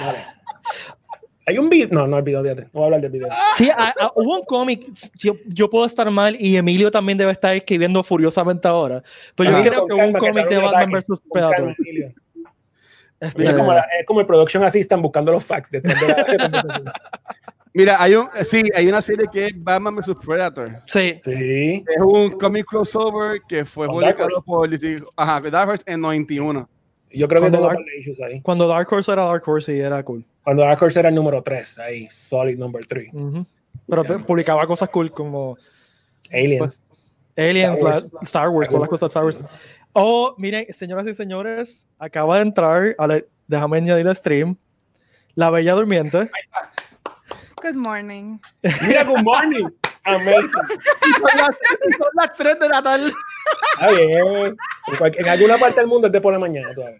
Vale. 0.00 0.24
Hay 1.46 1.58
un 1.58 1.68
video. 1.68 1.88
No, 1.90 2.06
no 2.06 2.16
el 2.16 2.22
video, 2.22 2.42
fíjate. 2.42 2.62
No 2.62 2.68
voy 2.72 2.82
a 2.82 2.84
hablar 2.86 3.00
del 3.02 3.10
video. 3.10 3.28
Sí, 3.56 3.68
a- 3.68 3.92
a- 4.00 4.12
hubo 4.14 4.38
un 4.38 4.44
cómic. 4.46 4.86
Yo, 5.18 5.34
yo 5.46 5.68
puedo 5.68 5.84
estar 5.84 6.10
mal 6.10 6.36
y 6.40 6.56
Emilio 6.56 6.90
también 6.90 7.18
debe 7.18 7.32
estar 7.32 7.54
escribiendo 7.54 8.02
furiosamente 8.02 8.66
ahora. 8.66 9.02
Pero 9.34 9.50
yo 9.50 9.56
Ah. 9.58 9.60
creo 9.62 9.86
que 9.86 9.94
hubo 9.94 10.06
un 10.06 10.12
cómic 10.14 10.48
de 10.48 10.56
Batman 10.58 10.90
vs 10.92 11.06
calma, 11.06 11.20
Predator. 11.32 11.76
Este, 13.24 13.44
Es 13.44 13.56
como, 13.56 13.72
la- 13.72 13.86
es 14.00 14.06
como 14.06 14.20
el 14.20 14.26
production 14.26 14.62
assistant 14.64 15.02
buscando 15.02 15.32
los 15.32 15.44
facts 15.44 15.70
detrás 15.70 16.00
de 16.00 16.08
la. 16.08 16.92
Mira, 17.76 18.00
hay 18.00 18.14
un, 18.14 18.28
sí, 18.44 18.62
hay 18.72 18.86
una 18.86 19.02
serie 19.02 19.26
que 19.32 19.46
es 19.46 19.52
Batman 19.64 19.96
vs 19.96 20.14
Predator. 20.24 20.80
sí, 20.86 21.18
sí. 21.24 21.84
Es 21.88 22.00
un 22.00 22.30
comic 22.38 22.66
crossover 22.66 23.40
que 23.48 23.64
fue 23.64 23.86
Con 23.88 23.96
publicado 23.96 24.42
por 24.42 24.68
DC, 24.68 25.02
ajá, 25.16 25.40
Dark 25.50 25.70
Horse 25.70 25.84
en 25.86 26.00
91. 26.00 26.68
Yo 27.10 27.26
creo 27.28 27.40
que 27.42 27.48
Cuando 27.50 27.58
tengo 27.58 27.68
Dark- 27.68 27.84
issues 28.00 28.20
ahí. 28.20 28.40
cuando 28.42 28.68
Dark 28.68 28.86
Horse 28.92 29.10
era 29.12 29.24
Dark 29.24 29.42
Horse 29.44 29.74
y 29.76 29.80
era 29.80 30.02
cool. 30.04 30.24
Cuando 30.44 30.62
Dark 30.62 30.80
Horse 30.82 31.00
era 31.00 31.08
el 31.08 31.14
número 31.16 31.42
3, 31.42 31.78
ahí, 31.80 32.08
solid 32.10 32.56
number 32.58 32.84
3. 32.86 33.08
Ujú. 33.12 33.44
Pero 33.88 34.04
te- 34.04 34.18
publicaba 34.20 34.64
cosas 34.68 34.88
cool 34.90 35.10
como 35.10 35.56
Aliens. 36.32 36.80
Aliens, 37.36 37.78
Star 37.78 37.82
la- 37.82 37.90
Wars. 37.98 38.08
Star 38.22 38.48
Wars, 38.50 38.68
todas 38.68 38.80
las 38.82 38.88
cosas 38.88 39.00
de 39.00 39.06
Star 39.08 39.24
Wars. 39.24 39.40
Oh, 39.96 40.34
miren, 40.38 40.66
señoras 40.72 41.06
y 41.06 41.14
señores, 41.14 41.86
acaba 42.00 42.36
de 42.36 42.42
entrar, 42.42 42.96
a 42.98 43.06
la- 43.06 43.22
déjame 43.46 43.76
añadir 43.76 44.04
el 44.06 44.16
stream, 44.16 44.56
La 45.36 45.50
Bella 45.50 45.72
Durmiente. 45.74 46.28
Good 47.62 47.76
morning. 47.76 48.38
Mira, 48.88 49.04
good 49.04 49.22
morning. 49.22 49.66
Y 50.06 51.12
son 51.12 51.28
las, 51.38 51.56
y 51.88 51.92
son 51.92 52.08
las 52.14 52.34
3 52.36 52.58
de 52.58 52.68
la 52.68 52.82
tarde. 52.82 53.12
Está 53.74 53.90
bien. 53.92 54.56
En, 55.16 55.28
alguna 55.28 55.56
parte 55.58 55.80
del 55.80 55.86
mundo 55.86 56.08
es 56.08 56.12
de 56.12 56.20
por 56.20 56.32
la 56.32 56.40
mañana 56.40 56.74
todavía. 56.74 56.98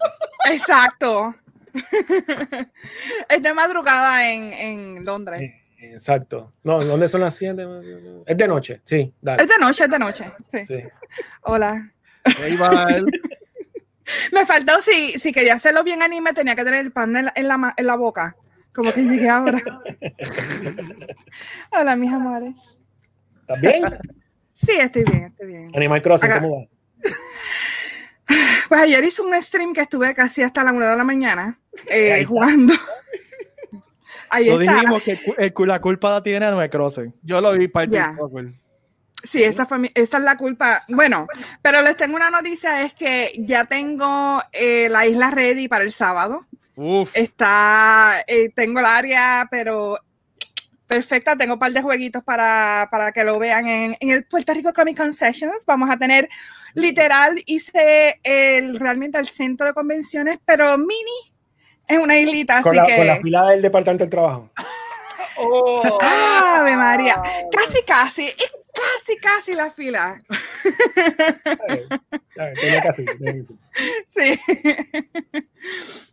Exacto. 0.50 1.35
es 3.28 3.42
de 3.42 3.54
madrugada 3.54 4.30
en, 4.30 4.52
en 4.52 5.04
Londres. 5.04 5.42
Exacto. 5.78 6.52
No, 6.62 6.78
¿dónde 6.80 7.09
son 7.09 7.22
las 7.22 7.35
7? 7.35 7.62
Es 8.24 8.37
de 8.37 8.48
noche, 8.48 8.80
sí, 8.85 9.12
dale. 9.20 9.42
Es 9.42 9.48
de 9.48 9.59
noche, 9.59 9.85
es 9.85 9.90
de 9.90 9.98
noche. 9.98 10.33
Sí. 10.52 10.66
Sí. 10.66 10.83
Hola. 11.42 11.93
Ahí 12.42 12.56
va 12.56 12.87
él. 12.90 13.04
Me 14.32 14.44
faltó, 14.44 14.80
si, 14.82 15.12
si 15.18 15.32
quería 15.32 15.54
hacerlo 15.54 15.82
bien 15.82 16.02
anime, 16.02 16.32
tenía 16.34 16.54
que 16.54 16.64
tener 16.64 16.80
el 16.80 16.92
pan 16.92 17.16
en 17.16 17.24
la, 17.26 17.32
en 17.34 17.48
la, 17.48 17.74
en 17.76 17.87
la 17.87 17.96
boca. 17.96 18.37
Como 18.74 18.92
que 18.92 19.02
llegué 19.02 19.28
ahora. 19.28 19.60
Hola, 21.72 21.96
mis 21.96 22.12
amores. 22.12 22.78
¿Estás 23.40 23.60
bien? 23.60 23.84
Sí, 24.52 24.72
estoy 24.72 25.04
bien, 25.04 25.22
estoy 25.24 25.46
bien. 25.46 25.70
Animal 25.74 26.02
Crossing, 26.02 26.30
Acá. 26.30 26.40
¿cómo 26.40 26.60
va? 26.60 27.10
Pues 28.68 28.80
ayer 28.80 29.04
hice 29.04 29.20
un 29.20 29.34
stream 29.42 29.74
que 29.74 29.82
estuve 29.82 30.14
casi 30.14 30.42
hasta 30.42 30.64
la 30.64 30.72
una 30.72 30.90
de 30.90 30.96
la 30.96 31.04
mañana 31.04 31.60
eh, 31.90 32.24
jugando. 32.24 32.72
Ahí 34.30 34.46
Lo 34.46 34.58
está. 34.60 34.72
dijimos 34.74 35.02
que 35.02 35.18
el 35.37 35.52
la 35.68 35.80
culpa 35.80 36.10
la 36.10 36.22
tiene 36.22 36.46
Animal 36.46 36.70
Crossing. 36.70 37.14
Yo 37.22 37.40
lo 37.42 37.52
vi 37.52 37.68
para 37.68 37.84
el 37.84 37.90
Ya. 37.90 38.16
Sí, 39.24 39.42
esa, 39.42 39.66
esa 39.94 40.16
es 40.18 40.22
la 40.22 40.37
culpa. 40.37 40.84
Bueno, 40.88 41.26
pero 41.62 41.82
les 41.82 41.96
tengo 41.96 42.16
una 42.16 42.30
noticia, 42.30 42.82
es 42.82 42.94
que 42.94 43.32
ya 43.38 43.64
tengo 43.64 44.40
eh, 44.52 44.88
la 44.90 45.06
isla 45.06 45.30
ready 45.30 45.66
para 45.66 45.84
el 45.84 45.92
sábado. 45.92 46.46
Uf. 46.76 47.10
Está, 47.14 48.16
eh, 48.26 48.50
tengo 48.50 48.80
el 48.80 48.87
área, 48.87 49.48
pero 49.50 49.98
perfecta. 50.87 51.37
Tengo 51.37 51.54
un 51.54 51.58
par 51.58 51.72
de 51.72 51.82
jueguitos 51.82 52.22
para, 52.22 52.88
para 52.90 53.12
que 53.12 53.24
lo 53.24 53.38
vean 53.38 53.66
en, 53.66 53.96
en 53.98 54.10
el 54.10 54.24
Puerto 54.24 54.52
Rico 54.52 54.72
Comic 54.72 54.96
Con 54.96 55.14
Sessions. 55.14 55.64
Vamos 55.66 55.90
a 55.90 55.96
tener, 55.96 56.28
literal, 56.74 57.40
hice 57.46 58.20
el, 58.22 58.78
realmente 58.78 59.18
el 59.18 59.26
centro 59.26 59.66
de 59.66 59.74
convenciones, 59.74 60.38
pero 60.44 60.76
mini. 60.76 61.32
Es 61.87 61.98
una 61.98 62.18
islita, 62.18 62.62
Con 62.62 62.72
así 62.72 62.78
la, 62.78 62.87
que... 62.87 62.96
con 62.96 63.06
la 63.06 63.16
fila 63.16 63.46
del 63.46 63.62
Departamento 63.62 64.04
del 64.04 64.10
Trabajo. 64.10 64.50
Oh. 65.37 65.98
¡Ave 66.02 66.76
María! 66.76 67.20
Casi, 67.50 67.82
casi, 67.84 68.22
es 68.22 68.54
casi, 68.74 69.16
casi 69.18 69.54
la 69.54 69.70
fila. 69.70 70.18
Tenía 72.34 72.80
hacer, 72.90 73.06
tenía 73.18 73.42
hacer. 73.42 73.56
Sí. 74.08 74.40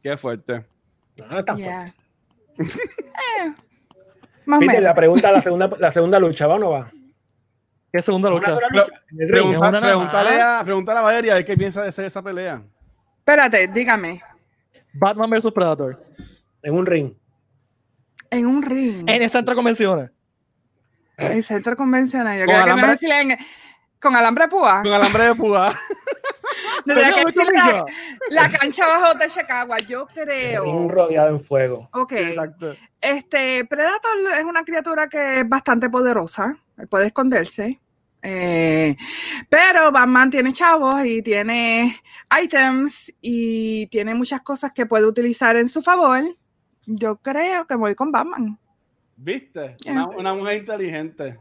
Qué 0.04 0.18
fuerte. 0.18 0.66
No, 1.20 1.28
no 1.28 1.40
es 1.40 1.46
tan 1.46 1.58
Yeah. 1.58 1.94
Eh, 2.60 3.54
más 4.46 4.58
o 4.58 4.60
Peter, 4.60 4.76
menos. 4.76 4.84
la 4.84 4.96
pregunta, 4.96 5.32
la 5.32 5.42
segunda, 5.42 5.70
la 5.80 5.92
segunda 5.92 6.20
lucha, 6.20 6.48
¿va 6.48 6.56
o 6.56 6.60
no 6.60 6.70
va? 6.72 6.92
¿Qué 7.92 8.02
segunda 8.02 8.30
lucha? 8.30 8.56
Pregunta- 8.58 9.82
pregúntale, 9.82 10.42
a, 10.42 10.62
pregúntale 10.64 11.00
a 11.00 11.02
Valeria 11.02 11.32
a 11.34 11.36
ver 11.36 11.46
qué 11.46 11.58
piensa 11.58 11.84
de 11.84 11.90
esa, 11.90 12.06
esa 12.06 12.22
pelea. 12.22 12.62
Espérate, 13.20 13.68
dígame. 13.68 14.22
Batman 14.94 15.30
vs 15.30 15.52
Predator. 15.52 16.02
En 16.64 16.74
un 16.74 16.86
ring. 16.86 17.14
En 18.30 18.46
un 18.46 18.62
ring. 18.64 19.10
En 19.10 19.22
el 19.22 19.30
centro 19.30 19.54
de 19.54 19.58
convenciones. 19.58 20.10
El 21.18 21.44
centro 21.44 21.76
convencional. 21.76 22.40
Yo 22.40 22.46
Con 22.46 22.54
creo 22.56 22.66
que 22.66 22.72
alambre- 22.72 22.76
mejor 22.82 22.90
decirle 22.92 23.22
en- 23.22 23.38
con 24.00 24.16
alambre 24.16 24.46
de 24.46 24.50
púa. 24.50 24.82
Con 24.82 24.92
alambre 24.94 25.24
de 25.26 25.36
púa. 25.36 25.74
Que 26.84 26.94
la, 26.96 27.86
la 28.30 28.50
cancha 28.52 28.88
bajo 28.88 29.14
de 29.18 29.28
Chicago. 29.30 29.76
Yo 29.88 30.02
Un 30.04 30.08
creo. 30.26 30.88
rodeado 30.90 31.30
en 31.30 31.40
fuego. 31.40 31.88
Ok. 31.94 32.14
Exacto. 32.14 32.76
Este, 33.00 33.66
Predator 33.66 34.12
es 34.38 34.44
una 34.44 34.64
criatura 34.64 35.08
que 35.08 35.42
es 35.42 35.50
bastante 35.50 35.90
poderosa. 35.90 36.58
Puede 36.90 37.08
esconderse. 37.08 37.80
Eh, 38.24 38.96
pero 39.50 39.92
Batman 39.92 40.30
tiene 40.32 40.54
chavos 40.54 41.06
y 41.06 41.22
tiene 41.22 41.96
items 42.44 43.14
y 43.22 43.88
tiene 43.88 44.14
muchas 44.16 44.42
cosas 44.42 44.72
que 44.74 44.86
puede 44.88 45.06
utilizar 45.06 45.56
en 45.58 45.70
su 45.70 45.82
favor. 45.82 46.22
Yo 46.86 47.18
creo 47.18 47.68
que 47.68 47.76
voy 47.76 47.94
con 47.96 48.12
Batman. 48.12 48.60
¿Viste? 49.16 49.78
Una, 49.88 50.08
una 50.08 50.34
mujer 50.34 50.58
inteligente. 50.58 51.40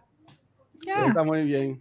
Ya. 0.86 1.06
Está 1.06 1.22
muy 1.24 1.44
bien. 1.44 1.80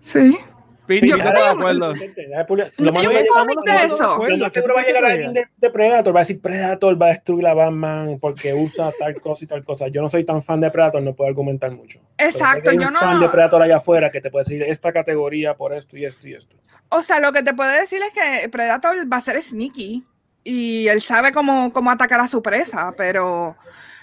Sí. 0.00 0.38
Pete, 0.86 1.06
Yo 1.06 1.14
creo 1.18 1.28
estoy 1.28 1.42
de 1.42 1.46
que- 1.46 2.36
acuerdo. 2.36 2.74
Lo 2.78 2.92
más 2.92 3.02
Yo 3.04 3.10
seguro- 3.10 3.22
vi 3.22 3.26
cómic 3.28 3.58
Estamos 3.58 3.64
de 3.64 3.70
hablando 3.72 3.94
eso. 3.94 4.12
acuerdo, 4.12 4.36
lo 4.36 4.44
más 4.44 4.52
¿qué 4.52 4.58
seguro 4.60 4.74
va 4.74 4.80
a 4.80 4.84
llegar 4.84 5.04
alguien 5.04 5.32
de, 5.34 5.46
de 5.56 5.70
Predator, 5.70 6.14
va 6.16 6.18
a 6.18 6.22
decir 6.22 6.40
Predator 6.40 7.00
va 7.00 7.06
a 7.06 7.08
destruir 7.10 7.46
a 7.46 7.54
Batman 7.54 8.16
porque 8.20 8.54
usa 8.54 8.90
tal 8.98 9.20
cosa 9.20 9.44
y 9.44 9.46
tal 9.46 9.64
cosa. 9.64 9.86
Yo 9.88 10.02
no 10.02 10.08
soy 10.08 10.24
tan 10.24 10.42
fan 10.42 10.60
de 10.60 10.70
Predator, 10.70 11.00
no 11.00 11.14
puedo 11.14 11.28
argumentar 11.30 11.70
mucho. 11.70 12.00
Exacto, 12.18 12.62
que 12.64 12.70
hay 12.70 12.78
yo 12.78 12.88
un 12.88 12.94
no- 12.94 12.98
fan 13.00 13.20
de 13.20 13.28
Predator 13.28 13.62
allá 13.62 13.76
afuera 13.76 14.10
que 14.10 14.20
te 14.20 14.30
puede 14.32 14.44
decir 14.44 14.62
esta 14.64 14.92
categoría 14.92 15.54
por 15.54 15.72
esto 15.72 15.96
y 15.96 16.04
esto 16.06 16.26
y 16.26 16.34
esto. 16.34 16.56
O 16.88 17.02
sea, 17.04 17.20
lo 17.20 17.32
que 17.32 17.44
te 17.44 17.54
puedo 17.54 17.70
decir 17.70 18.00
es 18.02 18.12
que 18.12 18.48
Predator 18.48 18.96
va 19.10 19.18
a 19.18 19.20
ser 19.20 19.40
sneaky 19.40 20.02
y 20.42 20.88
él 20.88 21.00
sabe 21.02 21.30
cómo, 21.30 21.72
cómo 21.72 21.92
atacar 21.92 22.18
a 22.20 22.26
su 22.26 22.42
presa, 22.42 22.92
pero, 22.96 23.56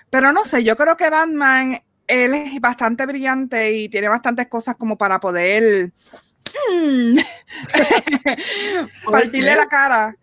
pero 0.10 0.32
no 0.32 0.46
sé, 0.46 0.63
yo 0.63 0.76
creo 0.76 0.96
que 0.98 1.10
Batman, 1.10 1.78
él 2.08 2.34
es 2.34 2.60
bastante 2.62 3.06
brillante 3.06 3.72
y 3.74 3.89
tiene 3.89 4.08
bastantes 4.10 4.48
cosas 4.48 4.76
como 4.76 4.98
para 4.98 5.20
poder 5.20 5.91
mm, 6.74 7.17
partirle 9.12 9.56
la 9.56 9.67
cara. 9.67 10.15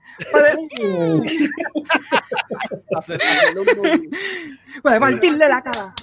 Movie. 3.57 4.09
puede 4.83 5.01
partirle 5.01 5.49
la 5.49 5.63
cara. 5.63 5.95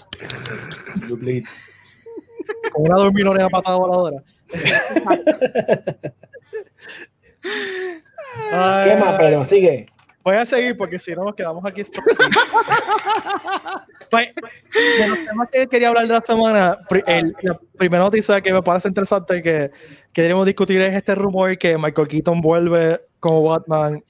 Con 2.73 2.83
una 2.83 2.95
dormilona 2.95 3.49
patada 3.49 3.77
voladora. 3.77 4.23
¿Qué 8.51 8.95
más, 8.99 9.17
Pedro? 9.17 9.45
Sigue. 9.45 9.87
Voy 10.23 10.35
a 10.35 10.45
seguir 10.45 10.77
porque 10.77 10.99
si 10.99 11.11
no 11.13 11.23
nos 11.25 11.35
quedamos 11.35 11.65
aquí. 11.65 11.81
esto- 11.81 12.01
Pues, 14.09 14.27
de 14.35 15.07
los 15.07 15.25
temas 15.25 15.47
que 15.49 15.67
quería 15.67 15.87
hablar 15.87 16.05
de 16.05 16.13
la 16.13 16.21
semana, 16.21 16.77
pri- 16.89 17.03
el- 17.07 17.33
la 17.43 17.57
primera 17.77 18.03
noticia 18.03 18.41
que 18.41 18.51
me 18.51 18.61
parece 18.61 18.89
interesante 18.89 19.41
que 19.41 19.71
queremos 20.11 20.45
discutir 20.45 20.81
es 20.81 20.93
este 20.93 21.15
rumor 21.15 21.57
que 21.57 21.77
Michael 21.77 22.07
Keaton 22.09 22.41
vuelve 22.41 22.99
como 23.19 23.43
Batman 23.43 24.03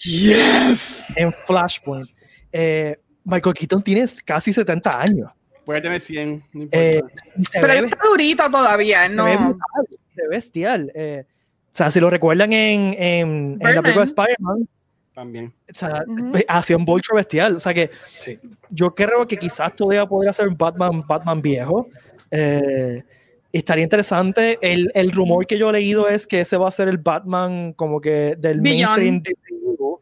en 1.15 1.33
Flashpoint. 1.45 2.09
Eh, 2.51 2.97
Michael 3.25 3.53
Keaton 3.55 3.83
tiene 3.83 4.07
casi 4.25 4.51
70 4.53 4.99
años. 4.99 5.29
Puede 5.65 5.81
tener 5.81 5.99
100. 6.01 6.43
No 6.53 6.61
importa. 6.63 6.77
Eh, 6.79 7.01
y 7.37 7.43
se 7.45 7.51
Pero 7.61 7.67
ve 7.67 7.77
él 7.79 7.85
está 7.85 7.99
durito 8.03 8.43
todavía, 8.49 9.03
se 9.03 9.09
no. 9.13 9.25
ve 9.25 9.35
brutal, 9.37 9.87
se 10.15 10.21
ve 10.23 10.27
bestial. 10.29 10.91
Eh, 10.95 11.25
o 11.73 11.77
sea, 11.77 11.91
si 11.91 11.99
lo 11.99 12.09
recuerdan 12.09 12.51
en, 12.53 12.95
en, 12.97 13.57
en 13.61 13.75
la 13.75 13.81
película 13.83 14.03
de 14.03 14.09
Spider-Man, 14.09 14.67
También. 15.13 15.53
o 15.69 15.73
sea, 15.73 16.03
Ujú. 16.07 16.31
pe- 16.31 16.45
hacía 16.47 16.77
un 16.77 16.85
Vulture 16.85 17.17
bestial. 17.17 17.55
O 17.57 17.59
sea 17.59 17.73
que 17.73 17.89
Sí. 18.23 18.39
yo 18.69 18.95
creo 18.95 19.27
que 19.27 19.35
quizás 19.37 19.75
todavía 19.75 20.05
podría 20.05 20.31
ser 20.33 20.47
un 20.47 20.55
Batman, 20.57 21.01
Batman 21.07 21.41
viejo. 21.41 21.87
Eh, 22.31 23.03
estaría 23.51 23.83
interesante. 23.83 24.57
El, 24.61 24.89
el 24.95 25.11
rumor 25.11 25.45
que 25.45 25.57
yo 25.57 25.69
he 25.69 25.73
leído 25.73 26.07
es 26.07 26.25
que 26.25 26.39
ese 26.41 26.55
va 26.57 26.69
a 26.69 26.71
ser 26.71 26.87
el 26.87 26.97
Batman 26.97 27.73
como 27.73 27.99
que 27.99 28.35
del 28.37 28.61
mainstream 28.61 29.21
DCU. 29.21 29.99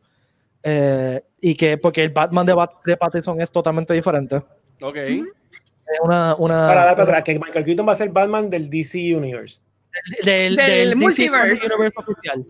Eh, 0.62 1.22
y 1.42 1.56
que 1.56 1.78
porque 1.78 2.04
el 2.04 2.10
Batman 2.10 2.46
de, 2.46 2.54
Bat- 2.54 2.84
de 2.86 2.98
Pattinson 2.98 3.42
es 3.42 3.50
totalmente 3.52 3.94
diferente. 3.94 4.36
Ok. 4.82 4.96
Es 4.98 6.00
una, 6.04 6.36
una, 6.36 6.54
Para 6.68 6.86
dar 6.86 6.92
para 6.96 7.04
atrás, 7.04 7.24
que 7.24 7.40
Michael 7.40 7.66
Keaton 7.66 7.88
va 7.88 7.94
a 7.94 7.96
ser 7.96 8.10
Batman 8.10 8.48
del 8.50 8.70
DC 8.70 9.16
Universe. 9.16 9.60
del, 10.24 10.56
Del 10.56 10.90
DC 10.92 10.96
multiverse. 10.98 11.66
Universe 11.66 11.96
oficial. 11.98 12.46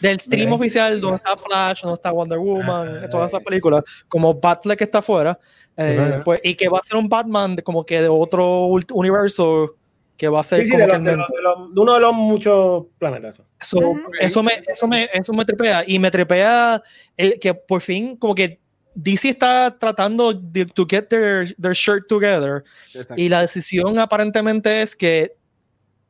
Del 0.00 0.18
stream 0.18 0.52
Ok. 0.52 0.60
oficial 0.60 1.00
donde 1.00 1.16
está 1.18 1.36
Flash, 1.36 1.82
donde 1.82 1.94
está 1.94 2.10
Wonder 2.10 2.38
Woman, 2.38 3.08
todas 3.10 3.30
esas 3.30 3.42
películas, 3.44 3.84
como 4.08 4.34
Batfleck 4.34 4.78
que 4.78 4.84
está 4.84 4.98
afuera, 4.98 5.38
eh, 5.76 6.12
Ujú. 6.14 6.24
pues, 6.24 6.40
y 6.42 6.54
que 6.54 6.68
va 6.68 6.78
a 6.78 6.82
ser 6.82 6.96
un 6.96 7.08
Batman 7.08 7.56
de- 7.56 7.62
como 7.62 7.84
que 7.86 8.00
de 8.02 8.08
otro 8.08 8.66
universo 8.92 9.76
que 10.16 10.28
va 10.28 10.40
a 10.40 10.42
ser 10.42 10.60
Sí, 10.60 10.66
sí, 10.66 10.70
como 10.72 10.84
de, 10.86 10.90
que 10.92 10.98
los- 10.98 11.04
de 11.04 11.16
los- 11.16 11.28
de 11.28 11.42
los- 11.42 11.74
de 11.74 11.80
uno 11.80 11.94
de 11.94 12.00
los 12.00 12.14
muchos 12.14 12.84
planetas. 12.98 13.42
eso, 13.60 13.78
Ujú. 13.78 14.00
eso, 14.20 14.42
me, 14.42 14.52
eso, 14.66 14.86
me, 14.88 15.08
eso 15.12 15.32
me 15.32 15.44
trepea 15.44 15.84
y 15.86 15.98
me 15.98 16.10
trepea 16.10 16.82
el 17.16 17.38
que 17.40 17.54
por 17.54 17.80
fin 17.80 18.16
como 18.16 18.34
que 18.34 18.60
DC 18.94 19.30
está 19.30 19.76
tratando 19.78 20.32
de 20.34 20.66
to 20.66 20.84
get 20.88 21.04
their, 21.08 21.54
their 21.60 21.72
shirt 21.74 22.06
together 22.08 22.62
Exacto. 22.92 23.14
y 23.16 23.28
la 23.28 23.40
decisión 23.40 23.98
aparentemente 23.98 24.82
es 24.82 24.94
que 24.94 25.34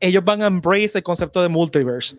ellos 0.01 0.24
van 0.24 0.43
a 0.43 0.47
embrace 0.49 0.99
el 0.99 1.03
concepto 1.05 1.41
de 1.41 1.49
multiverse. 1.49 2.16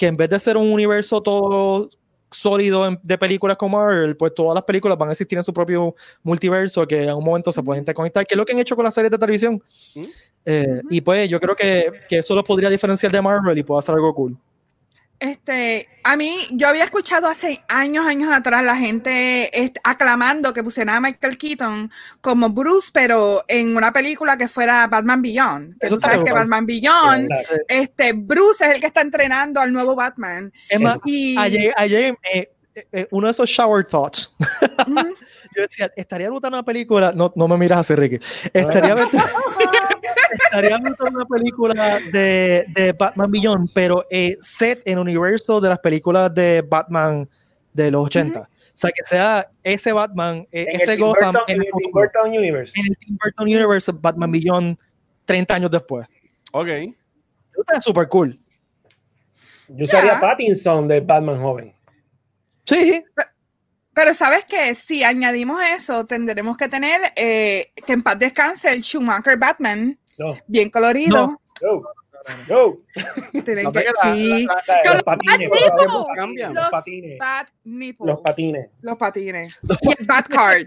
Que 0.00 0.06
en 0.06 0.16
vez 0.16 0.30
de 0.30 0.38
ser 0.38 0.56
un 0.56 0.72
universo 0.72 1.20
todo 1.22 1.90
sólido 2.30 2.86
en- 2.86 2.98
de 3.02 3.18
películas 3.18 3.56
como 3.58 3.76
Marvel, 3.78 4.16
pues 4.16 4.32
todas 4.34 4.54
las 4.54 4.64
películas 4.64 4.96
van 4.96 5.10
a 5.10 5.12
existir 5.12 5.36
en 5.36 5.44
su 5.44 5.52
propio 5.52 5.94
multiverso 6.22 6.86
que 6.86 7.02
en 7.04 7.12
un 7.14 7.22
momento 7.24 7.52
se 7.52 7.62
pueden 7.62 7.82
interconectar, 7.82 8.26
que 8.26 8.32
es 8.34 8.38
lo 8.38 8.46
que 8.46 8.52
han 8.52 8.58
hecho 8.60 8.74
con 8.76 8.84
las 8.86 8.94
series 8.94 9.10
de 9.10 9.18
televisión. 9.18 9.62
¿Mm? 9.94 10.02
Eh, 10.46 10.80
Y 10.88 11.00
pues 11.02 11.28
yo 11.28 11.38
creo 11.38 11.54
que, 11.54 11.92
que 12.08 12.18
eso 12.18 12.34
lo 12.34 12.42
podría 12.42 12.70
diferenciar 12.70 13.12
de 13.12 13.20
Marvel 13.20 13.58
y 13.58 13.62
puede 13.62 13.80
hacer 13.80 13.94
algo 13.94 14.14
cool. 14.14 14.36
Este, 15.20 15.86
a 16.04 16.16
mí, 16.16 16.34
yo 16.52 16.66
había 16.66 16.84
escuchado 16.84 17.28
hace 17.28 17.62
años, 17.68 18.06
años 18.06 18.32
atrás 18.32 18.64
la 18.64 18.74
gente 18.74 19.50
aclamando 19.84 20.54
que 20.54 20.64
pusieran 20.64 20.96
a 20.96 21.00
Michael 21.00 21.36
Keaton 21.36 21.90
como 22.22 22.48
Bruce, 22.48 22.90
pero 22.90 23.44
en 23.46 23.76
una 23.76 23.92
película 23.92 24.38
que 24.38 24.48
fuera 24.48 24.86
Batman 24.86 25.20
Beyond. 25.20 25.78
Que 25.78 25.86
Eso 25.86 25.96
tú 25.96 26.00
está 26.00 26.12
sabes 26.12 26.24
que. 26.24 26.32
Batman 26.32 26.64
Beyond, 26.64 27.28
este, 27.68 28.14
Bruce 28.14 28.64
es 28.64 28.76
el 28.76 28.80
que 28.80 28.86
está 28.86 29.02
entrenando 29.02 29.60
al 29.60 29.70
nuevo 29.70 29.94
Batman. 29.94 30.50
Es 30.70 30.80
más, 30.80 30.96
Y, 31.04 31.36
ayer, 31.36 31.74
ayer, 31.76 32.16
eh, 32.32 32.50
eh, 32.74 33.06
uno 33.10 33.26
de 33.26 33.32
esos 33.32 33.50
shower 33.50 33.84
thoughts, 33.84 34.32
yo 34.86 35.62
decía, 35.62 35.92
estaría 35.96 36.30
brutal 36.30 36.54
una 36.54 36.62
película, 36.62 37.12
no, 37.14 37.30
no 37.36 37.46
me 37.46 37.58
miras 37.58 37.80
así, 37.80 37.94
Ricky, 37.94 38.18
estaría 38.54 38.94
brutal, 38.94 39.20
estaría 40.32 40.78
brutal 40.78 41.14
una 41.14 41.24
película 41.24 41.98
de, 42.12 42.64
de 42.74 42.92
Batman 42.92 43.30
Beyond, 43.30 43.70
pero 43.74 44.04
eh, 44.10 44.36
set 44.40 44.82
en 44.84 44.98
universo 44.98 45.60
de 45.60 45.68
las 45.68 45.78
películas 45.78 46.34
de 46.34 46.62
Batman 46.68 47.28
de 47.72 47.90
los 47.90 48.06
80. 48.06 48.40
O 48.40 48.46
sea, 48.74 48.90
que 48.90 49.04
sea 49.04 49.50
ese 49.62 49.92
Batman, 49.92 50.46
eh, 50.52 50.66
En 50.68 50.80
ese 50.80 50.92
el 50.92 50.98
Tim 50.98 51.06
Gotham 51.06 51.32
Burton, 51.32 51.44
en 51.48 51.60
el, 51.60 51.68
Tim 51.76 51.92
Burton 51.92 52.28
Universe. 52.28 52.80
en 52.80 52.86
el 52.86 52.96
Tim 52.98 53.18
Burton 53.22 53.46
Universe, 53.46 53.92
Batman 53.94 54.30
Beyond 54.30 54.78
30 55.26 55.54
años 55.54 55.70
después. 55.70 56.06
Ok. 56.52 56.68
Está 56.68 57.80
súper 57.80 58.08
cool. 58.08 58.38
Yo 59.68 59.84
usaría. 59.84 60.18
Pattinson 60.18 60.88
de 60.88 61.00
Batman 61.00 61.40
joven. 61.40 61.74
Sí, 62.64 63.04
Pero 63.92 64.14
sabes 64.14 64.44
que 64.44 64.74
si 64.74 65.02
añadimos 65.02 65.60
eso, 65.62 66.06
tendremos 66.06 66.56
que 66.56 66.68
tener 66.68 67.00
eh, 67.16 67.72
que 67.86 67.92
en 67.92 68.02
paz 68.02 68.18
descanse 68.18 68.70
el 68.70 68.82
Schumacher 68.82 69.36
Batman, 69.36 69.98
No, 70.16 70.36
bien 70.46 70.70
colorido. 70.70 71.38
no, 71.60 71.82
no. 72.48 72.76
Tienen 73.44 73.64
No, 73.64 73.72
que- 73.72 73.80
porque 73.80 73.90
la- 74.04 74.14
sí. 74.14 74.46
la- 74.46 74.62
la- 74.84 74.92
Los 74.94 75.02
patines, 75.02 75.50
los 75.50 76.06
Cambian. 76.14 76.54
Los 76.54 76.62
Los 76.64 76.70
patines. 76.70 77.18
Los 78.00 78.20
patines. 78.20 78.68
Los 78.82 78.96
patines. 78.96 79.58
Y 79.82 79.88
el 79.98 80.06
Bat 80.06 80.28
card. 80.28 80.66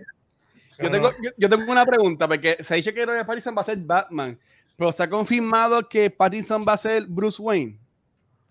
Yo 0.80 0.92
tengo, 0.92 1.12
yo, 1.22 1.30
yo 1.38 1.50
tengo 1.50 1.72
una 1.72 1.86
pregunta, 1.86 2.28
porque 2.28 2.58
se 2.60 2.76
dicho 2.76 2.94
que 2.94 3.06
Robert 3.06 3.26
Pattinson 3.28 3.56
va 3.56 3.62
a 3.62 3.66
ser 3.66 3.78
Batman, 3.78 4.38
pero 4.76 4.92
se 4.92 5.04
ha 5.04 5.10
confirmado 5.10 5.88
que 5.88 6.10
Pattinson 6.10 6.66
va 6.68 6.74
a 6.74 6.78
ser 6.78 7.06
Bruce 7.06 7.42
Wayne. 7.42 7.78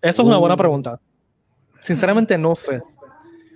eso 0.01 0.21
es 0.21 0.27
una 0.27 0.37
buena 0.37 0.55
Uh. 0.55 0.57
pregunta. 0.57 0.99
Sinceramente 1.81 2.37
no 2.37 2.55
sé. 2.55 2.81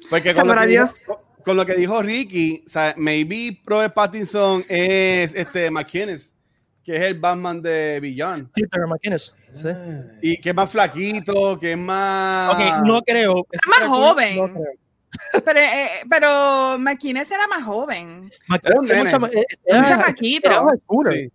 Porque 0.09 0.33
con 0.33 0.47
lo, 0.47 0.55
que 0.55 0.67
Dios. 0.67 0.99
dijo, 0.99 1.21
con 1.43 1.57
lo 1.57 1.65
que 1.65 1.73
dijo 1.75 2.01
Ricky, 2.01 2.63
o 2.65 2.69
sea, 2.69 2.93
maybe 2.97 3.59
Robert 3.65 3.93
Pattinson 3.93 4.63
es 4.69 5.33
este 5.33 5.69
McKinnis, 5.71 6.35
que 6.83 6.95
es 6.95 7.01
el 7.03 7.19
Batman 7.19 7.61
de 7.61 7.99
Beyond. 8.01 8.49
Sí, 8.55 8.63
Terry 8.71 8.87
McInnes. 8.87 9.35
Sí. 9.51 9.67
Y 10.21 10.37
que 10.39 10.49
es 10.49 10.55
más 10.55 10.69
flaquito, 10.71 11.57
que 11.59 11.71
es 11.71 11.77
más... 11.77 12.53
Ok, 12.53 12.85
no 12.85 13.01
creo. 13.01 13.47
Es 13.51 13.59
más 13.67 13.87
joven. 13.89 14.37
No 14.37 14.47
creo. 14.53 14.73
Pero, 15.45 15.59
eh, 15.59 15.87
pero 16.09 16.77
McInnes 16.79 17.31
era 17.31 17.47
más 17.47 17.63
joven. 17.63 18.29
Un 18.49 18.55
eh, 18.55 18.59
Un 18.77 18.91
era- 18.91 19.09
chamaquito. 19.85 20.49
era 20.49 20.61
más 20.63 20.75
oscuro. 20.75 21.11
Sí, 21.11 21.31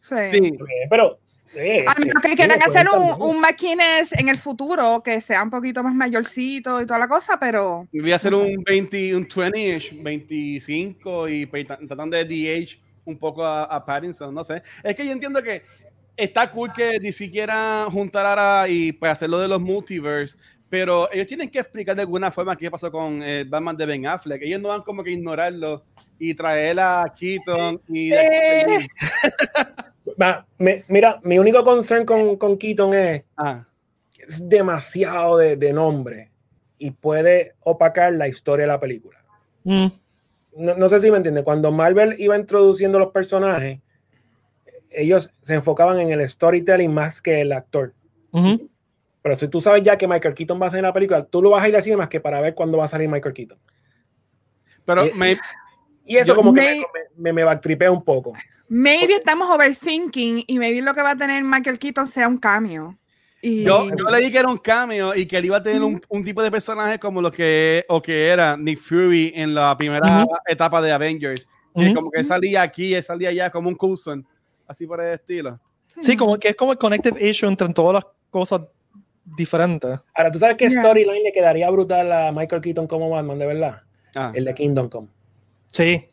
Sí. 0.00 0.14
sí. 0.30 0.46
Eh, 0.46 0.86
Pero. 0.88 1.18
Eh, 1.54 1.84
A 1.86 1.98
menos 1.98 2.22
que 2.22 2.32
eh, 2.32 2.36
quieran 2.36 2.58
digo, 2.58 2.70
hacer 2.70 2.86
un, 2.88 3.22
un 3.22 3.40
McInnes 3.40 4.12
en 4.12 4.28
el 4.28 4.38
futuro 4.38 5.02
que 5.02 5.20
sea 5.20 5.42
un 5.42 5.50
poquito 5.50 5.82
más 5.82 5.94
mayorcito 5.94 6.80
y 6.80 6.86
toda 6.86 6.98
la 6.98 7.08
cosa, 7.08 7.38
pero 7.38 7.88
Voy 7.92 8.12
a 8.12 8.16
hacer 8.16 8.34
un 8.34 8.62
20, 8.64 9.16
un 9.16 9.28
20-ish, 9.28 10.02
25 10.02 11.28
y 11.28 11.46
tratando 11.46 12.16
de 12.16 12.24
DH 12.24 12.78
un 13.04 13.18
poco 13.18 13.44
a, 13.44 13.64
a 13.64 13.84
Pattinson, 13.84 14.34
no 14.34 14.44
sé. 14.44 14.62
Es 14.82 14.94
que 14.94 15.06
yo 15.06 15.12
entiendo 15.12 15.42
que 15.42 15.62
está 16.16 16.50
cool 16.50 16.72
que 16.72 16.98
ni 17.00 17.12
siquiera 17.12 17.86
juntar 17.90 18.26
ahora 18.26 18.68
y 18.68 18.92
pues 18.92 19.12
hacer 19.12 19.30
lo 19.30 19.38
de 19.38 19.48
los 19.48 19.60
multiverse, 19.60 20.36
pero 20.68 21.10
ellos 21.12 21.26
tienen 21.26 21.48
que 21.48 21.60
explicar 21.60 21.96
de 21.96 22.02
alguna 22.02 22.30
forma 22.30 22.56
qué 22.56 22.70
pasó 22.70 22.90
con 22.90 23.22
el 23.22 23.48
Batman 23.48 23.76
de 23.76 23.86
Ben 23.86 24.06
Affleck. 24.06 24.42
Ellos 24.42 24.60
no 24.60 24.68
van 24.68 24.82
como 24.82 25.02
que 25.02 25.12
ignorarlo 25.12 25.84
y 26.18 26.34
traer 26.34 26.80
a 26.80 27.04
Keaton 27.16 27.80
y... 27.88 28.12
Eh. 28.12 28.86
Va, 30.20 30.46
me- 30.58 30.84
mira, 30.88 31.20
mi 31.22 31.38
único 31.38 31.62
concern 31.64 32.04
con, 32.06 32.36
con 32.36 32.56
Keaton 32.56 32.94
es 32.94 33.24
Ah, 33.36 33.64
que 34.12 34.22
es 34.24 34.48
demasiado 34.48 35.36
de, 35.38 35.56
de 35.56 35.72
nombre 35.72 36.30
y 36.78 36.90
puede 36.92 37.54
opacar 37.60 38.12
la 38.12 38.28
historia 38.28 38.64
de 38.64 38.72
la 38.72 38.80
película. 38.80 39.18
Mm, 39.64 39.86
No, 40.56 40.74
no 40.76 40.88
sé 40.88 40.98
si 41.00 41.10
me 41.10 41.16
entiende. 41.18 41.42
Cuando 41.44 41.70
Marvel 41.72 42.14
iba 42.18 42.36
introduciendo 42.36 42.98
los 42.98 43.10
personajes, 43.12 43.80
ellos 44.90 45.30
se 45.42 45.54
enfocaban 45.54 45.98
en 46.00 46.10
el 46.10 46.28
storytelling 46.28 46.92
más 46.92 47.20
que 47.20 47.40
el 47.42 47.52
actor. 47.52 47.92
ujú. 48.32 48.68
Pero 49.20 49.36
si 49.36 49.48
tú 49.48 49.60
sabes 49.60 49.82
ya 49.82 49.98
que 49.98 50.08
Michael 50.08 50.34
Keaton 50.34 50.60
va 50.62 50.66
a 50.66 50.70
salir 50.70 50.80
en 50.84 50.88
la 50.88 50.92
película, 50.92 51.24
tú 51.24 51.42
lo 51.42 51.50
vas 51.50 51.62
a 51.64 51.68
ir 51.68 51.76
así 51.76 51.94
más 51.94 52.08
que 52.08 52.20
para 52.20 52.40
ver 52.40 52.54
cuándo 52.54 52.78
va 52.78 52.84
a 52.84 52.88
salir 52.88 53.08
Michael 53.08 53.34
Keaton. 53.34 53.58
pero 54.84 55.04
Y- 55.06 55.12
me, 55.12 55.36
Y 56.08 56.16
eso 56.16 56.32
Yo- 56.32 56.36
como 56.36 56.52
que 56.54 56.60
Me- 56.60 56.76
me, 56.78 56.84
me, 57.16 57.32
me 57.34 57.44
backtripea 57.44 57.90
un 57.90 58.02
poco. 58.02 58.32
maybe 58.68 59.14
estamos 59.14 59.48
overthinking 59.50 60.42
y 60.46 60.58
maybe 60.58 60.82
lo 60.82 60.94
que 60.94 61.02
va 61.02 61.10
a 61.12 61.16
tener 61.16 61.42
Michael 61.44 61.78
Keaton 61.78 62.06
sea 62.06 62.26
un 62.26 62.38
cambio. 62.38 62.98
Y 63.40 63.62
Yo, 63.62 63.86
yo 63.96 64.04
leí 64.10 64.32
que 64.32 64.38
era 64.38 64.48
un 64.48 64.58
cameo 64.58 65.14
y 65.14 65.24
que 65.26 65.36
él 65.36 65.44
iba 65.44 65.58
a 65.58 65.62
tener 65.62 65.80
un, 65.82 66.00
un 66.08 66.24
tipo 66.24 66.42
de 66.42 66.50
personaje 66.50 66.98
como 66.98 67.22
lo 67.22 67.30
que, 67.30 67.84
o 67.88 68.02
que 68.02 68.26
era 68.26 68.56
Nick 68.56 68.78
Fury 68.80 69.32
en 69.34 69.54
la 69.54 69.76
primera 69.78 70.24
Ujú. 70.24 70.34
etapa 70.46 70.82
de 70.82 70.90
Avengers. 70.90 71.46
Que 71.76 71.84
Ujú. 71.86 71.94
como 71.94 72.10
que 72.10 72.24
salía 72.24 72.62
aquí, 72.62 73.00
salía 73.02 73.28
allá 73.28 73.50
como 73.50 73.68
un 73.68 73.76
Coulson. 73.76 74.26
Así 74.66 74.86
por 74.86 75.00
el 75.00 75.12
estilo. 75.14 75.60
Sí, 76.00 76.16
como 76.16 76.36
que 76.38 76.48
es 76.48 76.56
como 76.56 76.72
el 76.72 76.78
connective 76.78 77.28
issue 77.28 77.48
entre 77.48 77.68
todas 77.72 77.94
las 77.94 78.06
cosas 78.30 78.62
diferentes. 79.24 79.98
Ahora, 80.14 80.32
¿tú 80.32 80.38
sabes 80.38 80.56
qué 80.56 80.68
Ya. 80.68 80.80
storyline 80.80 81.22
le 81.22 81.32
quedaría 81.32 81.68
brutal 81.70 82.10
a 82.12 82.32
Michael 82.32 82.62
Keaton 82.62 82.86
como 82.86 83.10
Batman, 83.10 83.38
de 83.38 83.46
verdad? 83.46 83.82
Ah. 84.14 84.32
El 84.34 84.44
de 84.46 84.54
Kingdom 84.54 84.88
Come. 84.88 85.08
Sí. 85.70 86.08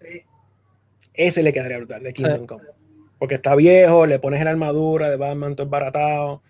Ese 1.13 1.43
le 1.43 1.53
quedaría 1.53 1.77
brutal, 1.77 2.03
de 2.03 2.13
Kingdom 2.13 2.41
Sí. 2.41 2.47
Come. 2.47 2.63
Porque 3.17 3.35
está 3.35 3.55
viejo, 3.55 4.05
le 4.05 4.19
pones 4.19 4.41
en 4.41 4.47
armadura 4.47 5.09
de 5.09 5.15
Batman 5.15 5.55
todo 5.55 5.67
baratado. 5.67 6.41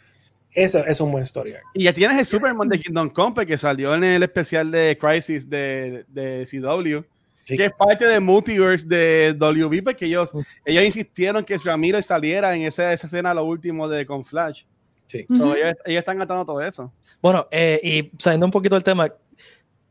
Eso, 0.52 0.80
eso 0.80 0.90
es 0.90 1.02
un 1.02 1.12
buen 1.12 1.24
story 1.24 1.54
arc. 1.54 1.66
Y 1.74 1.84
ya 1.84 1.94
tienes 1.94 2.18
el 2.18 2.26
Superman 2.26 2.68
de 2.68 2.80
Kingdom 2.80 3.10
Come 3.10 3.46
que 3.46 3.58
salió 3.58 3.94
en 3.94 4.04
el 4.04 4.24
especial 4.24 4.72
de 4.72 4.98
Crisis 4.98 5.50
de, 5.50 6.06
de 6.08 6.46
CW. 6.50 7.06
Sí. 7.44 7.56
Que 7.56 7.66
es 7.66 7.72
parte 7.78 8.06
del 8.06 8.22
multiverse 8.22 8.88
de 8.88 9.36
WB, 9.38 9.84
porque 9.84 10.06
ellos, 10.06 10.34
ellos 10.66 10.84
insistieron 10.84 11.44
que 11.44 11.58
Ramiro 11.58 12.02
saliera 12.02 12.56
en 12.56 12.64
esa, 12.64 12.92
esa 12.92 13.06
escena, 13.06 13.34
lo 13.36 13.44
último 13.44 13.88
de 13.88 14.06
con 14.06 14.26
Flash. 14.26 14.64
Sí. 15.06 15.26
So, 15.28 15.56
ellos, 15.56 15.76
ellos 15.86 16.00
están 16.00 16.20
atando 16.20 16.44
todo 16.44 16.62
eso. 16.62 16.92
Bueno, 17.22 17.48
eh, 17.52 17.80
y 17.84 18.12
saliendo 18.18 18.48
un 18.48 18.52
poquito 18.52 18.76
del 18.76 18.84
tema, 18.84 19.14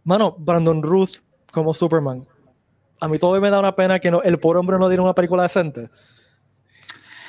mano, 0.03 0.35
Brandon 0.37 0.83
Ruth 0.83 1.19
como 1.53 1.73
Superman. 1.73 2.27
A 3.01 3.09
mí 3.09 3.19
todavía 3.19 3.41
me 3.43 3.51
da 3.51 3.59
una 3.59 3.75
pena 3.77 3.99
que 3.99 4.11
no, 4.11 4.23
el 4.23 4.39
pobre 4.39 4.59
hombre 4.61 4.79
no 4.79 4.89
diera 4.89 5.03
una 5.03 5.15
película 5.15 5.43
decente. 5.43 5.89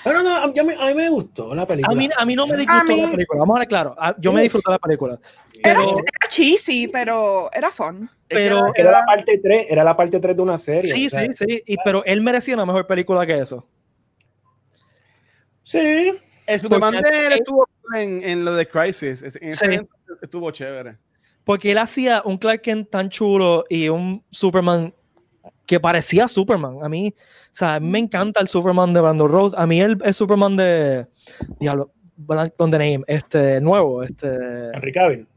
Pero 0.03 0.21
no, 0.21 0.35
a 0.35 0.45
mí, 0.47 0.53
a 0.59 0.85
mí 0.85 0.93
me 0.93 1.09
gustó 1.09 1.55
la 1.55 1.65
película. 1.65 1.91
A 1.91 1.95
mí, 1.97 2.07
a 2.15 2.25
mí 2.25 2.35
no 2.35 2.45
me 2.45 2.55
disgustó 2.57 2.85
mí- 2.93 3.01
la 3.01 3.09
película, 3.11 3.39
vamos 3.39 3.55
a 3.55 3.59
ver 3.61 3.67
claro. 3.67 3.95
Yo 4.19 4.31
me 4.31 4.43
disfruté 4.43 4.69
la 4.69 4.77
película. 4.77 5.19
era, 5.63 5.79
Pero, 5.79 5.89
era 5.97 6.27
cheesy, 6.29 6.87
pero 6.87 7.49
era 7.51 7.71
fun. 7.71 8.07
pero 8.27 8.71
Era 8.75 8.91
la 8.91 9.03
parte 9.03 9.39
3, 9.39 9.65
era 9.67 9.83
la 9.83 9.97
parte 9.97 10.19
3 10.19 10.35
de 10.35 10.41
una 10.43 10.57
serie. 10.59 10.83
sí, 10.91 11.07
o 11.07 11.09
sea, 11.09 11.21
sí, 11.21 11.45
sí, 11.49 11.63
y, 11.65 11.75
pero 11.83 12.05
él 12.05 12.21
merecía 12.21 12.53
una 12.53 12.67
mejor 12.67 12.85
película 12.85 13.25
que 13.25 13.39
eso. 13.39 13.67
Sí. 15.63 16.13
El 16.45 16.59
Superman 16.59 17.01
de 17.01 17.25
él 17.27 17.33
estuvo 17.33 17.67
en, 17.95 18.23
en 18.23 18.45
lo 18.45 18.53
de 18.53 18.67
Crisis. 18.67 19.23
En 19.23 19.47
ese 19.47 19.77
Sí. 19.77 19.81
estuvo 20.21 20.51
chévere. 20.51 20.97
Porque 21.43 21.71
él 21.71 21.79
hacía 21.79 22.21
un 22.25 22.37
Clark 22.37 22.61
Kent 22.61 22.89
tan 22.91 23.09
chulo 23.09 23.65
y 23.69 23.89
un 23.89 24.23
Superman 24.29 24.93
que 25.65 25.79
parecía 25.79 26.27
Superman. 26.27 26.77
A 26.83 26.89
mí, 26.89 27.13
o 27.17 27.47
sea, 27.51 27.75
a 27.75 27.79
mí 27.79 27.87
me 27.87 27.99
encanta 27.99 28.41
el 28.41 28.47
Superman 28.47 28.93
de 28.93 29.01
Brandon 29.01 29.31
Rose. 29.31 29.55
A 29.57 29.65
mí 29.65 29.81
el, 29.81 29.97
el 30.03 30.13
Superman 30.13 30.55
de. 30.55 31.07
Diablo, 31.59 31.91
the 32.27 32.65
name, 32.65 33.03
este 33.07 33.59
nuevo, 33.61 34.03
este. 34.03 34.27
Henry 34.73 34.91
Cavill. 34.91 35.27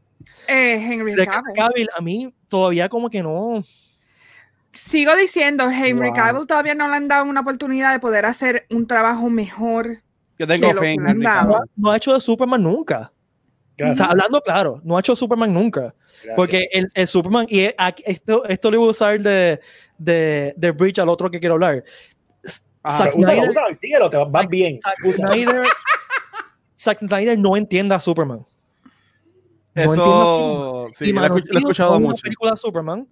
Eh, 0.47 0.75
Henry 0.75 1.15
de 1.15 1.25
Cavill. 1.25 1.53
Cavill, 1.55 1.89
a 1.95 2.01
mí 2.01 2.33
todavía 2.47 2.89
como 2.89 3.09
que 3.09 3.23
no. 3.23 3.61
Sigo 4.71 5.15
diciendo, 5.15 5.65
Henry 5.69 6.09
Wow. 6.09 6.13
Cavill 6.13 6.47
todavía 6.47 6.75
no 6.75 6.87
le 6.87 6.95
han 6.95 7.07
dado 7.07 7.25
una 7.25 7.41
oportunidad 7.41 7.91
de 7.91 7.99
poder 7.99 8.25
hacer 8.25 8.65
un 8.69 8.85
trabajo 8.85 9.29
mejor. 9.29 10.01
Yo 10.37 10.47
tengo 10.47 10.71
lo 10.71 10.81
fe 10.81 10.91
en 10.91 11.07
Henry. 11.07 11.23
No, 11.23 11.29
Cavill. 11.29 11.57
no 11.75 11.91
ha 11.91 11.97
hecho 11.97 12.13
de 12.13 12.21
Superman 12.21 12.63
nunca. 12.63 13.11
O 13.11 13.75
Gracias. 13.77 13.97
sea, 13.97 14.07
hablando 14.07 14.41
claro, 14.41 14.81
no 14.83 14.97
ha 14.97 14.99
hecho 14.99 15.15
Superman 15.15 15.53
nunca. 15.53 15.95
Gracias. 16.11 16.35
Porque 16.35 16.67
el, 16.71 16.87
el 16.93 17.07
Superman, 17.07 17.47
y 17.49 17.69
esto, 18.05 18.45
esto 18.45 18.71
le 18.71 18.77
voy 18.77 18.87
a 18.87 18.91
usar 18.91 19.19
de, 19.19 19.59
de, 19.99 20.53
de 20.57 20.71
Bridge 20.71 20.97
al 20.99 21.09
otro 21.09 21.29
que 21.29 21.39
quiero 21.39 21.53
hablar. 21.55 21.83
Zack 22.43 23.09
Úsalo, 23.09 23.11
Snyder- 23.27 23.49
úsalo, 23.49 23.73
síguelo, 23.75 24.09
te 24.09 24.17
va- 24.17 24.25
vas 24.25 24.47
bien. 24.47 24.79
Zack. 24.81 25.13
Snyder, 25.13 25.63
Zack 26.79 26.99
Snyder 26.99 27.37
no 27.37 27.55
entiende 27.57 27.93
a 27.93 27.99
Superman. 27.99 28.39
No 29.75 29.81
entiende 29.81 29.81
a 29.81 29.83
Eso 29.83 29.93
Superman. 29.93 30.93
sí, 30.93 31.09
Y 31.09 31.13
lo 31.13 31.37
he 31.37 31.57
escuchado 31.59 31.99
mucho. 31.99 32.21
película 32.23 32.51
de 32.51 32.57
Superman. 32.57 33.07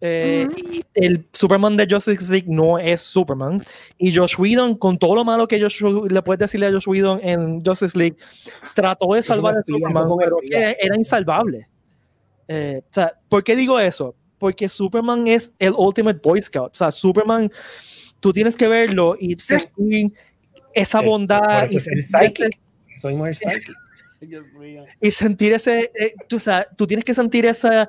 eh, 0.00 0.46
el 0.94 1.26
Superman 1.32 1.76
de 1.76 1.86
Justice 1.90 2.30
League 2.30 2.46
no 2.48 2.78
es 2.78 3.00
Superman. 3.00 3.62
Y 3.98 4.14
Josh 4.14 4.36
Whedon, 4.38 4.76
con 4.76 4.96
todo 4.96 5.16
lo 5.16 5.24
malo 5.24 5.48
que 5.48 5.60
Josh, 5.60 5.82
le 5.82 6.22
puedes 6.22 6.38
decirle 6.38 6.66
a 6.66 6.72
Josh 6.72 6.86
Whedon 6.88 7.20
en 7.22 7.60
Justice 7.60 7.98
League, 7.98 8.16
trató 8.74 9.12
de 9.14 9.22
salvar 9.24 9.56
a 9.56 9.62
Superman, 9.64 10.08
pero 10.18 10.36
era 10.80 10.96
insalvable. 10.96 11.66
Eh, 12.46 12.80
o 12.84 12.88
sea, 12.92 13.12
¿por 13.28 13.42
qué 13.44 13.56
digo 13.56 13.78
eso? 13.80 14.14
Porque 14.38 14.68
Superman 14.68 15.26
es 15.26 15.52
el 15.58 15.72
Ultimate 15.76 16.20
Boy 16.22 16.40
Scout. 16.40 16.70
O 16.72 16.74
sea, 16.74 16.90
Superman, 16.90 17.50
tú 18.20 18.32
tienes 18.32 18.56
que 18.56 18.68
verlo 18.68 19.16
y 19.18 19.36
sentir 19.38 20.12
esa 20.74 21.00
Es- 21.00 21.06
bondad 21.06 21.70
y 21.70 21.76
es 21.76 21.86
el 21.88 22.02
sentir. 22.02 22.50
Soy 22.98 23.14
muy 23.14 23.30
y 25.00 25.10
sentir 25.12 25.52
ese, 25.52 25.90
eh, 25.94 26.14
tú, 26.28 26.36
o 26.36 26.40
sea, 26.40 26.66
tú 26.76 26.86
tienes 26.86 27.04
que 27.04 27.14
sentir 27.14 27.46
esa, 27.46 27.88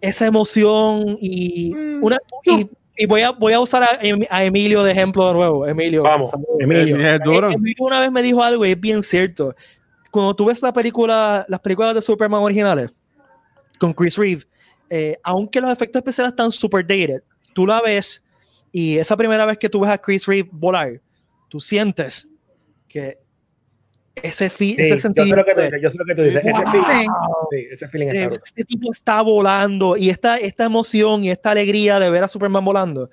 esa 0.00 0.26
emoción 0.26 1.18
y, 1.20 1.72
Mm. 1.74 2.02
una, 2.04 2.18
y, 2.44 2.66
y 2.96 3.06
voy, 3.06 3.20
a, 3.22 3.30
voy 3.32 3.52
a 3.52 3.60
usar 3.60 3.82
a, 3.82 3.98
Em- 4.00 4.24
a 4.30 4.42
Emilio 4.44 4.82
de 4.82 4.92
ejemplo 4.92 5.26
de 5.28 5.34
nuevo. 5.34 5.66
Emilio, 5.66 6.02
Vamos. 6.02 6.30
Emilio. 6.58 6.98
Es 7.06 7.20
duro. 7.22 7.50
Emilio 7.50 7.84
una 7.84 8.00
vez 8.00 8.10
me 8.10 8.22
dijo 8.22 8.42
algo 8.42 8.64
y 8.64 8.70
es 8.72 8.80
bien 8.80 9.02
cierto. 9.02 9.54
Cuando 10.10 10.34
tú 10.34 10.46
ves 10.46 10.62
la 10.62 10.72
película, 10.72 11.44
las 11.48 11.60
películas 11.60 11.94
de 11.94 12.00
Superman 12.00 12.40
originales 12.42 12.90
con 13.78 13.92
Chris 13.92 14.16
Reeve, 14.16 14.44
eh, 14.90 15.18
aunque 15.22 15.60
los 15.60 15.70
efectos 15.72 16.00
especiales 16.00 16.32
están 16.32 16.50
super 16.50 16.82
dated, 16.86 17.22
tú 17.52 17.66
la 17.66 17.80
ves 17.80 18.22
y 18.72 18.98
esa 18.98 19.16
primera 19.16 19.44
vez 19.46 19.58
que 19.58 19.68
tú 19.68 19.80
ves 19.80 19.90
a 19.90 19.98
Chris 19.98 20.26
Reeve 20.26 20.48
volar, 20.52 21.00
tú 21.48 21.60
sientes 21.60 22.28
que 22.88 23.18
ese, 24.14 24.48
Sí, 24.48 24.74
ese 24.78 24.88
yo 24.88 24.94
sé 24.96 25.00
sentido 25.02 25.36
lo 25.36 25.44
que 25.44 25.54
tú 25.54 25.60
dices, 25.60 25.80
yo 25.82 25.90
sé 25.90 25.98
lo 25.98 26.04
que 26.06 26.14
tú 26.14 26.22
dices. 26.22 26.44
Ese 26.44 26.62
Wow. 26.62 26.70
feeling, 26.72 27.08
Sí. 27.50 27.66
ese 27.70 27.88
feeling 27.88 28.06
está 28.08 28.20
brutal. 28.26 28.42
este 28.46 28.64
tipo 28.64 28.90
está 28.92 29.22
volando 29.22 29.96
y 29.96 30.08
esta, 30.08 30.36
esta 30.38 30.64
emoción 30.64 31.24
y 31.24 31.30
esta 31.30 31.50
alegría 31.50 31.98
de 32.00 32.08
ver 32.10 32.24
a 32.24 32.28
Superman 32.28 32.64
volando. 32.64 33.10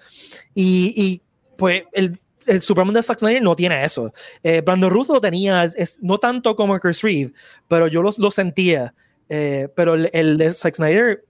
Y, 0.54 0.94
y, 0.96 1.22
pues 1.58 1.84
el, 1.92 2.18
el 2.46 2.62
Superman 2.62 2.94
de 2.94 3.04
Zack 3.04 3.20
Snyder 3.20 3.42
no 3.42 3.54
tiene 3.56 3.84
eso. 3.84 4.14
Eh, 4.44 4.62
Brandon 4.62 4.90
Ruth 4.90 5.08
lo 5.10 5.20
tenía, 5.20 5.66
es, 5.66 5.76
es- 5.76 6.00
no 6.02 6.18
tanto 6.20 6.56
como 6.56 6.80
Chris 6.80 7.02
Reeve, 7.02 7.34
pero 7.68 7.88
yo 7.88 8.02
los, 8.02 8.18
lo 8.18 8.32
sentía. 8.32 8.94
Eh, 9.30 9.68
pero 9.76 9.96
el, 9.96 10.10
el 10.14 10.38
de 10.38 10.54
Zack 10.54 10.76
Snyder, 10.76 11.26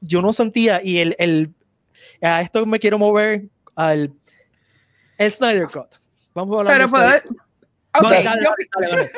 yo 0.00 0.22
no 0.22 0.32
sentía. 0.32 0.82
Y 0.82 0.98
el, 0.98 1.16
el, 1.18 1.54
a 2.22 2.42
esto 2.42 2.64
me 2.66 2.78
quiero 2.78 2.98
mover 2.98 3.44
al 3.74 4.12
el 5.18 5.32
Snyder 5.32 5.66
Cut. 5.66 5.96
Vamos 6.34 6.56
a 6.56 6.58
hablar 6.60 6.74
Pero 6.74 6.84
de 6.84 6.90
puedo. 6.90 7.38
No, 8.00 8.10
dale, 8.10 8.22
yo, 8.22 8.54
dale, 8.78 9.10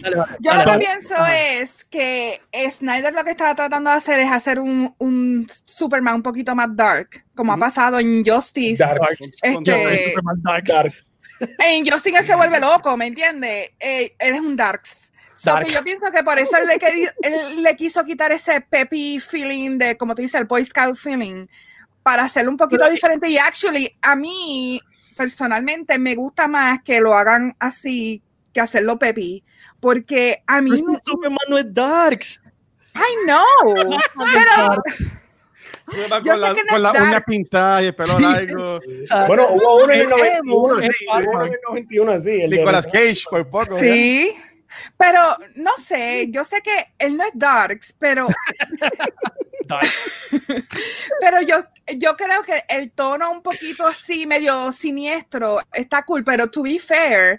dale, 0.00 0.64
lo 0.64 0.72
que 0.72 0.78
pienso 0.78 1.14
Ajá. 1.14 1.36
es 1.36 1.84
que 1.84 2.38
Snyder 2.70 3.12
lo 3.12 3.24
que 3.24 3.30
estaba 3.30 3.56
tratando 3.56 3.90
de 3.90 3.96
hacer 3.96 4.20
es 4.20 4.30
hacer 4.30 4.60
un, 4.60 4.94
un 4.98 5.48
Superman 5.64 6.16
un 6.16 6.22
poquito 6.22 6.54
más 6.54 6.68
dark, 6.76 7.24
como 7.34 7.52
ha 7.52 7.56
pasado 7.56 7.98
en 7.98 8.24
Justice. 8.24 8.76
Dark. 8.76 9.00
Este. 9.42 10.14
Dark. 10.62 10.94
En 11.58 11.86
Justice 11.86 12.18
él 12.18 12.24
se 12.24 12.36
vuelve 12.36 12.60
loco, 12.60 12.96
¿me 12.96 13.06
entiendes? 13.06 13.70
Eh, 13.80 14.14
él 14.18 14.34
es 14.34 14.40
un 14.40 14.54
Darks. 14.54 15.09
So 15.42 15.56
que 15.58 15.70
yo 15.70 15.80
pienso 15.82 16.06
que 16.12 16.22
por 16.22 16.38
eso 16.38 16.56
él 16.58 16.66
le, 16.66 16.74
él 17.22 17.62
le 17.62 17.76
quiso 17.76 18.04
quitar 18.04 18.30
ese 18.32 18.60
peppy 18.60 19.20
feeling 19.20 19.78
de, 19.78 19.96
como 19.96 20.14
tú 20.14 20.20
dices, 20.22 20.38
el 20.40 20.46
Boy 20.46 20.64
Scout 20.66 20.96
feeling, 20.96 21.46
para 22.02 22.24
hacerlo 22.24 22.50
un 22.50 22.56
poquito 22.58 22.80
Pero- 22.82 22.92
diferente. 22.92 23.28
Y 23.30 23.38
actually, 23.38 23.90
a 24.02 24.16
mí, 24.16 24.80
personalmente, 25.16 25.98
me 25.98 26.14
gusta 26.14 26.46
más 26.46 26.80
que 26.84 27.00
lo 27.00 27.14
hagan 27.14 27.54
así 27.58 28.22
que 28.52 28.60
hacerlo 28.60 28.98
peppy. 28.98 29.42
Porque 29.80 30.42
a 30.46 30.60
mí, 30.60 30.70
Pero 30.70 30.82
es 30.82 30.82
no- 30.82 31.00
Superman 31.04 31.38
no 31.48 31.56
es 31.58 31.72
Darks. 31.72 32.42
I 32.94 33.24
know, 33.24 33.74
pero 34.34 34.82
Yo 35.92 36.08
con 36.08 36.34
sé 36.34 36.36
la, 36.38 36.54
que 36.54 36.64
no 36.64 36.72
con 36.72 36.82
dark. 36.82 37.02
uñas 37.02 37.22
pintadas 37.26 37.82
y 37.82 37.86
el 37.86 37.94
pelo 37.94 38.16
Sí. 38.16 38.22
largo. 38.22 38.80
Bueno, 39.26 39.46
hubo 39.52 39.84
uno 39.84 39.92
en 39.94 40.00
el 40.00 40.02
es 40.02 40.08
91, 40.08 40.82
emo, 40.82 40.82
sí, 40.82 40.88
es 40.88 41.26
hubo 41.26 41.30
uno 41.32 41.44
en 41.46 41.52
el 41.52 41.58
91, 41.68 42.18
sí. 42.18 42.30
Nicolas 42.48 42.86
Cage, 42.86 43.22
por 43.30 43.48
poco. 43.48 43.78
sí. 43.78 44.34
Pero 44.96 45.20
no 45.56 45.72
sé, 45.78 46.28
yo 46.30 46.44
sé 46.44 46.60
que 46.62 46.76
él 46.98 47.16
no 47.16 47.24
es 47.24 47.32
Darks, 47.34 47.94
pero 47.98 48.26
Darks. 49.66 50.30
Pero 51.20 51.42
yo, 51.42 51.56
yo 51.96 52.16
creo 52.16 52.42
que 52.42 52.62
el 52.68 52.90
tono 52.92 53.30
un 53.30 53.42
poquito 53.42 53.86
así, 53.86 54.26
medio 54.26 54.72
siniestro, 54.72 55.58
está 55.72 56.02
cool, 56.04 56.24
pero 56.24 56.50
to 56.50 56.62
be 56.62 56.78
fair, 56.78 57.38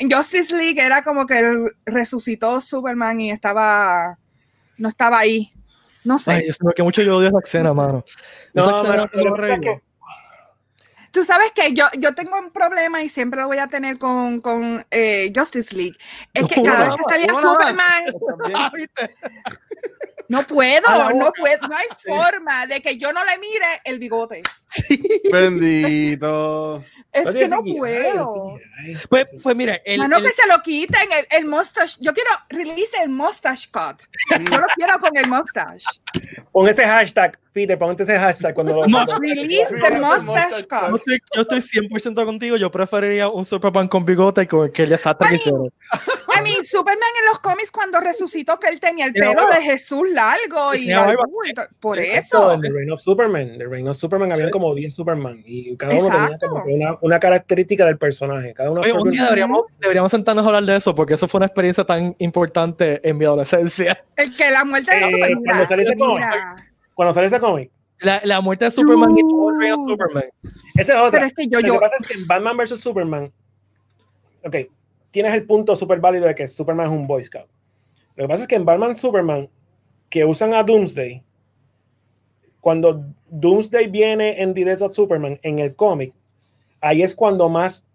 Justice 0.00 0.54
League 0.54 0.80
era 0.80 1.02
como 1.02 1.26
que 1.26 1.40
resucitó 1.86 2.60
Superman 2.60 3.20
y 3.20 3.30
estaba, 3.30 4.18
no 4.76 4.88
estaba 4.88 5.18
ahí. 5.20 5.52
No 6.04 6.18
sé. 6.18 6.30
Ay, 6.32 6.48
que 6.74 6.82
mucho 6.82 7.02
yo 7.02 7.16
odio 7.16 7.28
esa 7.28 7.38
escena, 7.44 7.74
mano. 7.74 8.04
No, 8.54 8.62
Esa 8.62 8.70
mano, 8.72 9.04
escena 9.04 9.06
pasa 9.06 9.18
es 9.18 9.22
que- 9.22 9.28
horrible. 9.28 9.82
Tú 11.10 11.24
sabes 11.24 11.52
que 11.52 11.72
yo, 11.72 11.84
yo 11.98 12.14
tengo 12.14 12.38
un 12.38 12.50
problema 12.50 13.02
y 13.02 13.08
siempre 13.08 13.40
lo 13.40 13.46
voy 13.46 13.58
a 13.58 13.66
tener 13.66 13.98
con, 13.98 14.40
con 14.40 14.84
eh, 14.90 15.32
Justice 15.34 15.74
League. 15.74 15.96
Es 16.34 16.44
que 16.44 16.62
cada 16.62 16.88
vez 16.88 16.96
que 16.96 17.14
salía. 17.14 17.40
Superman. 17.40 18.04
Ah, 18.54 18.70
no 20.28 20.46
puedo, 20.46 20.86
A 20.86 20.98
la 20.98 21.12
no 21.14 21.32
puedo, 21.32 21.68
no 21.68 21.74
hay 21.74 21.86
forma 22.04 22.66
de 22.66 22.82
que 22.82 22.98
yo 22.98 23.12
no 23.14 23.24
le 23.24 23.38
mire 23.38 23.66
el 23.84 23.98
bigote. 23.98 24.42
Bendito. 25.30 26.82
Es 27.12 27.24
No 27.24 27.32
que 27.32 27.48
no 27.48 27.62
puedo. 27.64 28.58
Pues, 29.08 29.34
pues 29.42 29.56
mira, 29.56 29.80
el, 29.84 29.98
Mano, 29.98 30.18
el- 30.18 30.24
que 30.24 30.32
se 30.32 30.46
lo 30.46 30.60
quiten, 30.62 31.08
el, 31.10 31.38
el 31.38 31.46
mustache. 31.48 31.96
Yo 32.00 32.12
quiero 32.12 32.30
release 32.50 32.92
el 33.02 33.08
mustache 33.08 33.68
cut. 33.72 34.02
Yo 34.50 34.58
lo 34.58 34.66
quiero 34.76 34.98
con 35.00 35.10
el 35.16 35.26
mustache. 35.28 35.84
Pon 36.52 36.68
ese 36.68 36.84
hashtag, 36.86 37.38
Peter, 37.52 37.78
ponte 37.78 38.02
ese 38.02 38.18
hashtag 38.18 38.54
cuando 38.54 38.76
lo. 38.76 38.86
No. 38.86 39.04
Release 39.20 39.74
the 39.82 39.98
mustache 39.98 40.62
yo 40.62 40.68
cut. 40.68 40.96
estoy, 40.96 41.20
yo 41.34 41.40
estoy 41.42 41.60
100% 41.60 42.24
contigo. 42.24 42.56
Yo 42.56 42.70
preferiría 42.70 43.28
un 43.28 43.44
Superman 43.44 43.88
con 43.88 44.04
bigote 44.04 44.46
con 44.46 44.66
el 44.66 44.72
que 44.72 44.82
el 44.84 44.90
desastre 44.90 45.28
que 45.30 45.34
hicieron. 45.36 45.64
I 45.64 46.42
mean, 46.42 46.64
Superman 46.64 47.08
en 47.20 47.26
los 47.26 47.40
cómics 47.40 47.70
cuando 47.72 47.98
resucitó 48.00 48.60
que 48.60 48.68
él 48.68 48.78
tenía 48.78 49.06
el 49.06 49.12
pelo 49.12 49.46
de 49.46 49.60
Jesús 49.62 50.08
largo 50.12 50.74
y 50.74 50.88
y 50.90 51.52
to- 51.54 51.62
por 51.80 51.98
eso. 51.98 52.56
The 52.60 52.68
Reign 52.70 52.92
of 52.92 53.00
Superman. 53.00 53.58
The 53.58 53.66
Reign 53.66 53.88
of 53.88 53.96
Superman 53.96 54.30
habían 54.32 54.48
Sí. 54.48 54.52
Como 54.58 54.74
10 54.74 54.94
Superman 54.94 55.42
y 55.44 55.76
cada 55.76 55.94
uno 55.98 56.08
tenía 56.10 56.38
como 56.38 56.64
una, 56.64 56.98
una 57.00 57.18
característica 57.20 57.84
del 57.86 57.98
personaje. 57.98 58.52
Cada 58.54 58.70
uno 58.70 58.80
Oye, 58.80 58.92
un 58.92 59.10
día 59.10 59.24
deberíamos, 59.24 59.62
deberíamos 59.80 60.10
sentarnos 60.10 60.44
a 60.44 60.48
hablar 60.48 60.64
de 60.64 60.76
eso 60.76 60.94
porque 60.94 61.14
eso 61.14 61.28
fue 61.28 61.38
una 61.38 61.46
experiencia 61.46 61.84
tan 61.84 62.14
importante 62.18 63.06
en 63.08 63.16
mi 63.18 63.24
adolescencia. 63.24 64.04
El 64.16 64.36
que 64.36 64.50
la 64.50 64.64
muerte 64.64 64.90
de 64.94 65.00
Eh, 65.00 65.10
Superman. 65.12 65.42
cuando 65.44 65.62
ese 65.62 65.66
sale 67.14 67.26
ese 67.26 67.38
cómic, 67.40 67.70
La, 68.00 68.20
la 68.24 68.40
muerte 68.40 68.64
de 68.66 68.70
Superman 68.70 69.12
y 69.16 69.20
todo 69.22 69.50
el 69.50 69.60
reino 69.60 69.76
de 69.76 69.90
Superman. 69.90 70.24
ese 70.74 70.92
es 70.92 70.98
otro. 70.98 71.10
Pero 71.12 71.24
es 71.26 71.32
que 71.34 71.46
yo, 71.48 71.60
Lo 71.60 71.66
yo, 71.66 71.72
que 71.74 71.78
pasa 71.80 71.96
es 72.00 72.06
que 72.08 72.14
en 72.18 72.26
Batman 72.26 72.56
vs 72.56 72.80
Superman, 72.80 73.32
ok, 74.44 74.56
tienes 75.10 75.34
el 75.34 75.44
punto 75.46 75.74
súper 75.76 76.00
válido 76.00 76.26
de 76.26 76.34
que 76.34 76.46
Superman 76.48 76.86
es 76.86 76.92
un 76.92 77.06
Boy 77.06 77.22
Scout. 77.24 77.46
Lo 78.16 78.24
que 78.24 78.28
pasa 78.28 78.42
es 78.42 78.48
que 78.48 78.56
en 78.56 78.64
Batman 78.64 78.94
Superman, 78.94 79.48
que 80.10 80.24
usan 80.24 80.54
a 80.54 80.62
Doomsday, 80.62 81.22
cuando 82.60 83.04
Doomsday 83.30 83.88
viene 83.88 84.42
en 84.42 84.54
The 84.54 84.64
Death 84.64 84.82
of 84.82 84.92
Superman, 84.92 85.38
en 85.42 85.58
el 85.58 85.74
cómic, 85.74 86.12
ahí 86.80 87.02
es 87.02 87.14
cuando 87.14 87.48
más, 87.48 87.86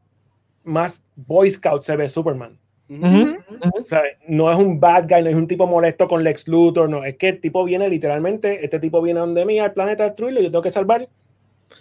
más 0.63 1.03
Boy 1.15 1.49
Scout 1.49 1.83
se 1.83 1.95
ve 1.95 2.09
Superman. 2.09 2.57
O 2.89 3.85
sea, 3.85 4.03
no 4.27 4.51
es 4.51 4.57
un 4.57 4.79
bad 4.79 5.07
guy, 5.07 5.23
no 5.23 5.29
es 5.29 5.35
un 5.35 5.47
tipo 5.47 5.65
molesto 5.65 6.07
con 6.07 6.23
Lex 6.23 6.47
Luthor, 6.47 6.89
no, 6.89 7.03
es 7.03 7.17
que 7.17 7.29
el 7.29 7.41
tipo 7.41 7.63
viene 7.63 7.89
literalmente, 7.89 8.63
este 8.63 8.79
tipo 8.79 9.01
viene 9.01 9.19
donde 9.19 9.45
mí, 9.45 9.57
al 9.57 9.73
planeta 9.73 10.03
a 10.03 10.07
destruirlo, 10.07 10.41
yo 10.41 10.51
tengo 10.51 10.61
que 10.61 10.69
salvar 10.69 11.07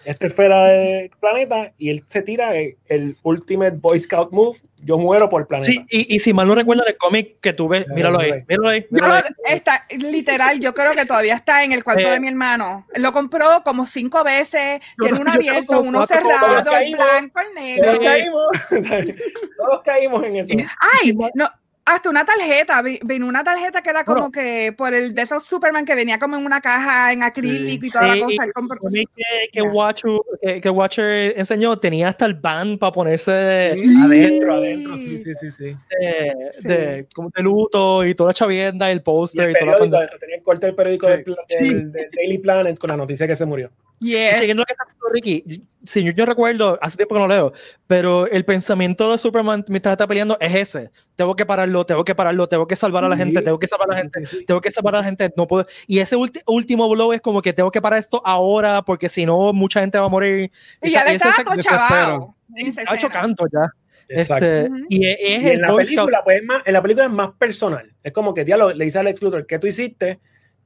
esta 0.05 0.26
esfera 0.26 0.64
del 0.66 1.11
planeta 1.20 1.72
y 1.78 1.90
él 1.90 2.05
se 2.09 2.22
tira 2.22 2.57
el, 2.57 2.76
el 2.86 3.16
Ultimate 3.22 3.76
Boy 3.76 4.01
Scout 4.01 4.32
Move, 4.32 4.59
yo 4.84 4.99
muero 4.99 5.28
por 5.28 5.43
el 5.43 5.47
planeta. 5.47 5.70
Sí, 5.70 5.86
y, 5.90 6.14
y 6.14 6.18
si 6.18 6.32
mal 6.34 6.49
no 6.49 6.55
recuerdo 6.55 6.84
el 6.86 6.97
cómic 6.97 7.38
que 7.40 7.53
tú 7.53 7.68
ves, 7.68 7.86
míralo 7.88 8.18
ahí, 8.18 8.32
míralo 8.49 8.68
ahí. 8.68 8.80
Yo 8.82 8.86
míralo 8.90 9.14
ahí. 9.14 9.22
está, 9.49 9.86
literal, 9.99 10.59
yo 10.59 10.74
creo 10.74 10.93
que 10.95 11.07
todavía 11.07 11.34
está 11.36 11.62
en 11.64 11.72
el 11.72 11.84
cuarto 11.84 12.09
Eh. 12.09 12.11
de 12.12 12.20
mi 12.20 12.28
hermano. 12.28 12.86
Lo 12.97 13.12
compró 13.12 13.62
como 13.64 13.86
cinco 13.86 14.24
veces, 14.24 14.80
tiene 15.01 15.20
uno 15.20 15.30
abierto, 15.32 15.80
uno 15.80 15.99
cuatro 15.99 16.16
cerrado, 16.16 16.76
el 16.78 16.93
blanco, 16.95 17.40
el 17.40 17.55
negro. 17.55 17.93
Todos 17.93 18.05
caímos, 18.05 18.47
todos 19.57 19.82
caímos 19.84 20.24
en 20.24 20.36
eso. 20.36 20.57
Ay, 21.03 21.14
no, 21.34 21.47
hasta 21.85 22.09
una 22.11 22.24
tarjeta, 22.24 22.80
vi- 22.80 23.01
vino 23.05 23.26
una 23.26 23.43
tarjeta 23.43 23.83
que 23.83 23.91
era 23.91 24.05
como 24.05 24.28
Bueno. 24.28 24.33
que 24.33 24.72
por 24.76 24.95
el 24.95 25.14
Death 25.14 25.33
of 25.33 25.45
Superman 25.45 25.85
que 25.85 25.95
venía 25.97 26.18
como 26.18 26.37
en 26.37 26.47
una 26.47 26.61
caja 26.61 27.12
en 27.12 27.22
acrílico 27.24 27.87
y 27.87 27.91
toda 27.91 28.07
la 28.14 28.24
cosa. 28.24 28.47
y- 28.93 29.01
El 29.01 29.49
que. 29.53 29.62
Watcher, 29.62 30.11
que, 30.41 30.61
que 30.61 30.70
Watcher 30.70 31.35
enseñó 31.39 31.78
tenía 31.78 32.09
hasta 32.09 32.26
el 32.26 32.35
band 32.35 32.78
para 32.78 32.93
ponerse 32.93 33.66
Sí. 33.68 33.95
Adentro, 34.03 34.55
adentro, 34.55 34.95
sí, 34.97 35.18
sí, 35.18 35.35
sí, 35.35 35.51
sí. 35.51 35.64
de, 36.01 36.33
Sí. 36.53 36.68
de, 36.68 37.07
como 37.14 37.30
de 37.35 37.43
luto 37.43 38.05
y 38.07 38.14
toda 38.14 38.30
la 38.30 38.35
chavienda, 38.35 38.91
el 38.91 38.99
Y 38.99 39.01
póster 39.01 39.45
el 39.47 39.51
y, 39.51 39.55
toda 39.59 39.72
la 39.89 40.09
tenía 40.18 40.37
el 40.37 40.43
corte 40.43 40.66
del 40.66 40.74
periódico 40.76 41.09
Sí. 41.09 41.12
del, 41.14 41.24
del- 41.24 41.93
del 41.93 42.11
Daily 42.14 42.39
Planet 42.39 42.78
con 42.78 42.91
la 42.91 42.97
noticia 42.97 43.26
que 43.26 43.35
se 43.37 43.45
murió. 43.45 43.70
Yes. 44.03 44.39
Siguiendo 44.39 44.63
lo 44.63 44.65
que 44.67 44.73
está 44.73 44.85
diciendo 44.85 45.09
Ricky, 45.13 45.63
si 45.85 46.05
yo, 46.05 46.13
yo 46.13 46.27
recuerdo, 46.27 46.79
hace 46.81 46.97
tiempo 46.97 47.15
que 47.15 47.21
no 47.21 47.29
leo, 47.29 47.53
pero 47.87 48.27
el 48.27 48.45
pensamiento 48.45 49.11
de 49.11 49.19
Superman 49.19 49.65
mientras 49.69 49.93
está 49.93 50.07
peleando 50.07 50.37
es 50.41 50.55
ese. 50.55 50.91
Tengo 51.17 51.35
que 51.37 51.45
pararlo, 51.47 51.85
tengo 51.85 52.05
que 52.05 52.15
pararlo, 52.15 52.49
tengo 52.49 52.67
que 52.67 52.77
salvar 52.77 53.05
a 53.05 53.09
la 53.09 53.17
gente, 53.17 53.43
tengo 53.43 53.59
que 53.59 53.67
salvar 53.67 53.91
a 53.91 53.95
la 53.95 53.99
gente, 54.01 54.23
tengo 54.47 54.61
que 54.61 54.71
salvar 54.71 54.95
a 54.95 54.99
la 54.99 55.05
gente, 55.05 55.33
no 55.37 55.47
puedo. 55.47 55.67
Y 55.87 55.99
ese 55.99 56.17
último 56.47 56.89
blow 56.89 57.13
es 57.13 57.21
como 57.21 57.43
que 57.43 57.53
tengo 57.53 57.71
que 57.71 57.81
parar 57.83 57.99
esto 57.99 58.23
ahora 58.25 58.83
porque 58.83 59.09
si 59.09 59.27
no 59.27 59.53
mucha 59.53 59.81
gente 59.81 59.99
va 59.99 60.07
a 60.07 60.09
morir. 60.09 60.51
y 60.83 60.91
ya 60.91 61.01
Esa- 61.03 61.09
le 61.11 61.15
estaba 61.17 61.45
todo 61.45 61.55
en 61.55 62.67
Está 62.69 63.09
canto 63.09 63.47
ya. 63.53 63.71
Exacto. 64.09 64.45
Este, 64.45 64.71
y 64.89 65.07
es, 65.07 65.17
es 65.21 65.43
Y 65.43 65.47
el 65.47 65.53
en 65.53 65.61
la 65.63 65.71
Boy 65.73 65.85
Scout. 65.85 65.97
película, 65.97 66.25
pues, 66.25 66.41
es 66.41 66.45
más, 66.47 66.63
en 66.67 66.73
la 66.73 66.83
película 66.83 67.07
es 67.07 67.13
más 67.13 67.31
personal. 67.39 67.93
Es 68.03 68.13
como 68.13 68.35
que 68.35 68.45
diablo, 68.45 68.73
le 68.73 68.85
dice 68.85 68.99
a 68.99 69.03
Lex 69.03 69.23
Luthor, 69.23 69.47
¿qué 69.47 69.59
tú 69.59 69.67
hiciste? 69.67 70.21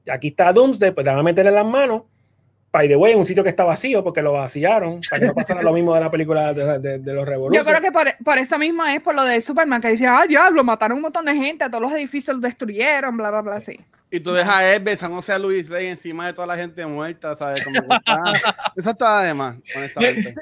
Aquí 0.09 0.29
está 0.29 0.51
Doomsday, 0.51 0.91
pues 0.91 1.05
te 1.05 1.09
van 1.09 1.19
a 1.19 1.23
meterle 1.23 1.51
las 1.51 1.65
manos. 1.65 2.03
By 2.77 2.87
the 2.87 2.95
way, 2.95 3.13
en 3.13 3.17
un 3.19 3.25
sitio 3.25 3.41
que 3.43 3.49
está 3.49 3.63
vacío 3.63 4.03
porque 4.03 4.21
lo 4.21 4.33
vaciaron, 4.33 4.99
para 5.09 5.19
que 5.19 5.25
no 5.25 5.33
pasara 5.33 5.63
lo 5.63 5.73
mismo 5.73 5.95
de 5.95 5.99
la 6.01 6.11
película 6.11 6.53
de, 6.53 6.77
de- 6.77 6.99
de 6.99 7.13
los 7.13 7.25
Yo 7.25 7.25
revoluciones. 7.25 7.73
creo 7.73 7.81
que 7.81 7.91
por, 7.91 8.07
por 8.23 8.37
eso 8.37 8.59
mismo 8.59 8.85
es 8.85 8.99
por 8.99 9.15
lo 9.15 9.23
de 9.23 9.41
Superman, 9.41 9.81
que 9.81 9.87
dice, 9.89 10.05
ah, 10.05 10.25
diablo, 10.29 10.63
mataron 10.63 10.97
un 10.97 11.01
montón 11.01 11.25
de 11.25 11.33
gente, 11.33 11.63
a 11.63 11.69
todos 11.71 11.81
los 11.81 11.91
edificios 11.93 12.35
los 12.35 12.43
destruyeron, 12.43 13.17
bla, 13.17 13.31
bla, 13.31 13.41
bla, 13.41 13.59
sí. 13.59 13.79
Y 14.11 14.19
tú 14.19 14.31
ves 14.31 14.47
a 14.47 14.73
él 14.75 14.83
besándose 14.83 15.33
a 15.33 15.39
Luis 15.39 15.69
Ley 15.69 15.87
encima 15.87 16.27
de 16.27 16.33
toda 16.33 16.45
la 16.45 16.55
gente 16.55 16.85
muerta, 16.85 17.33
¿sabes? 17.35 17.63
Como 17.63 17.79
que 17.81 17.95
está- 17.95 18.21
Eso 18.75 18.89
está 18.91 19.23
de 19.23 19.33
más, 19.33 19.55
honestamente. 19.75 20.35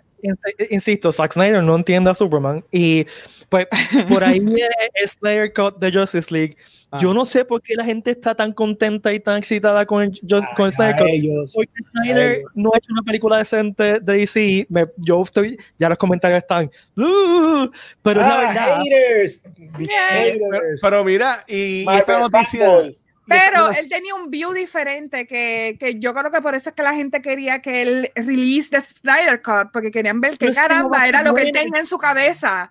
Insisto, 0.71 1.11
Zack 1.11 1.33
Snyder 1.33 1.63
no 1.63 1.75
entiende 1.75 2.09
a 2.09 2.15
Superman 2.15 2.63
y 2.71 3.05
pues 3.49 3.67
por 4.09 4.23
ahí 4.23 4.39
viene 4.39 4.69
el 4.93 5.07
Snyder 5.09 5.53
Cut 5.53 5.77
de 5.79 5.91
Justice 5.91 6.33
League. 6.33 6.57
Ah. 6.91 6.99
Yo 7.01 7.13
no 7.13 7.25
sé 7.25 7.43
por 7.45 7.61
qué 7.61 7.73
la 7.75 7.83
gente 7.83 8.11
está 8.11 8.35
tan 8.35 8.53
contenta 8.53 9.11
y 9.11 9.19
tan 9.19 9.37
excitada 9.37 9.85
con 9.85 10.03
el, 10.03 10.11
Just- 10.29 10.47
con 10.55 10.67
el 10.67 10.71
Snyder 10.71 10.95
Cut. 10.97 11.07
ellos. 11.09 11.51
Porque 11.55 11.71
Snyder 11.91 12.41
no 12.53 12.71
ha 12.73 12.77
hecho 12.77 12.91
una 12.93 13.01
película 13.01 13.37
decente 13.37 13.99
de 13.99 14.17
DC. 14.17 14.67
Me- 14.69 14.85
yo 14.97 15.23
estoy, 15.23 15.57
ya 15.77 15.89
los 15.89 15.97
comentarios 15.97 16.37
están, 16.43 16.69
"Uh", 16.95 17.67
pero 18.01 18.21
es 18.21 18.27
la 18.27 18.39
Ah, 18.39 18.45
verdad. 18.47 18.77
haters. 18.83 19.43
Pero, 19.55 20.51
Haters. 20.51 20.81
pero 20.81 21.03
mira, 21.03 21.43
y, 21.47 21.85
esta 21.89 22.19
noticia. 22.19 22.65
fanboys. 22.65 23.05
Pero 23.27 23.71
él 23.71 23.89
tenía 23.89 24.13
un 24.13 24.29
view 24.29 24.53
diferente 24.53 25.25
que, 25.25 25.77
que 25.79 25.99
yo 25.99 26.13
creo 26.13 26.29
que 26.31 26.41
por 26.43 26.53
eso 26.53 26.69
es 26.69 26.75
que 26.75 26.83
la 26.83 26.93
gente 26.93 27.23
quería 27.23 27.59
que 27.59 27.81
él 27.81 28.09
release 28.15 28.69
the 28.69 28.79
Snyder 28.81 29.41
Cut, 29.41 29.71
porque 29.73 29.89
querían 29.89 30.21
ver 30.21 30.33
qué 30.37 30.45
Pero 30.45 30.53
caramba 30.53 31.07
era 31.07 31.23
lo 31.23 31.33
que 31.33 31.41
él 31.41 31.51
tenía 31.51 31.79
en 31.79 31.87
su 31.87 31.97
cabeza 31.97 32.69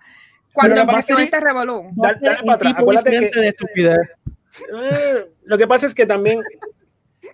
cuando 0.55 0.81
empezó 0.81 1.13
es 1.13 1.17
que- 1.17 1.23
este 1.25 1.39
revolú. 1.39 1.83
Dale- 1.95 2.17
dale 2.21 2.37
para 2.43 2.53
atrás. 2.53 2.73
Acuérdate 2.77 3.11
que- 3.31 3.39
de 3.41 3.47
estupidez. 3.49 3.97
Eh, 4.73 5.25
lo 5.43 5.57
que 5.57 5.67
pasa 5.67 5.85
es 5.85 5.93
que 5.93 6.05
también 6.05 6.41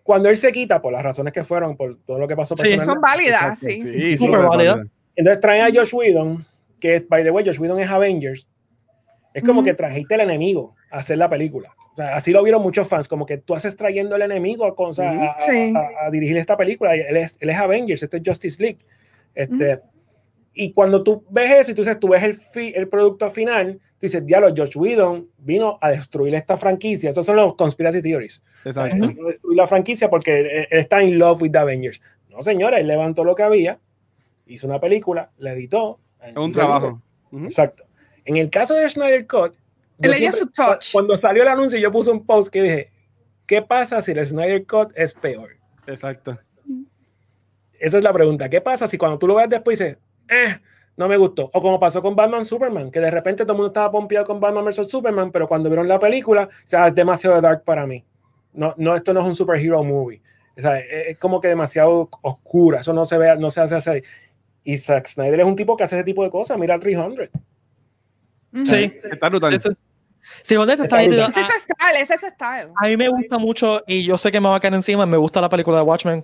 cuando 0.03 0.30
él 0.30 0.38
se 0.38 0.51
quita 0.51 0.82
por 0.82 0.91
las 0.91 1.03
razones 1.03 1.32
que 1.34 1.43
fueron, 1.43 1.78
por 1.78 1.99
todo 2.05 2.17
lo 2.19 2.28
que 2.28 2.36
pasó 2.36 2.55
Sí, 2.57 2.78
Son 2.80 2.99
válidas, 2.99 3.59
sí. 3.59 3.80
sí. 3.80 3.82
Sí, 3.82 4.17
Súper 4.17 4.39
súper 4.39 4.49
válida. 4.49 4.76
válida. 4.76 4.91
Entonces 5.15 5.39
traen 5.39 5.63
a 5.65 5.80
Josh 5.80 5.93
Whedon, 5.93 6.45
que 6.80 7.05
by 7.07 7.24
the 7.24 7.32
way, 7.32 7.45
Josh 7.45 7.59
Whedon 7.59 7.80
es 7.80 7.89
Avengers. 7.89 8.47
Es 9.34 9.43
como 9.43 9.59
Ujú. 9.59 9.65
que 9.65 9.74
trajiste 9.76 10.15
al 10.15 10.22
enemigo 10.22 10.76
a 10.89 10.97
hacer 10.97 11.17
la 11.17 11.30
película. 11.30 11.74
O 11.93 11.95
sea, 11.95 12.15
así 12.15 12.32
lo 12.32 12.41
vieron 12.41 12.61
muchos 12.61 12.88
fans, 12.88 13.07
como 13.07 13.26
que 13.26 13.38
tú 13.38 13.53
haces 13.53 13.76
trayendo 13.76 14.15
al 14.15 14.22
enemigo 14.24 14.65
a, 14.65 14.74
o 14.76 14.93
sea, 14.93 15.11
Ujú. 15.11 15.22
a- 15.24 15.32
a- 15.34 15.39
Sí. 15.39 15.74
a- 15.76 16.07
a 16.07 16.09
dirigir 16.09 16.38
esta 16.38 16.57
película. 16.57 16.95
Él 16.95 17.17
es, 17.17 17.38
él 17.39 17.49
es 17.49 17.57
Avengers, 17.57 18.01
este 18.01 18.17
es 18.17 18.24
Justice 18.26 18.61
League. 18.61 18.80
Este, 19.36 19.80
Y 20.54 20.74
cuando 20.74 21.02
tú 21.04 21.24
ves 21.30 21.52
eso 21.52 21.72
y 21.72 21.74
tú, 21.74 21.82
dices, 21.82 21.99
tú 21.99 22.10
ves 22.10 22.22
el, 22.24 22.34
fi- 22.36 22.74
el 22.76 22.89
producto 22.89 23.30
final, 23.30 23.76
tú 23.76 23.99
dices, 24.02 24.26
diablo, 24.26 24.54
Josh 24.56 24.76
Whedon 24.76 25.30
vino 25.38 25.78
a 25.82 25.89
destruir 25.91 26.36
esta 26.36 26.58
franquicia. 26.58 27.10
Esos 27.10 27.26
son 27.26 27.38
los 27.38 27.56
conspiracy 27.56 28.02
theories. 28.02 28.43
Exacto. 28.66 29.08
Vino 29.08 29.26
a 29.26 29.30
destruir 29.30 29.58
la 29.58 29.66
franquicia 29.68 30.10
porque 30.10 30.39
él, 30.41 30.68
él 30.70 30.80
está 30.80 31.02
in 31.02 31.18
love 31.18 31.41
with 31.41 31.52
the 31.52 31.58
Avengers. 31.58 32.02
No, 32.30 32.43
señora, 32.43 32.80
él 32.80 32.88
levantó 32.88 33.24
lo 33.24 33.34
que 33.34 33.43
había, 33.43 33.80
hizo 34.45 34.68
una 34.68 34.80
película, 34.82 35.32
la 35.38 35.54
editó. 35.54 35.99
Es 36.22 36.36
un 36.36 36.52
trabajo. 36.52 37.02
Ujú. 37.32 37.45
Exacto. 37.45 37.86
En 38.26 38.36
el 38.36 38.49
caso 38.49 38.74
de 38.76 38.88
Snyder 38.89 39.26
Cut, 39.28 39.54
siempre- 40.18 40.32
su 40.39 40.47
touch. 40.52 40.91
cuando 40.91 41.16
salió 41.16 41.43
el 41.43 41.49
anuncio, 41.49 41.80
yo 41.80 41.91
puse 41.93 42.12
un 42.12 42.26
post 42.26 42.52
que 42.52 42.62
dije, 42.62 42.91
¿qué 43.45 43.62
pasa 43.62 44.02
si 44.02 44.12
el 44.12 44.26
Snyder 44.26 44.66
Cut 44.66 44.91
es 44.95 45.14
peor? 45.14 45.52
Exacto. 45.88 46.38
Esa 47.80 47.97
es 47.97 48.04
la 48.04 48.14
pregunta. 48.14 48.49
¿Qué 48.49 48.62
pasa 48.62 48.88
si 48.88 48.97
cuando 48.97 49.18
tú 49.18 49.28
lo 49.28 49.36
ves 49.36 49.49
después 49.49 49.80
dices, 49.80 49.97
eh, 50.32 50.59
no 50.97 51.07
me 51.07 51.17
gustó? 51.17 51.49
O 51.53 51.61
como 51.61 51.79
pasó 51.79 52.01
con 52.01 52.15
Batman 52.15 52.45
Superman, 52.45 52.89
que 52.91 52.99
de 52.99 53.11
repente 53.11 53.43
todo 53.43 53.53
el 53.53 53.57
mundo 53.57 53.67
estaba 53.67 53.91
pompeado 53.91 54.25
con 54.25 54.39
Batman 54.39 54.65
vs. 54.65 54.88
Superman, 54.89 55.32
pero 55.32 55.47
cuando 55.47 55.69
vieron 55.69 55.88
la 55.88 55.99
película, 55.99 56.43
o 56.51 56.67
sea, 56.67 56.88
es 56.88 56.95
demasiado 56.95 57.39
dark 57.41 57.63
para 57.63 57.86
mí. 57.86 58.03
No, 58.53 58.73
no, 58.77 58.95
esto 58.95 59.13
no 59.13 59.21
es 59.21 59.25
un 59.27 59.36
superhero 59.36 59.84
movie. 59.84 60.21
O 60.57 60.61
sea, 60.61 60.77
es, 60.79 61.07
es 61.09 61.17
como 61.17 61.39
que 61.39 61.47
demasiado 61.47 62.09
oscura. 62.21 62.82
Eso 62.82 62.91
no 62.93 63.05
se 63.05 63.17
ve, 63.17 63.36
no 63.38 63.49
se 63.49 63.61
hace 63.61 63.75
así. 63.75 63.91
Y 64.63 64.77
Zack 64.77 65.07
Snyder 65.07 65.39
es 65.39 65.45
un 65.45 65.55
tipo 65.55 65.75
que 65.77 65.84
hace 65.86 65.95
ese 65.95 66.03
tipo 66.03 66.23
de 66.23 66.29
cosas. 66.29 66.57
Mira 66.57 66.77
300. 66.77 67.29
Ujú. 68.53 68.65
Sí. 68.65 68.93
Está 69.11 69.29
brutal. 69.29 69.53
Ese- 69.53 69.75
Sí, 70.43 70.55
honesto, 70.55 70.84
Está 70.84 71.01
está 71.01 71.09
brutal. 71.09 71.27
nítido. 71.29 71.41
Ese 71.45 71.57
es 71.57 71.63
su 71.63 71.73
style, 71.73 72.01
ese 72.03 72.13
es 72.13 72.19
su 72.19 72.27
style. 72.27 72.69
A 72.75 72.88
mí 72.88 72.95
me 72.97 73.09
gusta 73.09 73.38
mucho, 73.39 73.82
y 73.88 74.03
yo 74.03 74.19
sé 74.19 74.32
que 74.32 74.39
me 74.39 74.49
va 74.49 74.57
a 74.57 74.59
caer 74.59 74.75
encima, 74.75 75.03
me 75.07 75.17
gusta 75.17 75.41
la 75.41 75.49
película 75.49 75.77
de 75.77 75.84
Watchmen. 75.84 76.23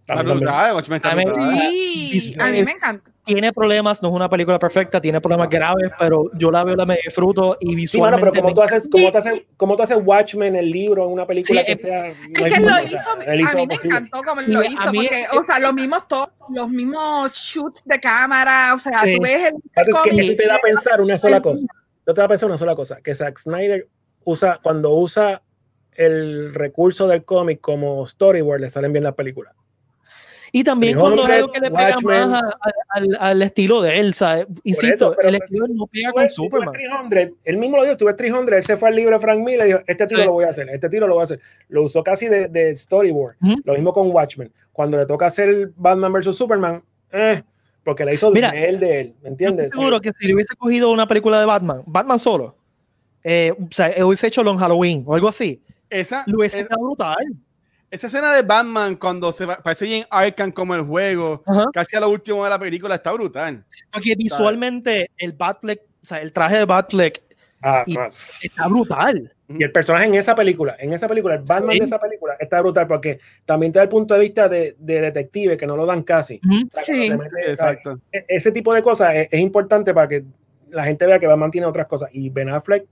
Está 0.00 0.22
brutal. 0.24 0.74
Watchmen 0.74 0.96
está 0.96 1.10
A 1.12 1.14
mí- 1.14 1.24
brutal. 1.24 1.44
Sí, 1.60 2.34
a 2.40 2.46
mí 2.48 2.64
me 2.64 2.72
encanta. 2.72 3.08
Tiene 3.34 3.52
problemas, 3.52 4.02
no 4.02 4.08
es 4.08 4.14
una 4.14 4.28
película 4.30 4.58
perfecta, 4.58 5.00
tiene 5.02 5.20
problemas 5.20 5.50
graves, 5.50 5.90
pero 5.98 6.30
yo 6.32 6.50
la 6.50 6.64
veo, 6.64 6.74
la 6.74 6.86
me 6.86 6.96
disfruto 7.04 7.58
y 7.60 7.86
Sí, 7.86 7.98
mano, 8.00 8.16
visualmente. 8.16 8.30
pero 8.30 8.42
como 8.42 8.54
tú 8.54 8.62
haces, 8.62 8.88
como 8.90 9.10
tú 9.12 9.18
haces, 9.18 9.42
como 9.58 9.76
tú 9.76 9.82
haces 9.82 9.98
Watchmen, 10.02 10.56
el 10.56 10.70
libro, 10.70 11.04
en 11.04 11.12
una 11.12 11.26
película 11.26 11.60
Sí, 11.60 11.66
que 11.66 11.72
es- 11.72 11.80
sea. 11.82 12.06
Es 12.08 12.16
no 12.18 12.44
que 12.44 12.60
lo 12.60 12.74
o 12.74 12.80
hizo, 12.80 12.88
sea, 13.20 13.34
él 13.34 13.40
hizo 13.40 13.50
a 13.50 13.54
mí 13.54 13.66
me 13.66 13.74
posible. 13.74 13.96
encantó 13.96 14.22
como 14.22 14.40
lo 14.40 14.62
hizo, 14.64 14.90
mí- 14.92 14.98
porque, 15.06 15.24
o 15.38 15.44
sea, 15.44 15.58
los 15.58 15.74
mismos 15.74 16.08
to- 16.08 16.32
los 16.54 16.68
mismos 16.70 17.32
shoots 17.32 17.82
de 17.84 18.00
cámara, 18.00 18.72
o 18.74 18.78
sea, 18.78 18.98
Sí. 19.00 19.16
tú 19.16 19.22
ves 19.22 19.44
el, 19.48 19.52
pasa 19.74 19.90
es 19.90 20.02
que 20.02 20.10
cómic, 20.10 20.24
eso 20.24 20.36
te 20.36 20.46
da 20.46 20.54
a 20.54 20.58
pensar 20.60 21.00
una 21.02 21.18
sola 21.18 21.42
cosa. 21.42 21.66
Yo 22.06 22.14
te 22.14 22.20
da 22.20 22.24
a 22.24 22.28
pensar 22.28 22.48
una 22.48 22.56
sola 22.56 22.74
cosa, 22.74 22.96
que 23.02 23.14
Zack 23.14 23.38
Snyder 23.38 23.86
usa, 24.24 24.58
cuando 24.62 24.94
usa 24.94 25.42
el 25.92 26.54
recurso 26.54 27.06
del 27.06 27.24
cómic 27.26 27.60
como 27.60 28.06
storyboard, 28.06 28.60
le 28.62 28.70
salen 28.70 28.92
bien 28.92 29.04
las 29.04 29.14
películas. 29.14 29.54
Y 30.52 30.64
también 30.64 30.94
300, 30.98 31.02
cuando 31.16 31.32
es 31.32 31.38
algo 31.38 31.52
que 31.52 31.60
le 31.60 31.70
pega 31.70 31.88
Watchmen. 31.96 32.20
más 32.30 32.32
a- 32.42 32.46
a- 32.46 32.72
al, 32.90 33.16
al 33.20 33.42
estilo 33.42 33.82
de 33.82 33.98
él, 34.00 34.14
¿sabes? 34.14 34.46
Insisto, 34.64 34.94
eso, 34.94 35.14
pero 35.16 35.28
el 35.28 35.34
si- 35.36 35.44
estilo 35.44 35.66
no 35.68 35.84
pega 35.90 36.12
con 36.12 36.28
Superman. 36.28 36.72
300, 36.74 37.38
él 37.44 37.56
mismo 37.58 37.76
lo 37.76 37.84
dijo, 37.84 38.04
ves 38.04 38.16
300, 38.16 38.54
él 38.56 38.64
se 38.64 38.76
fue 38.76 38.88
al 38.88 38.96
libro 38.96 39.14
de 39.16 39.20
Frank 39.20 39.38
Miller 39.40 39.64
y 39.66 39.68
dijo, 39.72 39.80
este 39.86 40.06
tiro 40.06 40.20
Sí. 40.20 40.26
lo 40.26 40.32
voy 40.32 40.44
a 40.44 40.48
hacer, 40.48 40.68
este 40.70 40.88
tiro 40.88 41.06
lo 41.06 41.14
voy 41.14 41.20
a 41.20 41.24
hacer. 41.24 41.40
Lo 41.68 41.82
usó 41.82 42.02
casi 42.02 42.26
de, 42.28 42.48
de 42.48 42.74
storyboard. 42.76 43.36
Ujú. 43.42 43.54
Lo 43.64 43.74
mismo 43.74 43.92
con 43.92 44.10
Watchmen. 44.10 44.52
Cuando 44.72 44.96
le 44.96 45.06
toca 45.06 45.26
hacer 45.26 45.72
Batman 45.76 46.12
vs. 46.12 46.36
Superman, 46.36 46.82
eh, 47.12 47.42
porque 47.84 48.04
la 48.04 48.12
hizo 48.14 48.30
Mira, 48.30 48.50
de 48.50 48.64
él 48.68 48.80
de 48.80 49.00
él, 49.00 49.14
¿me 49.22 49.28
entiendes? 49.30 49.66
estoy 49.66 49.80
seguro 49.80 50.00
que 50.00 50.12
si 50.18 50.26
le 50.28 50.34
hubiese 50.34 50.54
cogido 50.56 50.90
una 50.90 51.06
película 51.08 51.40
de 51.40 51.46
Batman, 51.46 51.82
Batman 51.86 52.18
solo, 52.18 52.54
eh, 53.24 53.52
o 53.58 53.68
sea, 53.72 53.90
hubiese 54.04 54.26
hecho 54.28 54.42
Long 54.42 54.58
Halloween 54.58 55.02
o 55.06 55.14
algo 55.14 55.28
así, 55.28 55.60
Esa, 55.90 56.22
lo 56.26 56.38
hubiese 56.38 56.60
es- 56.60 56.66
quedado 56.68 56.84
brutal. 56.84 57.16
Esa 57.90 58.06
escena 58.08 58.34
de 58.34 58.42
Batman 58.42 58.96
cuando 58.96 59.32
se 59.32 59.46
parece 59.46 59.84
bien 59.86 60.04
Arkham 60.10 60.52
como 60.52 60.74
el 60.74 60.82
juego, 60.82 61.42
Ajá. 61.46 61.66
casi 61.72 61.96
a 61.96 62.00
lo 62.00 62.10
último 62.10 62.44
de 62.44 62.50
la 62.50 62.58
película, 62.58 62.94
está 62.96 63.12
brutal. 63.12 63.64
Porque 63.90 64.14
visualmente 64.16 65.10
el 65.16 65.32
Batfleck, 65.32 65.80
o 65.80 66.04
sea, 66.04 66.20
el 66.20 66.32
traje 66.32 66.58
de 66.58 66.64
Batfleck 66.64 67.22
Ah, 67.62 67.82
man. 67.88 68.10
está 68.42 68.68
brutal. 68.68 69.32
Y 69.48 69.64
el 69.64 69.72
personaje 69.72 70.04
en 70.04 70.14
esa 70.14 70.34
película, 70.34 70.76
en 70.78 70.92
esa 70.92 71.08
película, 71.08 71.34
el 71.36 71.42
Batman 71.48 71.72
Sí. 71.72 71.78
de 71.78 71.84
esa 71.86 71.98
película 71.98 72.36
está 72.38 72.60
brutal 72.60 72.86
porque 72.86 73.18
también 73.46 73.72
te 73.72 73.78
da 73.78 73.84
el 73.84 73.88
punto 73.88 74.12
de 74.14 74.20
vista 74.20 74.48
de, 74.48 74.76
de 74.78 75.00
detective 75.00 75.56
que 75.56 75.66
no 75.66 75.74
lo 75.76 75.86
dan 75.86 76.02
casi. 76.02 76.38
Ujú. 76.44 76.66
O 76.66 76.70
sea, 76.70 76.82
Sí. 76.82 77.12
Exacto. 77.46 77.98
e- 78.12 78.24
ese 78.28 78.52
tipo 78.52 78.74
de 78.74 78.82
cosas 78.82 79.14
es, 79.14 79.28
es 79.30 79.40
importante 79.40 79.92
para 79.94 80.06
que 80.06 80.24
la 80.70 80.84
gente 80.84 81.06
vea 81.06 81.18
que 81.18 81.26
Batman 81.26 81.50
tiene 81.50 81.66
otras 81.66 81.86
cosas. 81.86 82.10
Y 82.12 82.28
Ben 82.28 82.50
Affleck 82.50 82.84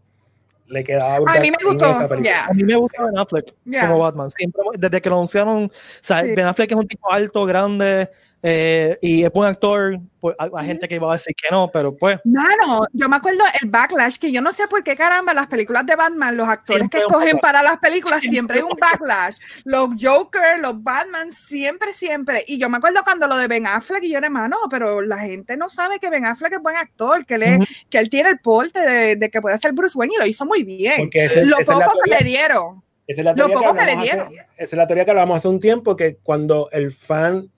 le 0.68 0.84
quedaba 0.84 1.16
brutal 1.18 1.36
A 1.36 1.40
mí 1.40 1.50
me 1.50 1.64
gustó, 1.64 1.86
esa 1.86 2.08
película. 2.08 2.30
ya. 2.30 2.44
A 2.46 2.54
mí 2.54 2.64
me 2.64 2.76
gusta 2.76 3.04
Ben 3.04 3.18
Affleck 3.18 3.54
como 3.80 3.98
Batman. 3.98 4.30
Siempre, 4.30 4.62
desde 4.78 5.00
que 5.00 5.08
lo 5.08 5.16
anunciaron, 5.16 5.64
o 5.64 5.70
sea, 6.00 6.22
Sí. 6.22 6.34
Ben 6.34 6.46
Affleck 6.46 6.70
es 6.70 6.76
un 6.76 6.88
tipo 6.88 7.10
alto, 7.10 7.44
grande 7.46 8.10
eh, 8.42 8.98
y 9.00 9.24
es 9.24 9.32
buen 9.32 9.48
actor. 9.48 9.98
Pues, 10.20 10.36
hay, 10.38 10.50
hay 10.56 10.66
gente 10.66 10.86
que 10.88 10.96
iba 10.96 11.10
a 11.10 11.14
decir 11.16 11.34
que 11.34 11.48
no, 11.50 11.70
pero 11.72 11.96
pues. 11.96 12.18
Mano, 12.24 12.84
yo 12.92 13.08
me 13.08 13.16
acuerdo 13.16 13.42
el 13.62 13.68
backlash, 13.70 14.18
que 14.18 14.30
yo 14.30 14.40
no 14.42 14.52
sé 14.52 14.66
por 14.68 14.82
qué 14.84 14.94
caramba 14.96 15.34
las 15.34 15.46
películas 15.46 15.84
de 15.86 15.96
Batman, 15.96 16.36
los 16.36 16.48
actores 16.48 16.78
Siempre 16.80 17.00
que 17.00 17.06
escogen 17.06 17.38
para 17.38 17.62
las 17.62 17.78
películas, 17.78 18.20
Siempre 18.20 18.30
siempre 18.30 18.56
hay 18.58 18.62
un 18.62 18.76
backlash. 18.78 19.38
Los 19.64 19.90
Joker, 20.00 20.60
los 20.60 20.82
Batman, 20.82 21.32
siempre, 21.32 21.92
siempre. 21.92 22.44
Y 22.46 22.58
yo 22.58 22.68
me 22.68 22.76
acuerdo 22.76 23.02
cuando 23.04 23.26
lo 23.26 23.36
de 23.36 23.48
Ben 23.48 23.66
Affleck, 23.66 24.02
y 24.04 24.10
yo 24.12 24.18
era 24.18 24.30
mano, 24.30 24.56
pero 24.70 25.00
la 25.00 25.18
gente 25.18 25.56
no 25.56 25.68
sabe 25.68 25.98
que 25.98 26.10
Ben 26.10 26.24
Affleck 26.26 26.52
es 26.54 26.60
buen 26.62 26.76
actor, 26.76 27.24
que 27.26 27.34
él, 27.34 27.42
es- 27.42 27.56
Ujú. 27.58 27.64
que 27.90 27.98
él 27.98 28.10
tiene 28.10 28.28
el 28.30 28.38
porte 28.38 28.80
de, 28.80 29.16
de 29.16 29.30
que 29.30 29.40
puede 29.40 29.58
ser 29.58 29.72
Bruce 29.72 29.96
Wayne 29.98 30.14
y 30.16 30.18
lo 30.20 30.26
hizo 30.26 30.44
muy 30.46 30.62
bien. 30.62 31.08
Ese- 31.12 31.44
Lo 31.46 31.58
esa 31.58 31.72
es 31.72 31.78
la 31.78 31.86
poco 31.86 31.98
que 32.04 32.10
le 32.10 32.24
dieron. 32.24 32.82
esa 33.06 33.20
es 33.20 33.24
la 33.24 33.30
lo 33.32 33.36
teoría 33.46 33.54
poco 33.56 33.74
que 33.74 33.84
le 33.84 33.92
hace- 33.92 34.00
dieron. 34.02 34.32
esa 34.34 34.46
es 34.56 34.72
la 34.72 34.86
teoría 34.86 35.04
que 35.04 35.10
hablamos 35.12 35.36
hace 35.36 35.48
un 35.48 35.60
tiempo, 35.60 35.94
que 35.96 36.16
cuando 36.22 36.68
el 36.72 36.92
fan 36.92 37.50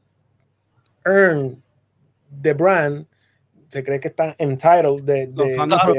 earn 1.05 1.63
the 2.43 2.53
brand, 2.53 3.07
se 3.69 3.83
cree 3.85 4.01
que 4.01 4.09
está 4.09 4.35
entitled 4.39 5.03
de, 5.05 5.31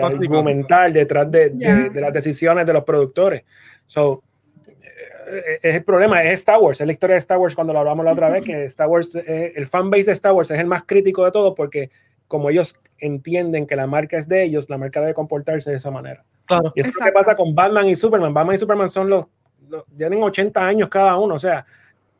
argumentar 0.02 0.92
detrás 0.92 1.30
de, 1.32 1.50
de- 1.50 1.66
Ya. 1.66 1.90
de 1.90 2.02
las 2.02 2.14
decisiones 2.14 2.66
de 2.66 2.74
los 2.74 2.84
productores. 2.84 3.44
So, 3.86 4.24
eh, 4.68 5.60
es 5.62 5.76
el 5.76 5.84
problema, 5.84 6.24
es 6.24 6.40
Star 6.40 6.60
Wars, 6.60 6.82
es 6.82 6.88
la 6.88 6.94
historia 6.94 7.14
de 7.16 7.20
Star 7.20 7.38
Wars 7.38 7.56
cuando 7.56 7.74
lo 7.74 7.80
hablamos 7.80 8.04
la 8.06 8.14
otra 8.14 8.30
vez, 8.30 8.44
que 8.44 8.66
Star 8.66 8.88
Wars, 8.88 9.16
eh, 9.16 9.54
el 9.56 9.68
fanbase 9.68 10.06
de 10.06 10.12
Star 10.14 10.34
Wars 10.34 10.50
es 10.52 10.60
el 10.60 10.66
más 10.68 10.84
crítico 10.84 11.24
de 11.26 11.32
todo 11.32 11.54
porque 11.56 11.92
como 12.28 12.50
ellos 12.50 12.76
entienden 13.00 13.66
que 13.68 13.76
la 13.76 13.88
marca 13.88 14.18
es 14.18 14.28
de 14.28 14.44
ellos, 14.44 14.70
la 14.70 14.78
marca 14.78 15.00
debe 15.02 15.14
comportarse 15.14 15.70
de 15.72 15.78
esa 15.78 15.90
manera. 15.92 16.24
Claro. 16.46 16.72
Y 16.76 16.82
eso 16.82 16.90
es 16.90 16.96
lo 16.96 17.00
que 17.04 17.10
Exacto. 17.10 17.20
pasa 17.20 17.36
con 17.36 17.54
Batman 17.56 17.88
y 17.88 17.96
Superman. 17.96 18.34
Batman 18.34 18.56
y 18.56 18.58
Superman 18.60 18.90
son 18.90 19.10
los, 19.10 19.26
los- 19.70 19.86
tienen 19.96 20.22
80 20.22 20.66
años 20.66 20.90
cada 20.90 21.16
uno, 21.18 21.36
o 21.36 21.40
sea, 21.40 21.66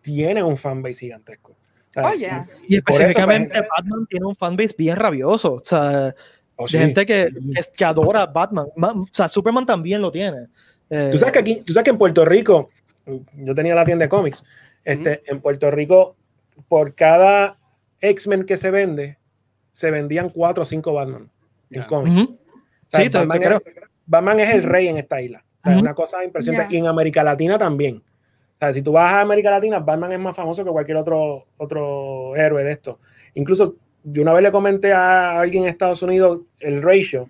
tienen 0.02 0.44
un 0.46 0.58
fanbase 0.58 1.00
gigantesco. 1.02 1.56
Oh, 1.96 2.14
yeah. 2.14 2.46
Y 2.68 2.76
eso, 2.76 2.84
específicamente 2.88 3.58
pues, 3.60 3.70
Batman 3.78 4.06
tiene 4.08 4.26
un 4.26 4.36
fanbase 4.36 4.76
bien 4.78 4.96
rabioso. 4.96 5.56
O 5.56 5.62
sea, 5.64 6.14
oh, 6.56 6.66
de 6.68 6.78
gente 6.80 7.06
que, 7.06 7.30
que, 7.56 7.62
que 7.76 7.86
adora 7.86 8.26
Batman. 8.28 8.68
Ma- 8.76 8.92
O 8.92 9.08
sea, 9.12 9.28
Superman 9.28 9.66
también 9.66 10.02
lo 10.02 10.12
tiene. 10.12 10.48
Eh, 10.90 11.10
Tú 11.12 11.18
sabes 11.18 11.34
que 11.34 11.40
aquí, 11.40 11.62
tú 11.66 11.74
sabes 11.74 11.84
que 11.86 11.90
en 11.92 11.98
Puerto 11.98 12.24
Rico, 12.26 12.70
yo 13.36 13.56
tenía 13.56 13.74
la 13.76 13.86
tienda 13.86 14.06
de 14.06 14.10
cómics, 14.10 14.44
este, 14.84 15.24
en 15.26 15.42
Puerto 15.42 15.70
Rico, 15.72 16.16
por 16.68 16.94
cada 16.94 17.58
X-Men 18.02 18.46
que 18.46 18.56
se 18.58 18.70
vende, 18.72 19.18
se 19.72 19.90
vendían 19.92 20.30
cuatro 20.30 20.64
o 20.64 20.66
cinco 20.66 20.94
Batman 20.94 21.30
en 21.72 21.84
cómics. 21.84 22.16
ujú. 22.16 22.34
O 22.34 22.88
sea, 22.92 23.02
Sí, 23.04 23.10
Batman, 23.10 23.40
te 23.40 23.46
creo. 23.46 23.58
es, 23.66 23.74
Batman 24.06 24.40
es 24.40 24.54
el 24.54 24.64
rey 24.64 24.88
en 24.88 24.98
esta 24.98 25.22
isla. 25.22 25.44
O 25.62 25.64
sea, 25.64 25.76
es 25.76 25.82
una 25.82 25.94
cosa 25.94 26.24
impresionante. 26.24 26.72
Ya. 26.72 26.78
Y 26.78 26.80
en 26.80 26.88
América 26.88 27.24
Latina 27.24 27.58
también. 27.58 28.02
O 28.60 28.66
sea, 28.66 28.74
si 28.74 28.82
tú 28.82 28.92
vas 28.92 29.14
a 29.14 29.22
América 29.22 29.52
Latina, 29.52 29.80
Batman 29.80 30.12
es 30.12 30.20
más 30.20 30.36
famoso 30.36 30.66
que 30.66 30.70
cualquier 30.70 30.98
otro, 30.98 31.46
otro 31.56 32.36
héroe 32.36 32.62
de 32.62 32.74
esto. 32.74 33.00
Incluso 33.36 33.78
yo 34.04 34.22
una 34.22 34.34
vez 34.34 34.44
le 34.44 34.52
comenté 34.52 34.92
a 34.92 35.40
alguien 35.40 35.64
en 35.64 35.70
Estados 35.70 36.04
Unidos 36.04 36.42
el 36.60 36.82
ratio 36.82 37.30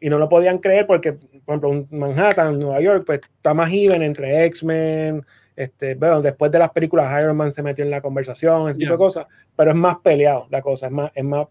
y 0.00 0.10
no 0.10 0.18
lo 0.18 0.28
podían 0.28 0.58
creer 0.58 0.86
porque, 0.86 1.14
por 1.14 1.56
ejemplo, 1.56 1.86
Manhattan, 1.90 2.58
Nueva 2.58 2.82
York, 2.82 3.04
pues 3.06 3.20
está 3.22 3.54
más 3.54 3.72
even 3.72 4.02
entre 4.02 4.44
X-Men, 4.44 5.24
este, 5.56 5.94
bueno, 5.94 6.20
después 6.20 6.52
de 6.52 6.58
las 6.58 6.70
películas 6.72 7.22
Iron 7.22 7.38
Man 7.38 7.50
se 7.52 7.62
metió 7.62 7.82
en 7.82 7.90
la 7.90 8.02
conversación, 8.02 8.68
ese 8.68 8.80
tipo 8.80 8.92
de 8.92 8.98
cosas, 8.98 9.26
pero 9.56 9.70
es 9.70 9.76
más 9.78 9.96
peleado 10.00 10.46
la 10.50 10.60
cosa, 10.60 10.88
es 10.88 10.92
más, 10.92 11.10
es 11.14 11.24
más, 11.24 11.46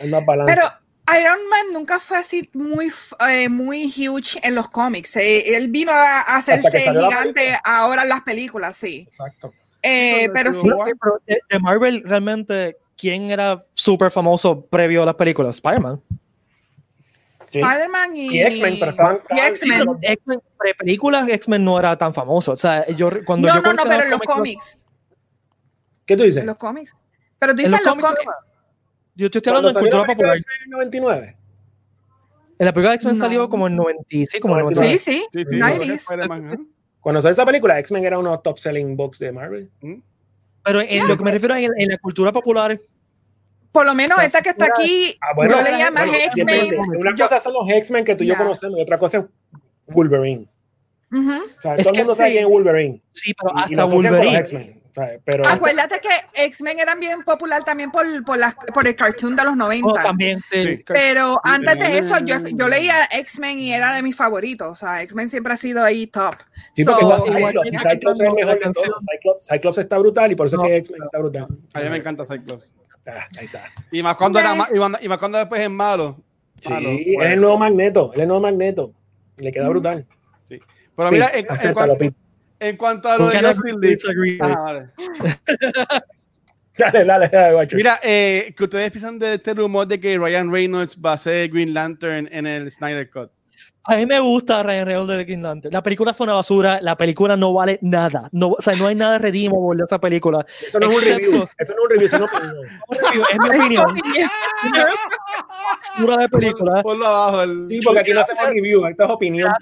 es 0.00 0.10
más 0.10 0.24
balance. 0.24 0.54
Pero 0.54 0.66
Iron 1.18 1.38
Man 1.48 1.72
nunca 1.72 1.98
fue 2.00 2.18
así 2.18 2.48
muy, 2.54 2.92
eh, 3.28 3.48
muy 3.48 3.86
huge 3.86 4.38
en 4.42 4.54
los 4.54 4.68
cómics. 4.70 5.16
Eh, 5.16 5.56
él 5.56 5.68
vino 5.68 5.92
a 5.92 6.20
hacerse 6.36 6.80
gigante 6.80 7.52
ahora 7.64 8.02
en 8.02 8.08
las 8.08 8.22
películas, 8.22 8.76
sí. 8.76 9.06
Exacto. 9.10 9.52
Eh, 9.82 10.28
pero 10.34 10.52
sí, 10.52 10.68
de, 11.26 11.38
de 11.48 11.58
Marvel, 11.58 12.02
realmente, 12.04 12.76
¿quién 12.96 13.30
era 13.30 13.64
súper 13.74 14.10
famoso 14.10 14.60
previo 14.66 15.02
a 15.02 15.06
las 15.06 15.14
películas? 15.14 15.56
Spider-Man. 15.56 16.00
Sí. 17.44 17.60
Spider-Man 17.60 18.16
y, 18.16 18.36
Y 18.36 18.40
X-Men, 18.42 18.76
pero 18.78 18.90
estaban- 18.92 19.18
X-Men. 19.48 19.88
X-Men, 20.02 20.40
pre-películas, 20.58 21.28
X-Men 21.28 21.64
no 21.64 21.78
era 21.78 21.96
tan 21.96 22.12
famoso. 22.14 22.52
O 22.52 22.56
sea, 22.56 22.86
yo 22.88 23.10
re- 23.10 23.24
cuando 23.24 23.48
No, 23.48 23.54
yo 23.56 23.60
no, 23.62 23.72
no, 23.72 23.82
pero 23.82 24.02
en 24.04 24.10
los 24.10 24.20
cómics, 24.20 24.34
cómics. 24.36 24.84
¿Qué 26.06 26.16
tú 26.16 26.22
dices? 26.24 26.40
En 26.42 26.46
los 26.46 26.56
cómics. 26.56 26.92
Pero 27.38 27.54
tú 27.54 27.62
En 27.62 27.70
dices 27.70 27.70
los 27.70 27.80
en 27.80 27.84
los 27.86 27.94
cómics, 28.10 28.24
cómics. 28.24 28.44
Yo 29.20 29.30
te 29.30 29.38
estoy 29.38 29.50
hablando 29.50 29.72
de 29.72 29.80
cultura 29.80 30.04
popular. 30.04 30.36
en 30.36 30.70
99. 30.70 31.36
En 32.58 32.66
la 32.66 32.72
película 32.72 32.90
de 32.90 32.96
X-Men 32.96 33.18
No. 33.18 33.24
salió 33.24 33.48
como 33.48 33.66
en 33.66 33.76
90, 33.76 34.02
sí, 34.10 34.38
como 34.40 34.54
en 34.54 34.60
99. 34.60 34.98
99. 34.98 34.98
Sí, 34.98 35.12
sí. 35.12 35.26
Sí, 35.32 36.56
sí. 36.56 36.66
Cuando 37.00 37.20
salió 37.22 37.32
esa 37.32 37.46
película, 37.46 37.78
X-Men 37.78 38.04
era 38.04 38.18
uno 38.18 38.30
de 38.30 38.36
los 38.36 38.42
top 38.42 38.58
selling 38.58 38.96
books 38.96 39.18
de 39.18 39.32
Marvel. 39.32 39.70
Pero 40.62 40.80
en 40.82 41.08
lo 41.08 41.16
que 41.16 41.24
me 41.24 41.30
refiero 41.30 41.54
es 41.54 41.64
en, 41.64 41.70
en 41.78 41.88
la 41.88 41.98
cultura 41.98 42.32
popular. 42.32 42.78
Por 43.72 43.86
lo 43.86 43.94
menos 43.94 44.18
O 44.18 44.20
sea, 44.20 44.26
esta 44.26 44.42
que 44.42 44.50
está 44.50 44.66
aquí, 44.66 45.16
Ah, 45.20 45.28
bueno, 45.36 45.56
yo 45.56 45.62
leía 45.62 45.90
más 45.90 46.06
bueno, 46.08 46.24
X-Men. 46.26 46.78
Una 46.98 47.14
Yo- 47.14 47.24
cosa 47.24 47.40
son 47.40 47.52
los 47.54 47.68
X-Men 47.68 48.04
que 48.04 48.16
tú 48.16 48.24
y 48.24 48.26
yo 48.26 48.34
Ya. 48.34 48.38
conocemos 48.38 48.78
y 48.78 48.82
otra 48.82 48.98
cosa 48.98 49.18
es 49.18 49.24
Wolverine. 49.86 50.46
Ujú. 51.12 51.30
O 51.30 51.62
sea, 51.62 51.74
Es 51.74 51.82
todo 51.82 51.90
el 51.90 51.92
que 51.92 51.98
mundo 51.98 52.14
sabe 52.14 52.28
sí. 52.28 52.34
quién 52.34 52.44
es 52.44 52.50
Wolverine. 52.50 53.00
Sí, 53.12 53.32
pero 53.34 53.52
Y- 53.54 53.58
y 53.58 53.62
hasta 53.62 53.74
lo 53.76 53.82
los 53.82 53.92
Wolverine. 53.92 54.76
Pero 55.24 55.44
Acuérdate 55.48 56.00
que 56.00 56.42
X-Men 56.46 56.80
eran 56.80 56.98
bien 56.98 57.22
popular 57.22 57.62
también 57.64 57.90
por, 57.92 58.04
por, 58.24 58.36
las- 58.36 58.56
por 58.74 58.86
el 58.86 58.96
cartoon 58.96 59.36
de 59.36 59.44
los 59.44 59.56
90. 59.56 59.86
Oh, 59.88 59.94
también, 59.94 60.40
sí. 60.50 60.66
Sí. 60.78 60.84
Pero 60.86 61.40
antes 61.44 61.78
de 61.78 61.98
eso, 61.98 62.16
yo, 62.24 62.40
Mm. 62.40 62.58
yo 62.58 62.68
leía 62.68 62.96
X-Men 63.12 63.60
y 63.60 63.72
era 63.72 63.94
de 63.94 64.02
mis 64.02 64.16
favoritos. 64.16 64.68
O 64.68 64.74
sea, 64.74 65.00
X-Men 65.02 65.28
siempre 65.28 65.52
ha 65.54 65.56
sido 65.56 65.82
ahí 65.84 66.08
top. 66.08 66.34
Sí, 66.74 66.82
So, 66.84 66.90
es 66.90 66.96
Cyclops, 66.98 67.22
y 67.28 67.30
Cyclops 67.78 68.20
es 68.20 68.32
mejor. 68.34 68.58
Cyclops, 68.58 69.46
Cyclops 69.48 69.78
está 69.78 69.98
brutal 69.98 70.32
y 70.32 70.34
por 70.34 70.46
eso 70.48 70.56
No. 70.56 70.64
es 70.64 70.68
que 70.70 70.76
X-Men 70.78 71.02
está 71.04 71.18
brutal. 71.18 71.46
A 71.72 71.80
mí 71.80 71.88
me 71.88 71.96
encanta 71.96 72.24
Cyclops. 72.26 72.72
Ah, 73.06 73.26
ahí 73.38 73.46
está. 73.46 73.64
Y 73.92 74.02
más 74.02 74.16
cuando, 74.16 74.38
Ok. 74.40 74.44
era 74.44 74.54
ma- 74.54 74.68
y 74.72 74.76
cuando- 74.76 74.98
y 75.00 75.08
más 75.08 75.18
cuando 75.18 75.38
después 75.38 75.60
es 75.60 75.70
malo. 75.70 76.18
Sí, 76.60 76.68
Malo, 76.68 76.90
es 76.90 77.06
bueno. 77.14 77.32
el 77.32 77.40
nuevo 77.40 77.58
Magneto. 77.58 78.10
Es 78.12 78.20
el 78.20 78.28
nuevo 78.28 78.42
Magneto. 78.42 78.92
Le 79.38 79.52
queda 79.52 79.68
brutal. 79.68 80.04
Pero 81.00 81.12
mira, 81.12 81.28
Sí, 81.28 81.38
en, 81.38 81.68
en 81.68 81.74
cuanto, 81.74 81.96
en 82.60 82.76
cuanto 82.76 83.08
a 83.08 83.18
lo 83.18 83.28
de 83.28 83.40
Justin 83.40 84.38
vale. 84.38 84.88
Dale, 86.78 87.04
dale, 87.04 87.28
dale, 87.28 87.52
guacho. 87.52 87.76
Mira, 87.76 88.00
eh, 88.02 88.54
que 88.56 88.64
ustedes 88.64 88.90
piensan 88.90 89.18
de 89.18 89.34
este 89.34 89.52
rumor 89.52 89.86
de 89.86 90.00
que 90.00 90.16
Ryan 90.16 90.50
Reynolds 90.50 90.96
va 90.96 91.12
a 91.12 91.18
ser 91.18 91.50
Green 91.50 91.74
Lantern 91.74 92.26
en 92.32 92.46
el 92.46 92.70
Snyder 92.70 93.10
Cut. 93.10 93.30
A 93.84 93.96
mí 93.96 94.06
me 94.06 94.20
gusta 94.20 94.62
Ryan 94.62 94.86
Reynolds 94.86 95.10
de 95.10 95.24
Green 95.24 95.42
Lantern. 95.42 95.72
La 95.72 95.82
película 95.82 96.14
fue 96.14 96.24
una 96.24 96.34
basura, 96.34 96.80
la 96.80 96.96
película 96.96 97.36
no 97.36 97.52
vale 97.52 97.78
nada. 97.82 98.28
No, 98.32 98.50
o 98.50 98.62
sea, 98.62 98.74
no 98.76 98.86
hay 98.86 98.94
nada 98.94 99.18
redeemable 99.18 99.78
de 99.78 99.84
esa 99.84 99.98
película. 99.98 100.44
Eso 100.66 100.78
no 100.78 100.90
es 100.90 100.96
un 100.96 101.02
review. 101.02 101.48
Eso 101.58 101.74
no 101.74 101.82
es 101.82 101.84
un 101.84 101.90
review, 101.90 102.06
es 102.06 102.12
una 102.12 102.24
opinión. 102.24 102.56
Es 103.52 103.68
mi 103.68 103.76
opinión. 103.76 104.30
basura 105.80 106.16
de 106.18 106.28
película. 106.28 106.82
Ponlo 106.82 107.06
abajo. 107.06 107.42
El... 107.42 107.66
Sí, 107.68 107.80
porque 107.82 108.00
aquí 108.00 108.12
no 108.12 108.20
hacemos 108.20 108.44
review, 108.46 108.86
esto 108.86 109.04
es 109.04 109.10
opinión, 109.10 109.52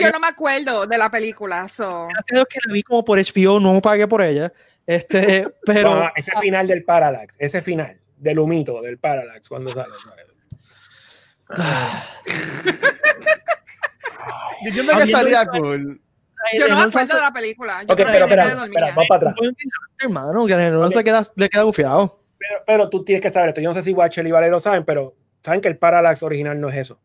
yo 0.00 0.10
no 0.12 0.20
me 0.20 0.28
acuerdo 0.28 0.86
de 0.86 0.98
la 0.98 1.10
película. 1.10 1.68
So. 1.68 2.08
Gracias 2.08 2.32
a 2.32 2.34
Dios 2.34 2.46
que 2.50 2.58
la 2.66 2.72
vi 2.72 2.82
como 2.82 3.04
por 3.04 3.18
HBO, 3.18 3.60
no 3.60 3.80
pagué 3.80 4.06
por 4.06 4.22
ella. 4.22 4.52
Este, 4.86 5.46
pero 5.64 6.04
Ah, 6.04 6.12
ese 6.16 6.32
final 6.40 6.66
del 6.66 6.84
Parallax, 6.84 7.34
ese 7.38 7.62
final 7.62 8.00
del 8.16 8.38
humito 8.38 8.80
del 8.82 8.98
Parallax, 8.98 9.48
cuando 9.48 9.70
sale. 9.72 9.92
¿sabes? 10.02 10.26
Yo 14.62 14.68
entiendo 14.68 14.92
que 14.92 15.02
Habiendo 15.02 15.18
estaría 15.18 15.46
cool. 15.46 16.00
Yo 16.58 16.68
no 16.68 16.76
me 16.76 16.82
acuerdo 16.82 17.14
de 17.16 17.20
la 17.20 17.32
película. 17.32 17.80
Yo 17.82 17.92
Ok, 17.92 17.96
creo 17.96 18.06
pero 18.12 18.28
que 18.28 18.36
me 18.36 18.42
espera, 18.42 18.86
vamos 18.86 19.06
para 19.08 19.30
atrás. 19.30 19.34
Hermano, 20.00 20.46
Reynolds 20.46 20.86
Ok. 20.86 20.92
se 20.98 21.04
queda, 21.04 21.22
le 21.36 21.48
queda 21.48 21.64
bufiado. 21.64 22.22
Pero, 22.48 22.62
pero 22.66 22.88
tú 22.90 23.04
tienes 23.04 23.22
que 23.22 23.30
saber 23.30 23.50
esto. 23.50 23.60
Yo 23.60 23.68
no 23.70 23.74
sé 23.74 23.82
si 23.82 23.92
Watcher 23.92 24.26
y 24.26 24.30
Vale 24.30 24.48
lo 24.48 24.60
saben, 24.60 24.84
pero 24.84 25.14
saben 25.42 25.60
que 25.60 25.68
el 25.68 25.76
Parallax 25.76 26.22
original 26.22 26.60
no 26.60 26.68
es 26.68 26.76
eso. 26.76 26.98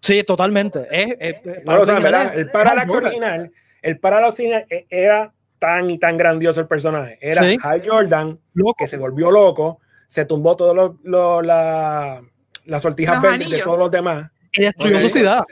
Sí, 0.00 0.22
totalmente. 0.22 0.86
Es, 0.90 1.16
es- 1.18 1.36
es- 1.44 1.64
No 1.64 1.76
lo 1.76 1.84
saben, 1.86 2.02
¿verdad? 2.02 2.32
El 2.36 2.50
Parallax 2.50 2.92
original, 2.92 3.52
el 3.82 3.98
Parallax 3.98 4.38
original 4.38 4.66
e- 4.70 4.86
era 4.88 5.32
tan 5.58 5.90
y 5.90 5.98
tan 5.98 6.16
grandioso 6.16 6.60
el 6.60 6.66
personaje. 6.68 7.18
Era 7.20 7.42
Sí. 7.42 7.58
Hal 7.62 7.82
Jordan, 7.84 8.38
Loco. 8.54 8.74
que 8.78 8.86
se 8.86 8.96
volvió 8.96 9.30
loco, 9.30 9.80
se 10.06 10.24
tumbó 10.24 10.56
todas 10.56 10.74
lo, 10.74 10.98
lo- 11.02 11.42
la, 11.42 12.22
las 12.64 12.82
sortijas 12.82 13.16
Los 13.16 13.22
verdes 13.32 13.50
de 13.50 13.60
todos 13.62 13.78
los 13.78 13.90
demás. 13.90 14.30
Y 14.52 14.62
destruyó 14.62 14.96
Ok. 14.96 15.02
su 15.02 15.08
ciudad. 15.10 15.42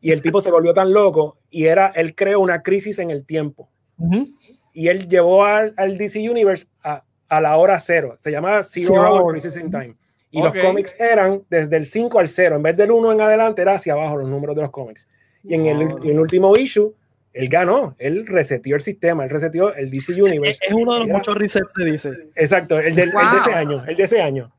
Y 0.00 0.12
el 0.12 0.22
tipo 0.22 0.40
se 0.40 0.50
volvió 0.52 0.72
tan 0.72 0.92
loco 0.92 1.38
y 1.50 1.66
era, 1.66 1.88
él 1.94 2.14
creó 2.14 2.38
una 2.40 2.62
crisis 2.62 2.98
en 3.00 3.10
el 3.10 3.26
tiempo. 3.26 3.68
Ujú. 3.98 4.28
y 4.72 4.86
él 4.86 5.08
llevó 5.08 5.44
al, 5.44 5.74
al 5.76 5.98
DC 5.98 6.20
Universe 6.30 6.68
a, 6.84 7.02
a 7.28 7.40
la 7.40 7.56
hora 7.56 7.78
cero. 7.80 8.16
Se 8.20 8.30
llamaba 8.30 8.62
Zero, 8.62 8.86
Zero 8.88 9.00
Hour 9.02 9.20
Hour. 9.22 9.32
Crisis 9.32 9.56
in 9.58 9.70
Time. 9.70 9.94
Y 10.30 10.40
Ok. 10.42 10.54
los 10.56 10.64
cómics 10.64 10.96
eran 10.98 11.42
desde 11.48 11.76
el 11.76 11.84
5 11.86 12.18
al 12.18 12.28
0. 12.28 12.56
En 12.56 12.62
vez 12.62 12.76
del 12.76 12.90
1 12.90 13.12
en 13.12 13.20
adelante, 13.20 13.62
era 13.62 13.74
hacia 13.74 13.94
abajo 13.94 14.16
los 14.18 14.28
números 14.28 14.54
de 14.56 14.62
los 14.62 14.70
cómics. 14.70 15.08
Y 15.42 15.54
en 15.54 15.66
el, 15.66 15.86
Wow. 15.88 15.98
en 16.04 16.10
el 16.10 16.20
último 16.20 16.54
issue, 16.56 16.94
él 17.32 17.48
ganó. 17.48 17.94
Él 17.98 18.26
reseteó 18.26 18.74
el 18.76 18.82
sistema. 18.82 19.24
Él 19.24 19.30
reseteó 19.30 19.74
el 19.74 19.90
DC 19.90 20.12
Universe. 20.20 20.58
es 20.66 20.72
uno 20.74 20.92
de 20.94 20.98
los 21.00 21.08
Era- 21.08 21.16
muchos 21.18 21.34
resets 21.36 21.72
que 21.72 21.84
dice. 21.84 22.10
Exacto, 22.34 22.78
el, 22.78 22.94
del, 22.94 23.08
el 23.08 23.10
de 23.10 23.16
Wow. 23.16 23.38
ese 23.40 23.52
año. 23.54 23.84
El 23.86 23.96
de 23.96 24.02
ese 24.02 24.20
año. 24.20 24.52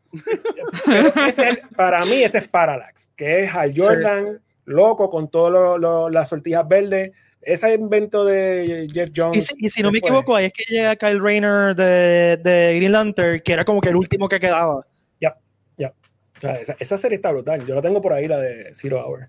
Ese 0.88 1.30
es 1.30 1.38
el- 1.39 1.59
para 1.76 2.03
mí, 2.05 2.24
ese 2.24 2.39
es 2.39 2.47
Parallax, 2.47 3.11
que 3.15 3.43
es 3.43 3.53
Hal 3.55 3.72
Jordan, 3.76 4.39
loco, 4.65 5.09
con 5.09 5.30
todas 5.30 6.11
las 6.11 6.30
sortijas 6.30 6.67
verdes. 6.67 7.11
Ese 7.41 7.73
invento 7.73 8.25
de 8.25 8.87
Jeff 8.91 9.09
Jones. 9.15 9.37
Y 9.37 9.41
si, 9.41 9.55
y 9.57 9.69
si 9.69 9.81
no 9.81 9.91
me 9.91 9.99
equivoco, 9.99 10.35
ahí 10.35 10.45
es 10.45 10.53
que 10.53 10.63
llega 10.67 10.95
Kyle 10.95 11.19
Rayner 11.19 11.75
de, 11.75 12.37
de 12.43 12.73
Green 12.75 12.91
Lantern, 12.91 13.39
que 13.39 13.53
era 13.53 13.63
como 13.65 13.79
que 13.81 13.89
el 13.89 13.95
último 13.95 14.27
que 14.27 14.39
quedaba. 14.39 14.85
O 16.39 16.41
sea, 16.41 16.53
esa, 16.53 16.75
esa 16.79 16.97
serie 16.97 17.17
está 17.17 17.31
brutal. 17.31 17.65
Yo 17.65 17.75
la 17.75 17.81
tengo 17.81 18.01
por 18.01 18.13
ahí, 18.13 18.25
la 18.25 18.39
de 18.39 18.73
Zero 18.73 19.05
Hour. 19.05 19.27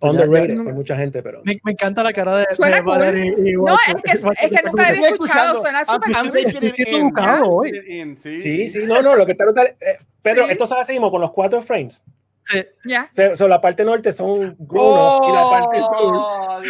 Ya, 0.00 0.08
Underrated 0.08 0.56
ya. 0.56 0.62
por 0.62 0.72
mucha 0.72 0.96
gente, 0.96 1.20
pero. 1.20 1.42
Me, 1.44 1.58
me 1.64 1.72
encanta 1.72 2.04
la 2.04 2.12
cara 2.12 2.36
de, 2.36 2.46
Suena 2.52 2.76
de 2.76 2.82
cool. 2.84 2.92
Valerie 2.98 3.34
y 3.36 3.52
No, 3.54 3.74
es 3.74 3.94
que, 4.04 4.12
es 4.12 4.24
Watson 4.24 4.50
que 4.50 4.54
está 4.54 4.70
nunca 4.70 4.86
había 4.86 5.08
escuchado. 5.08 5.60
Suena 5.60 5.84
súper 5.84 6.10
Sí, 8.40 8.68
sí, 8.68 8.78
no, 8.86 9.02
no, 9.02 9.16
lo 9.16 9.26
que 9.26 9.32
está 9.32 9.44
brutal. 9.46 9.74
eh, 9.80 9.98
Pedro, 10.22 10.46
Sí. 10.46 10.52
esto 10.52 10.66
se 10.66 10.74
hace 10.76 10.92
mismo 10.92 11.10
con 11.10 11.20
los 11.20 11.32
cuatro 11.32 11.60
frames. 11.60 12.04
Sí. 12.50 12.64
Ya. 12.84 13.08
O 13.10 13.14
sea, 13.14 13.34
so, 13.34 13.46
la 13.46 13.60
parte 13.60 13.84
norte 13.84 14.10
son 14.12 14.56
grown 14.58 15.20
y 15.22 15.32
la 15.32 15.50
parte 15.50 15.80
sur 15.80 16.14
Oh, 16.14 16.60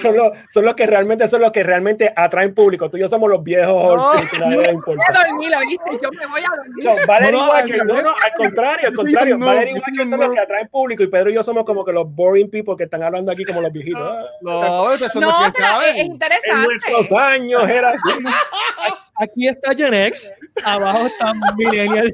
son 0.00 0.16
los, 0.16 0.38
son 0.48 0.64
los 0.64 0.74
que 0.74 0.86
realmente 0.86 1.28
son 1.28 1.40
los 1.42 1.52
que 1.52 1.62
realmente 1.62 2.12
atraen 2.16 2.54
público. 2.54 2.88
Tú 2.88 2.96
y 2.96 3.00
yo 3.00 3.08
somos 3.08 3.28
los 3.28 3.42
viejos 3.42 3.94
No. 3.94 4.12
que. 4.20 4.38
Voy 4.38 4.96
a 4.96 5.26
dormir, 5.28 5.50
¿oíste? 5.58 5.98
Yo 6.02 6.10
me 6.10 6.26
voy 6.26 6.40
a 6.40 6.56
dormir. 6.56 6.84
So, 6.84 7.06
Valerie 7.06 7.32
No, 7.32 7.46
no, 7.84 7.94
no, 7.94 8.02
no, 8.02 8.10
al 8.10 8.32
contrario, 8.36 8.88
al 8.88 8.94
contrario. 8.94 9.36
no, 9.38 9.46
Valerie 9.46 9.74
un 9.74 10.08
son 10.10 10.20
los 10.20 10.28
no. 10.28 10.34
que 10.34 10.40
atraen 10.40 10.68
público 10.68 11.02
y 11.02 11.06
Pedro 11.08 11.30
y 11.30 11.34
yo 11.34 11.42
somos 11.44 11.64
como 11.64 11.84
que 11.84 11.92
los 11.92 12.06
boring 12.14 12.50
people 12.50 12.74
que 12.76 12.84
están 12.84 13.02
hablando 13.02 13.30
aquí 13.30 13.44
como 13.44 13.60
los 13.60 13.72
viejitos. 13.72 14.14
No, 14.40 14.84
ustedes 14.92 15.12
son 15.12 15.20
No, 15.22 15.28
los 15.28 15.52
que 15.52 15.52
pero 15.52 15.66
es, 15.66 15.70
es 15.70 15.72
saben. 15.76 15.96
en 15.98 16.06
interesante. 16.12 16.66
nuestros 16.66 17.12
años 17.12 17.70
era 17.70 17.88
así. 17.90 18.00
Aquí 19.18 19.48
está 19.48 19.72
Gen 19.74 19.94
X, 19.94 20.30
abajo 20.64 21.06
está 21.06 21.32
Millennial. 21.56 22.12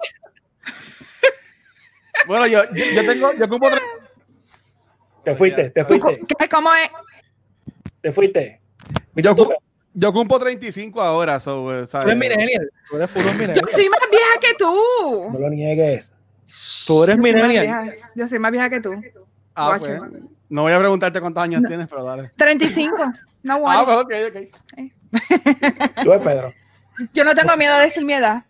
Bueno, 2.27 2.47
yo, 2.47 2.63
yo, 2.75 2.85
yo 2.95 3.07
tengo, 3.07 3.33
yo 3.35 3.49
tres- 3.71 3.83
Te 5.25 5.35
fuiste, 5.37 5.71
te 5.71 5.83
¿Tú 5.85 5.89
fuiste, 5.89 6.19
co- 6.21 6.27
¿qué- 6.39 6.49
¿Cómo 6.49 6.71
es? 6.75 6.91
te 8.01 8.13
fuiste. 8.13 8.61
yo, 9.15 9.37
yo 9.95 10.13
cumplo 10.13 10.39
35 10.39 11.01
ahora, 11.01 11.39
so, 11.41 11.73
eh, 11.73 11.81
Tú 11.83 11.87
¿sabes? 11.87 12.07
eres 12.09 12.19
Millennial. 12.19 12.71
Tú 12.91 12.97
eres 12.97 13.11
full 13.11 13.23
Yo 13.23 13.33
Millennial. 13.35 13.69
soy 13.69 13.89
más 13.89 14.01
vieja 14.11 14.41
que 14.41 14.49
No 14.53 14.57
tú. 15.33 15.39
lo 15.39 15.51
niegues. 15.51 16.13
Tú 16.87 17.05
eres 17.05 17.17
Yo 17.17 17.23
Millennial. 17.23 17.85
vieja- 17.85 18.11
Yo 18.15 18.29
soy 18.29 18.39
más 18.39 18.51
vieja 18.51 18.69
que 18.71 18.81
tú. 18.81 19.01
Ah, 19.55 19.77
pues, 19.79 20.01
no 20.49 20.63
voy 20.63 20.73
a 20.73 20.79
preguntarte 20.79 21.21
cuántos 21.21 21.43
años 21.43 21.63
tienes, 21.67 21.87
pero 21.89 22.05
dale. 22.05 22.31
35. 22.37 22.97
No 23.43 23.55
Ah, 23.69 23.85
worry. 23.85 24.05
pues 24.07 24.31
ok, 24.31 24.37
ok. 24.37 26.03
Tú 26.05 26.13
eres 26.13 26.27
Pedro. 26.27 26.55
Yo 27.13 27.25
no 27.25 27.35
tengo 27.35 27.57
miedo 27.57 27.77
de 27.77 27.85
decir 27.85 28.05
mi 28.05 28.13
edad. 28.15 28.45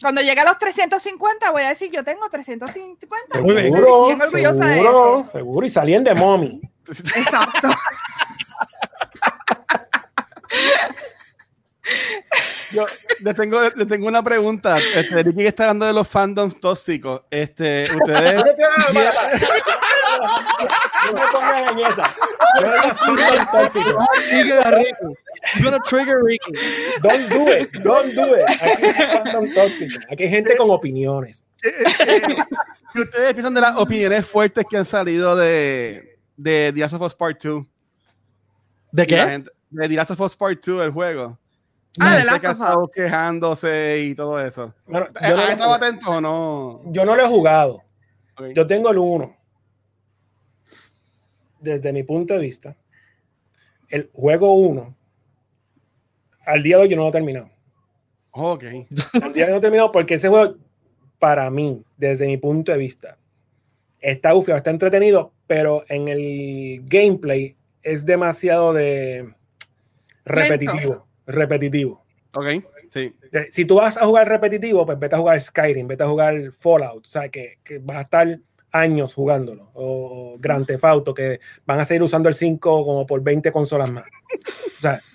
Cuando 0.00 0.20
llegue 0.20 0.40
a 0.40 0.44
los 0.44 0.58
350, 0.58 1.50
voy 1.50 1.62
a 1.62 1.70
decir 1.70 1.90
yo 1.90 2.04
tengo 2.04 2.28
350. 2.28 3.40
Muy 3.40 3.54
bien. 3.54 3.74
Seguro, 3.74 4.06
Bien 4.06 4.22
orgullosa 4.22 4.66
de 4.66 4.74
seguro, 4.76 5.28
seguro. 5.32 5.66
Y 5.66 5.70
salían 5.70 6.04
de 6.04 6.14
mommy. 6.14 6.60
Exacto. 6.86 7.68
Yo 12.72 12.84
le 13.20 13.32
tengo, 13.34 13.60
le 13.74 13.86
tengo 13.86 14.08
una 14.08 14.22
pregunta. 14.22 14.76
Este, 14.76 15.22
Ricky 15.22 15.46
está 15.46 15.64
hablando 15.64 15.86
de 15.86 15.92
los 15.94 16.06
fandoms 16.06 16.58
tóxicos. 16.60 17.22
Este, 17.30 17.84
ustedes. 17.96 18.42
No 20.18 21.12
me 21.12 21.20
pongan 21.32 21.68
en 21.78 21.86
esa. 21.86 22.14
Fandom 22.94 23.46
tóxico. 23.52 23.98
Trigger 24.28 24.58
a 24.66 24.70
Ricky. 24.70 25.62
Gonna 25.62 25.78
trigger 25.88 26.16
Ricky. 26.24 26.52
Don't 27.02 27.28
do 27.30 27.48
it. 27.52 27.70
Don't 27.82 28.14
do 28.14 28.36
it. 28.36 28.44
Aquí 28.48 28.84
hay 28.86 29.16
fandom 29.16 29.54
tóxico. 29.54 30.00
Aquí 30.10 30.22
hay 30.24 30.30
gente 30.30 30.56
con 30.56 30.70
opiniones. 30.70 31.44
eh, 31.62 31.70
eh, 32.00 32.36
¿Qué 32.94 33.00
ustedes 33.00 33.32
piensan 33.34 33.54
de 33.54 33.60
las 33.60 33.76
opiniones 33.76 34.26
fuertes 34.26 34.64
que 34.68 34.76
han 34.76 34.84
salido 34.84 35.36
de, 35.36 36.18
de 36.36 36.72
The 36.74 36.80
Last 36.80 36.94
of 36.94 37.02
Us 37.02 37.14
Part 37.14 37.42
2? 37.42 37.64
¿De 38.92 39.06
qué? 39.06 39.16
gente- 39.18 39.50
de 39.70 39.88
The 39.88 39.94
Last 39.94 40.10
of 40.12 40.20
Us 40.20 40.36
Part 40.36 40.64
2, 40.64 40.84
el 40.84 40.90
juego. 40.90 41.38
Ah, 42.00 42.22
Last 42.24 42.44
of 42.44 42.84
Us. 42.84 42.94
quejándose 42.94 44.04
y 44.04 44.14
todo 44.14 44.40
eso. 44.40 44.74
Bueno, 44.86 45.08
¿Han 45.16 45.30
yo, 45.30 45.36
no 45.36 45.48
estado 45.48 45.74
atentos 45.74 46.08
o 46.08 46.20
no? 46.20 46.82
yo 46.86 47.04
no 47.04 47.16
lo 47.16 47.24
he 47.24 47.28
jugado. 47.28 47.82
Yo 48.54 48.66
tengo 48.66 48.90
el 48.90 48.98
1. 48.98 49.36
Desde 51.60 51.92
mi 51.92 52.04
punto 52.04 52.34
de 52.34 52.40
vista, 52.40 52.76
el 53.88 54.10
juego 54.12 54.54
1, 54.54 54.94
al 56.46 56.62
día 56.62 56.76
de 56.76 56.82
hoy 56.82 56.88
yo 56.88 56.96
no 56.96 57.02
lo 57.02 57.08
he 57.08 57.12
terminado. 57.12 57.50
Ok. 58.30 58.64
Al 59.22 59.32
día 59.32 59.46
de 59.46 59.46
hoy 59.46 59.48
no 59.48 59.52
lo 59.54 59.56
he 59.56 59.60
terminado 59.60 59.90
porque 59.92 60.14
ese 60.14 60.28
juego, 60.28 60.56
para 61.18 61.50
mí, 61.50 61.82
desde 61.96 62.26
mi 62.26 62.36
punto 62.36 62.70
de 62.70 62.78
vista, 62.78 63.18
está 63.98 64.34
ufio, 64.34 64.54
está 64.56 64.70
entretenido, 64.70 65.32
pero 65.48 65.84
en 65.88 66.06
el 66.06 66.82
gameplay 66.84 67.56
es 67.82 68.06
demasiado 68.06 68.72
de 68.72 69.34
repetitivo. 70.24 71.07
Repetitivo. 71.28 72.02
Ok. 72.34 72.46
Sí. 72.90 73.14
Eh, 73.32 73.46
Si 73.50 73.64
tú 73.64 73.76
vas 73.76 73.96
a 73.96 74.06
jugar 74.06 74.28
repetitivo, 74.28 74.84
pues 74.86 74.98
vete 74.98 75.14
a 75.14 75.18
jugar 75.18 75.40
Skyrim, 75.40 75.86
vete 75.86 76.02
a 76.04 76.08
jugar 76.08 76.34
Fallout, 76.58 77.06
o 77.06 77.08
sea, 77.08 77.28
que, 77.28 77.58
que 77.62 77.78
vas 77.78 77.98
a 77.98 78.00
estar 78.02 78.38
años 78.72 79.14
jugándolo, 79.14 79.70
o 79.74 80.36
Grand 80.38 80.66
Theft 80.66 80.84
Auto, 80.84 81.14
que 81.14 81.40
van 81.66 81.80
a 81.80 81.84
seguir 81.84 82.02
usando 82.02 82.28
el 82.28 82.34
5 82.34 82.84
como 82.84 83.06
por 83.06 83.22
20 83.22 83.50
consolas 83.52 83.90
más. 83.92 84.08
O 84.78 84.80
sea, 84.80 84.98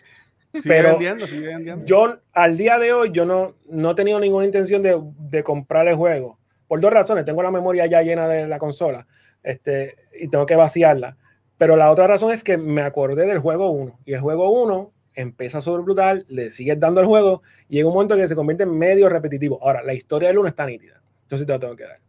Sigue 0.53 0.69
Pero- 0.69 0.89
vendiendo, 0.91 1.25
sigue 1.25 1.47
vendiendo. 1.47 1.83
yo 1.83 2.15
al 2.31 2.57
día 2.57 2.77
de 2.77 2.93
hoy, 2.93 3.09
yo 3.11 3.25
no, 3.25 3.55
no 3.67 3.91
he 3.91 3.95
tenido 3.95 4.19
ninguna 4.19 4.45
intención 4.45 4.83
de, 4.83 5.01
de 5.17 5.41
comprar 5.43 5.87
el 5.87 5.95
juego, 5.95 6.37
por 6.67 6.79
dos 6.79 6.93
razones, 6.93 7.25
tengo 7.25 7.41
la 7.41 7.49
memoria 7.49 7.87
ya 7.87 8.03
llena 8.03 8.27
de 8.27 8.47
la 8.47 8.59
consola, 8.59 9.07
este, 9.41 9.95
y 10.19 10.27
tengo 10.27 10.45
que 10.45 10.55
vaciarla, 10.55 11.17
pero 11.57 11.75
la 11.75 11.89
otra 11.89 12.05
razón 12.05 12.31
es 12.31 12.43
que 12.43 12.57
me 12.57 12.83
acordé 12.83 13.25
del 13.25 13.39
juego 13.39 13.71
1, 13.71 13.99
y 14.05 14.13
el 14.13 14.19
juego 14.21 14.51
1 14.63 14.91
empieza 15.15 15.61
sobre 15.61 15.83
brutal, 15.83 16.25
le 16.29 16.49
sigues 16.49 16.79
dando 16.79 17.01
el 17.01 17.07
juego, 17.07 17.41
y 17.69 17.79
en 17.79 17.87
un 17.87 17.93
momento 17.93 18.15
que 18.15 18.27
se 18.27 18.35
convierte 18.35 18.63
en 18.63 18.77
medio 18.77 19.09
repetitivo. 19.09 19.59
Ahora, 19.61 19.83
la 19.83 19.93
historia 19.93 20.29
del 20.29 20.37
1 20.37 20.49
está 20.49 20.65
nítida, 20.65 21.01
entonces 21.23 21.45
te 21.47 21.53
lo 21.53 21.59
tengo 21.59 21.75
que 21.75 21.83
dar. 21.83 21.99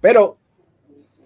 Pero, 0.00 0.38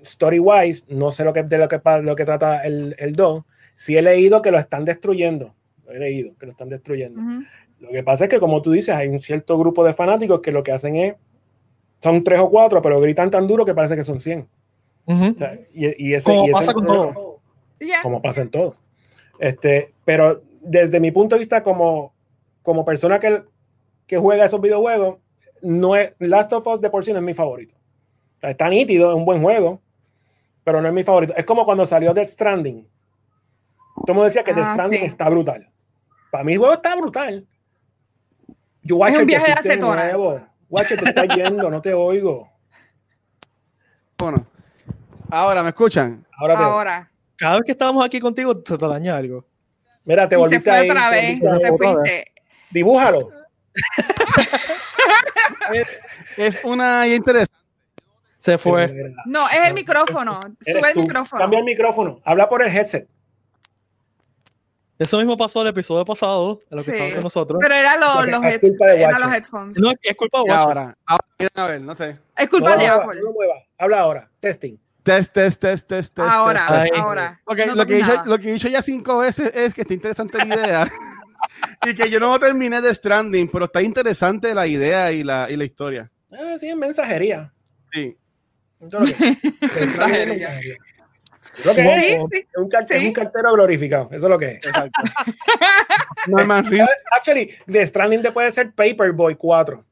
story 0.02 0.38
wise, 0.38 0.84
no 0.88 1.10
sé 1.10 1.24
lo 1.24 1.32
que, 1.32 1.42
de 1.42 1.58
lo 1.58 1.68
que, 1.68 1.80
lo 2.02 2.16
que 2.16 2.24
trata 2.24 2.62
el, 2.64 2.94
el 2.98 3.12
2, 3.12 3.44
sí 3.74 3.96
he 3.96 4.02
leído 4.02 4.42
que 4.42 4.50
lo 4.50 4.58
están 4.58 4.84
destruyendo, 4.84 5.54
lo 5.86 5.92
he 5.92 5.98
leído 5.98 6.34
que 6.38 6.46
lo 6.46 6.52
están 6.52 6.68
destruyendo. 6.68 7.20
Ujú. 7.20 7.42
Lo 7.80 7.90
que 7.90 8.02
pasa 8.02 8.24
es 8.24 8.30
que, 8.30 8.38
como 8.40 8.62
tú 8.62 8.72
dices, 8.72 8.94
hay 8.94 9.08
un 9.08 9.20
cierto 9.20 9.58
grupo 9.58 9.84
de 9.84 9.92
fanáticos 9.94 10.40
que 10.40 10.52
lo 10.52 10.62
que 10.62 10.72
hacen 10.72 10.96
es, 10.96 11.14
son 12.02 12.22
tres 12.22 12.38
o 12.40 12.50
cuatro, 12.50 12.82
pero 12.82 13.00
gritan 13.00 13.30
tan 13.30 13.46
duro 13.46 13.64
que 13.64 13.74
parece 13.74 13.96
que 13.96 14.04
son 14.04 14.18
100. 14.20 14.46
Ujú. 15.06 15.24
O 15.34 15.38
sea, 15.38 15.58
y, 15.72 16.08
y 16.10 16.14
ese, 16.14 16.30
Como 16.30 16.40
y 16.46 16.50
ese- 16.50 16.52
pasa 16.52 16.72
con 16.72 16.86
todo. 16.86 17.40
Ya. 17.80 18.02
Como 18.02 18.22
pasa 18.22 18.42
en 18.42 18.50
todo. 18.50 18.76
Este, 19.38 19.92
pero 20.04 20.42
desde 20.64 21.00
mi 21.00 21.10
punto 21.10 21.36
de 21.36 21.40
vista, 21.40 21.62
como, 21.62 22.14
como 22.62 22.84
persona 22.84 23.18
que, 23.18 23.42
que 24.06 24.18
juega 24.18 24.44
esos 24.44 24.60
videojuegos, 24.60 25.18
no 25.62 25.96
es, 25.96 26.12
Last 26.18 26.52
of 26.52 26.66
Us 26.66 26.80
de 26.80 26.90
por 26.90 27.04
sí 27.04 27.12
no 27.12 27.18
es 27.18 27.24
mi 27.24 27.34
favorito. 27.34 27.74
O 28.36 28.40
sea, 28.40 28.50
está 28.50 28.68
nítido, 28.68 29.10
es 29.10 29.16
un 29.16 29.24
buen 29.24 29.42
juego, 29.42 29.80
pero 30.64 30.80
no 30.80 30.88
es 30.88 30.94
mi 30.94 31.02
favorito. 31.02 31.34
Es 31.36 31.44
como 31.44 31.64
cuando 31.64 31.86
salió 31.86 32.12
Death 32.12 32.28
Stranding. 32.28 32.86
Todo 33.96 34.04
el 34.08 34.14
mundo 34.14 34.24
decía 34.24 34.42
que 34.42 34.52
Ah, 34.52 34.56
Death 34.56 34.72
Stranding 34.72 35.00
sí. 35.00 35.06
está 35.06 35.28
brutal. 35.28 35.70
Para 36.30 36.44
mí 36.44 36.52
el 36.52 36.58
juego 36.58 36.74
está 36.74 36.96
brutal. 36.96 37.46
Yo, 38.82 38.96
Es 38.96 39.00
Watcher, 39.00 39.20
un 39.20 39.26
que 39.26 39.36
viaje 39.36 39.68
de 39.68 39.76
nuevo. 39.78 40.40
Watcher, 40.68 40.98
te 40.98 41.08
está 41.08 41.24
yendo, 41.26 41.70
no 41.70 41.80
te 41.80 41.94
oigo. 41.94 42.50
Bueno. 44.18 44.46
Ahora, 45.30 45.62
¿me 45.62 45.70
escuchan? 45.70 46.26
Ahora 46.38 46.56
te 46.56 46.62
Ahora. 46.62 47.10
Cada 47.36 47.56
vez 47.56 47.64
que 47.64 47.72
estábamos 47.72 48.04
aquí 48.04 48.20
contigo, 48.20 48.62
se 48.64 48.76
te 48.76 48.86
daña 48.86 49.16
algo. 49.16 49.46
Mira, 50.04 50.28
te 50.28 50.34
Y 50.34 50.38
se 50.38 50.40
volviste 50.42 50.70
fue 50.70 50.78
ahí, 50.80 50.90
otra 50.90 51.10
te 51.10 51.16
vez. 51.16 51.40
Te 51.40 51.46
otra 51.48 51.58
vez. 51.70 51.78
fuiste. 51.78 52.32
Dibújalo. 52.70 53.30
Es 56.36 56.60
una 56.64 57.06
interesante. 57.06 57.54
Se 58.38 58.58
fue. 58.58 59.14
No, 59.24 59.48
es 59.48 59.58
el 59.66 59.74
micrófono. 59.74 60.38
Sube 60.60 60.90
el 60.90 60.96
micrófono. 61.00 61.40
Cambia 61.40 61.58
el 61.60 61.64
micrófono. 61.64 62.20
Habla 62.24 62.48
por 62.48 62.62
el 62.62 62.74
headset. 62.76 63.08
Eso 64.98 65.16
mismo 65.18 65.36
pasó 65.36 65.62
el 65.62 65.68
episodio 65.68 66.04
pasado, 66.04 66.60
en 66.70 66.76
lo 66.76 66.84
que 66.84 66.92
Sí. 67.08 67.14
con 67.14 67.24
nosotros. 67.24 67.58
Pero 67.60 67.74
era 67.74 67.96
los, 67.96 68.14
Porque 68.16 68.30
los, 68.30 68.44
es 68.44 68.58
culpa 68.60 68.86
de 68.86 69.02
era 69.02 69.18
los 69.18 69.32
headphones. 69.32 69.78
No, 69.78 69.90
es 70.00 70.16
culpa 70.16 70.38
de 70.38 70.44
Y 70.46 70.50
Watcher. 70.50 70.62
ahora, 70.68 70.98
ahora, 71.06 71.24
a 71.54 71.66
ver, 71.66 71.80
no 71.80 71.94
sé. 71.96 72.16
Es 72.36 72.44
No 72.44 72.50
culpa 72.50 72.76
lo 72.76 72.78
de 72.82 72.86
Apple. 72.86 73.20
no 73.20 73.26
lo 73.26 73.32
muevas. 73.32 73.62
Habla 73.78 74.00
ahora. 74.00 74.30
Testing. 74.40 74.76
Test, 75.04 75.32
test, 75.34 75.60
test, 75.60 75.86
test, 75.86 76.14
test. 76.16 76.28
Ahora, 76.28 76.66
test, 76.66 76.96
ahora. 76.96 77.40
Ok, 77.44 77.58
No 77.66 77.74
lo, 77.76 77.86
que 77.86 77.92
he 77.92 77.96
dicho, 77.96 78.08
nada. 78.08 78.24
lo 78.24 78.38
que 78.38 78.48
he 78.48 78.52
dicho 78.54 78.68
ya 78.68 78.80
cinco 78.82 79.18
veces 79.18 79.52
es 79.54 79.74
que 79.74 79.82
está 79.82 79.94
interesante 79.94 80.38
la 80.38 80.46
idea. 80.56 80.88
y 81.86 81.94
que 81.94 82.08
yo 82.08 82.18
no 82.18 82.38
terminé 82.38 82.80
de 82.80 82.94
Stranding, 82.94 83.50
pero 83.52 83.66
está 83.66 83.82
interesante 83.82 84.54
la 84.54 84.66
idea 84.66 85.12
y 85.12 85.22
la, 85.22 85.50
y 85.50 85.56
la 85.56 85.64
historia. 85.64 86.10
Ah, 86.32 86.54
sí, 86.58 86.70
es 86.70 86.76
mensajería. 86.76 87.52
Sí. 87.92 88.16
Eso 88.80 88.98
es 89.02 89.10
lo 89.10 89.16
que 89.16 89.24
es. 89.24 89.38
Es, 89.44 90.44
Sí, 91.54 91.70
es 91.70 92.02
sí. 92.02 92.46
un, 92.56 92.68
es 92.90 93.12
cartero 93.12 93.52
glorificado. 93.52 94.08
Eso 94.10 94.26
es 94.26 94.30
lo 94.30 94.38
que 94.38 94.52
es. 94.52 94.66
Exacto. 94.66 95.02
Norman. 96.26 96.66
Actually, 97.12 97.54
The 97.70 97.86
Stranding 97.86 98.22
te 98.22 98.32
puede 98.32 98.50
ser 98.50 98.72
Paperboy 98.72 99.36
4. 99.36 99.84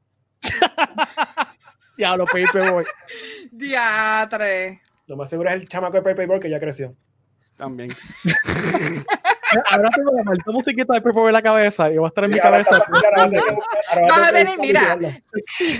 Diablo, 1.96 2.24
Paperboy. 2.26 2.84
Diatre. 3.52 4.80
Lo 5.06 5.16
más 5.16 5.30
seguro 5.30 5.48
es 5.50 5.56
el 5.56 5.68
chamaco 5.68 5.96
de 5.96 6.02
Paperboy 6.02 6.40
que 6.40 6.50
ya 6.50 6.60
creció. 6.60 6.94
También. 7.56 7.94
Ahora 9.70 9.90
tengo 9.90 10.10
la 10.12 10.24
maldita 10.24 10.50
musiquita 10.50 10.94
de 10.94 11.00
Paperboy 11.00 11.26
en 11.26 11.32
la 11.34 11.42
cabeza 11.42 11.92
y 11.92 11.98
va 11.98 12.06
a 12.06 12.08
estar 12.08 12.24
en 12.24 12.30
mi 12.30 12.38
cabeza. 12.38 12.76
a 12.76 12.80
tener 13.28 13.42
Vas 14.08 14.32
tener 14.32 14.48
a 14.48 14.56
buscar 14.56 14.98
mira. 14.98 15.20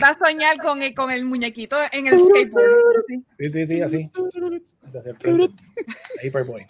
Va 0.03 0.09
a 0.09 0.19
soñar 0.27 0.59
con 0.59 0.83
el, 0.83 0.95
con 0.95 1.11
el 1.11 1.25
muñequito 1.25 1.77
en 1.93 2.07
el 2.09 2.21
skateboard. 2.21 3.05
Sí. 3.09 3.25
Sí, 3.39 3.49
sí, 3.49 3.67
sí, 3.67 3.81
así. 3.83 4.11
Paperboy. 6.23 6.67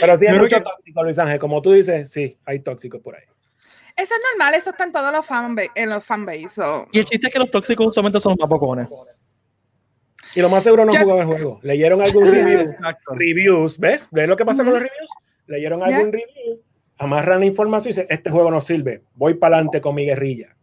Pero 0.00 0.18
sí, 0.18 0.26
hay 0.26 0.38
mucho 0.38 0.56
que- 0.58 0.62
tóxico, 0.62 1.02
Luis 1.02 1.18
Ángel. 1.18 1.38
Como 1.40 1.60
tú 1.60 1.72
dices, 1.72 2.10
sí, 2.10 2.38
hay 2.44 2.60
tóxicos 2.60 3.00
por 3.00 3.16
ahí. 3.16 3.24
Eso 3.96 4.14
es 4.14 4.20
normal, 4.30 4.54
eso 4.54 4.70
está 4.70 4.84
en 4.84 4.92
todos 4.92 5.10
los 5.10 5.24
fanbase. 5.24 5.70
En 5.74 5.88
los 5.88 6.04
fanbase 6.04 6.48
so. 6.50 6.86
Y 6.92 6.98
el 6.98 7.04
chiste 7.06 7.26
es 7.26 7.32
que 7.32 7.38
los 7.38 7.50
tóxicos 7.50 7.86
usualmente 7.86 8.20
son 8.20 8.32
los 8.32 8.38
más 8.38 8.48
bocones. 8.48 8.88
Y 10.36 10.42
lo 10.42 10.50
más 10.50 10.62
seguro 10.62 10.84
no 10.84 10.92
jugaron 10.92 11.20
el 11.20 11.26
juego. 11.26 11.60
Leyeron 11.62 12.02
algún 12.02 12.24
review. 12.30 12.60
Exacto. 12.60 13.14
reviews, 13.14 13.78
¿ves? 13.78 14.06
¿Ves 14.10 14.28
lo 14.28 14.36
que 14.36 14.44
pasa 14.44 14.62
con 14.62 14.74
los 14.74 14.82
reviews? 14.82 15.10
Leyeron 15.46 15.82
algún 15.82 16.12
review, 16.12 16.60
amarran 16.98 17.40
la 17.40 17.46
información 17.46 17.88
y 17.88 17.92
dicen, 17.94 18.06
este 18.10 18.30
juego 18.30 18.50
no 18.50 18.60
sirve, 18.60 19.02
voy 19.14 19.34
para 19.34 19.56
adelante 19.56 19.80
con 19.80 19.94
mi 19.94 20.04
guerrilla. 20.04 20.54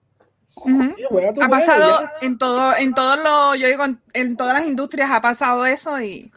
Ha 1.42 1.50
pasado 1.50 2.04
en 2.22 2.38
todo, 2.38 2.74
en 2.78 2.94
todos 2.94 3.18
los, 3.18 3.60
yo 3.60 3.68
digo, 3.68 3.84
en, 3.86 4.00
en 4.14 4.38
todas 4.38 4.54
las 4.54 4.68
industrias 4.68 5.10
ha 5.10 5.22
pasado 5.22 5.66
eso 5.66 6.00
y 6.00 6.32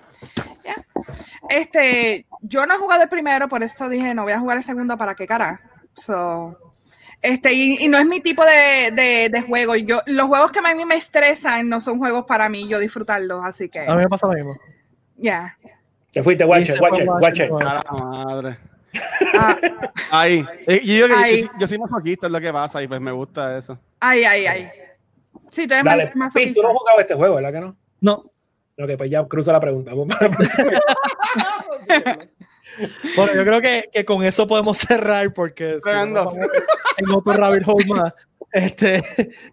ya. 0.64 0.86
Este, 1.50 2.26
yo 2.40 2.66
no 2.66 2.74
he 2.74 2.78
jugado 2.78 3.02
el 3.02 3.08
primero, 3.08 3.48
por 3.48 3.62
eso 3.62 3.88
dije, 3.88 4.14
no 4.14 4.22
voy 4.22 4.32
a 4.32 4.40
jugar 4.40 4.56
el 4.56 4.62
segundo, 4.62 4.96
¿para 4.96 5.14
qué 5.14 5.26
cara? 5.26 5.60
So, 5.94 6.65
este, 7.26 7.52
y, 7.52 7.84
y 7.84 7.88
no 7.88 7.98
es 7.98 8.06
mi 8.06 8.20
tipo 8.20 8.42
de, 8.44 8.90
de, 8.92 9.28
de 9.30 9.42
juego. 9.42 9.74
y 9.76 9.84
Yo, 9.84 10.00
los 10.06 10.26
juegos 10.26 10.52
que 10.52 10.58
a 10.60 10.74
mí 10.74 10.84
me 10.84 10.96
estresan 10.96 11.68
no 11.68 11.80
son 11.80 11.98
juegos 11.98 12.24
para 12.26 12.48
mí, 12.48 12.68
yo 12.68 12.78
disfrutarlos, 12.78 13.44
así 13.44 13.68
que, 13.68 13.80
A 13.80 13.94
mí 13.94 14.02
me 14.02 14.08
pasa 14.08 14.26
lo 14.26 14.32
mismo. 14.34 14.56
ya. 15.16 15.56
Te 16.12 16.22
fuiste, 16.22 16.44
watcher, 16.46 16.80
watcher, 16.80 17.06
Watcher, 17.08 17.52
watcher. 17.52 17.68
A 17.68 17.74
la 17.74 17.82
madre. 18.24 18.58
Ah, 19.38 19.56
Ahí. 20.10 20.46
Eh, 20.66 20.80
y 20.82 20.96
yo, 20.98 21.06
yo, 21.08 21.14
Ahí. 21.18 21.42
yo, 21.42 21.48
yo 21.60 21.66
soy 21.66 21.78
masoquista, 21.78 22.26
es 22.26 22.32
lo 22.32 22.40
que 22.40 22.50
pasa, 22.52 22.82
y 22.82 22.88
pues 22.88 23.00
me 23.02 23.12
gusta 23.12 23.58
eso. 23.58 23.78
ay, 24.00 24.24
ay, 24.24 24.46
ay. 24.46 24.68
Sí, 25.50 25.66
tú 25.68 25.74
eres 25.74 25.84
Dale, 25.84 26.12
más, 26.14 26.32
Pete, 26.32 26.54
tú 26.54 26.62
no 26.62 26.68
has 26.70 26.74
jugado 26.78 27.00
este 27.00 27.14
juego, 27.14 27.34
¿verdad 27.34 27.52
que 27.52 27.60
no? 27.60 27.76
No. 28.00 28.12
Ok, 28.78 28.90
pues 28.98 29.10
ya 29.10 29.24
cruza 29.26 29.52
la 29.52 29.60
pregunta. 29.60 29.92
Bueno, 33.16 33.34
yo 33.34 33.44
creo 33.44 33.60
que, 33.60 33.88
que 33.92 34.04
con 34.04 34.22
eso 34.22 34.46
podemos 34.46 34.78
cerrar 34.78 35.32
porque 35.32 35.78
si 35.82 35.90
no, 35.90 36.32
en 36.96 37.10
otro 37.10 37.32
rabbit 37.32 37.62
hole 37.66 37.86
más. 37.86 38.14
Este, 38.52 39.02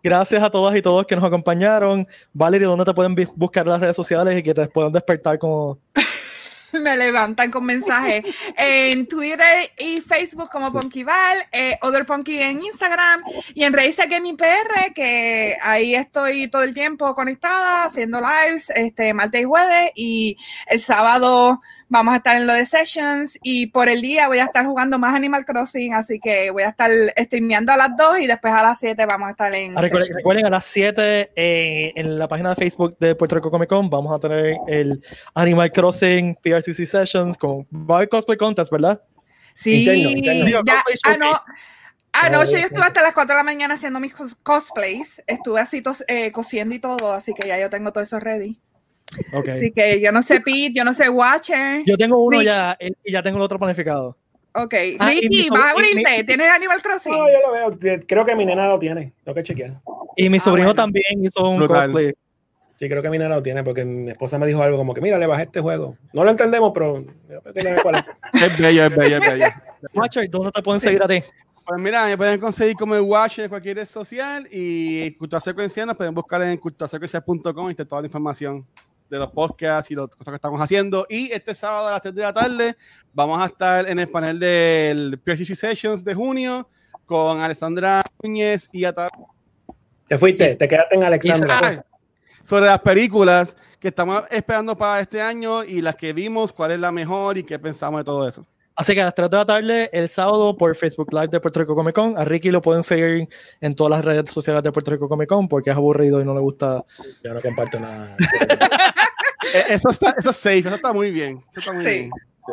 gracias 0.02 0.42
a 0.42 0.50
todas 0.50 0.76
y 0.76 0.82
todos 0.82 1.06
que 1.06 1.16
nos 1.16 1.26
acompañaron. 1.26 2.08
Valerie, 2.32 2.68
¿dónde 2.68 2.86
te 2.86 2.94
pueden 2.94 3.16
buscar 3.36 3.66
en 3.66 3.72
las 3.72 3.82
redes 3.82 3.96
sociales 3.96 4.38
y 4.38 4.44
que 4.44 4.54
te 4.54 4.68
puedan 4.68 4.94
despertar 4.94 5.38
como 5.40 5.80
me 6.82 6.98
levantan 6.98 7.52
con 7.52 7.66
mensajes 7.66 8.24
en 8.58 9.08
Twitter 9.08 9.72
y 9.78 10.02
Facebook 10.02 10.50
como 10.52 10.72
Ponkyval, 10.72 11.38
eh, 11.52 11.78
Other 11.82 12.06
Ponky 12.06 12.40
en 12.42 12.64
Instagram 12.64 13.24
y 13.54 13.64
en 13.64 13.74
Raíces 13.74 14.08
Gaming 14.10 14.38
PR, 14.38 14.94
que 14.94 15.56
ahí 15.62 15.96
estoy 15.96 16.48
todo 16.48 16.64
el 16.64 16.74
tiempo 16.74 17.14
conectada, 17.16 17.86
haciendo 17.86 18.20
lives, 18.20 18.70
este 18.72 19.14
martes 19.14 19.42
y 19.42 19.46
jueves, 19.46 19.92
y 19.96 20.38
el 20.68 20.82
sábado 20.82 21.62
vamos 21.94 22.16
a 22.16 22.18
estar 22.18 22.36
en 22.36 22.48
lo 22.48 22.54
de 22.54 22.66
Sessions 22.66 23.38
y 23.44 23.68
por 23.68 23.88
el 23.88 24.02
día 24.02 24.28
voy 24.28 24.40
a 24.40 24.46
estar 24.46 24.66
jugando 24.66 24.98
más 24.98 25.14
Animal 25.14 25.46
Crossing, 25.46 25.94
así 25.94 26.20
que 26.20 26.50
voy 26.50 26.64
a 26.64 26.70
estar 26.70 26.90
streameando 27.16 27.72
a 27.72 27.78
las 27.78 27.96
2 27.96 28.22
y 28.22 28.28
después 28.28 28.52
a 28.52 28.64
las 28.64 28.80
7 28.80 29.06
vamos 29.06 29.28
a 29.28 29.32
estar 29.32 29.54
en... 29.54 29.78
Ah, 29.78 29.82
recuerden, 29.82 30.16
recuerden, 30.16 30.46
a 30.48 30.50
las 30.50 30.66
7 30.66 31.32
eh, 31.36 31.94
en 31.96 32.18
la 32.18 32.28
página 32.28 32.50
de 32.50 32.56
Facebook 32.56 32.98
de 33.00 33.14
Puerto 33.14 33.36
Rico 33.36 33.52
Comic 33.52 33.70
Con 33.70 33.92
vamos 33.92 34.12
a 34.12 34.20
tener 34.20 34.58
el 34.68 35.04
Animal 35.36 35.72
Crossing 35.72 36.36
PRCC 36.42 36.88
Sessions 36.88 37.38
con 37.38 37.68
va 37.72 38.06
cosplay 38.08 38.40
contest, 38.40 38.72
¿verdad? 38.72 39.00
Sí, 39.54 39.88
Interno, 39.88 40.64
ya, 40.66 40.82
ah, 41.06 41.18
no, 41.18 41.32
Anoche 42.24 42.54
yo 42.54 42.66
estuve 42.66 42.86
hasta 42.86 43.04
las 43.04 43.14
4 43.14 43.36
de 43.36 43.38
la 43.38 43.44
mañana 43.44 43.76
haciendo 43.76 44.00
mis 44.00 44.16
cosplays. 44.42 45.22
Estuve 45.28 45.60
así 45.60 45.84
tos, 45.84 46.04
eh, 46.08 46.32
cosiendo 46.32 46.74
y 46.74 46.80
todo, 46.80 47.14
así 47.14 47.34
que 47.34 47.48
ya 47.48 47.60
yo 47.60 47.70
tengo 47.70 47.94
todo 47.94 48.04
eso 48.04 48.20
ready. 48.20 48.60
Así 49.52 49.72
que 49.72 50.02
yo 50.02 50.12
no 50.12 50.24
sé 50.24 50.40
Pete, 50.40 50.74
yo 50.74 50.84
no 50.84 50.94
sé 50.94 51.10
Watcher. 51.10 51.84
Yo 51.86 51.98
tengo 51.98 52.24
uno 52.24 52.42
ya 52.42 52.78
y 52.80 53.12
ya 53.12 53.22
tengo 53.22 53.38
el 53.38 53.44
otro 53.44 53.60
planificado. 53.60 54.18
Ok. 54.56 54.74
Ah, 55.00 55.10
Ricky, 55.10 55.50
¿vas 55.50 55.74
a 55.74 55.76
unirte? 55.76 56.24
¿Tienes 56.26 56.52
Animal 56.52 56.82
Crossing? 56.82 57.12
No, 57.12 57.28
yo 57.28 57.40
lo 57.42 57.78
veo. 57.78 58.00
Creo 58.08 58.26
que 58.26 58.36
mi 58.36 58.46
nena 58.46 58.68
lo 58.68 58.78
tiene. 58.78 59.14
Tengo 59.24 59.36
que 59.36 59.44
chequear. 59.44 59.82
Y 60.16 60.30
mi 60.30 60.38
ah, 60.38 60.42
sobrino 60.42 60.76
también 60.76 61.24
hizo 61.24 61.48
un 61.50 61.66
cosplay. 61.66 62.14
Sí, 62.80 62.90
creo 62.90 63.02
que 63.02 63.10
mi 63.10 63.18
nena 63.18 63.36
lo 63.36 63.42
tiene 63.42 63.64
porque 63.64 63.86
mi 63.86 64.12
esposa 64.12 64.38
me 64.38 64.48
dijo 64.48 64.62
algo 64.62 64.78
como 64.78 64.94
que, 64.94 65.02
mira, 65.02 65.18
le 65.18 65.28
bajé 65.28 65.44
este 65.44 65.62
juego. 65.62 65.96
No 66.12 66.24
lo 66.24 66.32
entendemos, 66.32 66.72
pero... 66.74 66.98
es 67.54 68.60
bello, 68.60 68.86
es 68.86 68.96
bello, 68.96 69.18
es 69.18 69.32
bello. 69.32 69.46
Watcher, 69.94 70.30
¿dónde 70.30 70.52
te 70.52 70.62
pueden 70.62 70.82
seguir 70.82 71.02
a 71.02 71.08
ti? 71.08 71.24
Pues 71.66 71.82
mira, 71.82 72.06
me 72.08 72.18
pueden 72.18 72.40
conseguir 72.40 72.76
como 72.76 72.96
el 72.96 73.02
Watcher 73.02 73.46
en 73.46 73.50
cualquier 73.50 73.78
red 73.78 73.86
social 73.86 74.48
y 74.52 75.12
Cultura 75.12 75.40
Secuencial 75.40 75.88
nos 75.88 75.96
pueden 75.96 76.14
buscar 76.14 76.42
en 76.42 76.58
culturasecuencial.com 76.58 77.70
y 77.70 77.72
está 77.72 77.86
toda 77.86 78.02
la 78.02 78.08
información 78.08 78.66
de 79.10 79.20
los 79.20 79.32
podcasts 79.32 79.92
y 79.92 79.96
las 79.96 80.08
cosas 80.08 80.32
que 80.32 80.36
estamos 80.36 80.60
haciendo. 80.60 81.06
Y 81.10 81.32
este 81.32 81.54
sábado 81.54 81.88
a 81.88 81.92
las 81.92 82.02
3 82.02 82.16
de 82.16 82.22
la 82.22 82.34
tarde 82.34 82.76
vamos 83.14 83.42
a 83.42 83.46
estar 83.46 83.90
en 83.90 84.00
el 84.00 84.08
panel 84.10 84.40
del 84.40 85.20
PCC 85.20 85.56
Sessions 85.56 86.04
de 86.04 86.14
junio 86.14 86.70
con 87.06 87.40
Alessandra 87.40 88.04
Núñez 88.22 88.70
y 88.72 88.86
Ata. 88.86 89.10
Te 90.08 90.18
fuiste, 90.18 90.56
te 90.56 90.68
quedaste 90.68 90.96
en 90.96 91.04
Alexandra. 91.04 91.86
Sobre 92.42 92.66
las 92.66 92.80
películas 92.80 93.56
que 93.80 93.88
estamos 93.88 94.24
esperando 94.30 94.76
para 94.76 95.00
este 95.00 95.22
año 95.22 95.64
y 95.64 95.82
las 95.82 95.96
que 95.96 96.12
vimos, 96.12 96.52
cuál 96.52 96.72
es 96.72 96.80
la 96.80 96.92
mejor 96.92 97.38
y 97.38 97.44
qué 97.44 97.58
pensamos 97.58 98.02
de 98.02 98.04
todo 98.04 98.28
eso. 98.28 98.46
Así 98.76 98.96
que 98.96 99.02
a 99.02 99.06
las 99.06 99.16
3 99.16 99.30
de 99.30 99.38
la 99.38 99.46
tarde, 99.46 99.90
el 99.94 100.10
sábado, 100.10 100.58
por 100.58 100.76
Facebook 100.76 101.14
Live 101.14 101.28
de 101.28 101.40
Puerto 101.40 101.60
Rico 101.60 101.76
Comic 101.76 101.94
Con. 101.94 102.18
A 102.18 102.26
Ricky 102.26 102.50
lo 102.50 102.62
pueden 102.62 102.84
seguir 102.84 103.30
en 103.62 103.76
todas 103.76 103.92
las 103.92 104.06
redes 104.06 104.32
sociales 104.32 104.64
de 104.64 104.72
Puerto 104.72 104.92
Rico 104.92 105.08
Comic 105.08 105.30
Con 105.30 105.48
porque 105.48 105.70
es 105.70 105.76
aburrido 105.76 106.22
y 106.22 106.26
no 106.26 106.34
le 106.34 106.40
gusta. 106.40 106.84
Yo 107.24 107.34
no 107.34 107.42
comparto 107.42 107.80
nada. 107.80 108.16
Eh, 109.54 109.74
eso, 109.74 109.90
está, 109.90 110.16
eso 110.18 110.30
es 110.30 110.38
safe, 110.38 110.60
eso 110.60 110.76
está 110.76 110.94
muy 110.94 111.12
bien. 111.12 111.38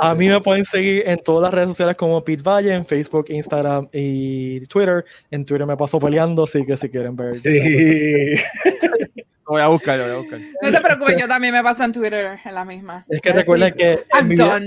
A 0.00 0.14
mí 0.14 0.28
me 0.28 0.40
pueden 0.40 0.64
seguir 0.64 1.04
en 1.06 1.18
todas 1.18 1.42
las 1.42 1.54
redes 1.54 1.68
sociales 1.68 1.96
como 1.96 2.22
Pete 2.22 2.42
Valle, 2.42 2.74
en 2.74 2.84
Facebook, 2.84 3.26
Instagram 3.28 3.88
y 3.92 4.60
Twitter. 4.66 5.04
En 5.30 5.44
Twitter 5.44 5.66
me 5.66 5.76
paso 5.76 5.98
peleando, 5.98 6.44
así 6.44 6.66
que 6.66 6.76
si 6.76 6.88
quieren 6.88 7.16
ver. 7.16 7.40
Sí. 7.40 8.34
voy 9.50 9.60
a 9.60 9.66
buscar, 9.68 10.00
voy 10.00 10.10
a 10.10 10.16
buscar. 10.16 10.40
No 10.62 10.70
te 10.70 10.80
preocupes, 10.80 11.16
yo 11.18 11.26
también 11.26 11.52
me 11.52 11.62
paso 11.62 11.82
en 11.82 11.92
Twitter 11.92 12.38
en 12.44 12.54
la 12.54 12.64
misma. 12.64 13.04
Es 13.08 13.20
que 13.20 13.32
recuerden 13.32 13.74
que 13.74 14.04
mi, 14.22 14.36
vida, 14.36 14.58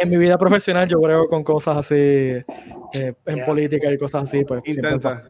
en 0.00 0.10
mi, 0.10 0.16
vida, 0.16 0.38
profesional 0.38 0.88
yo 0.88 1.00
creo 1.00 1.26
con 1.26 1.44
cosas 1.44 1.78
así, 1.78 1.94
eh, 1.94 3.14
en 3.26 3.44
política 3.44 3.92
y 3.92 3.98
cosas 3.98 4.24
así, 4.24 4.44
pues 4.44 4.62
siempre, 4.64 4.98
paso, 4.98 5.20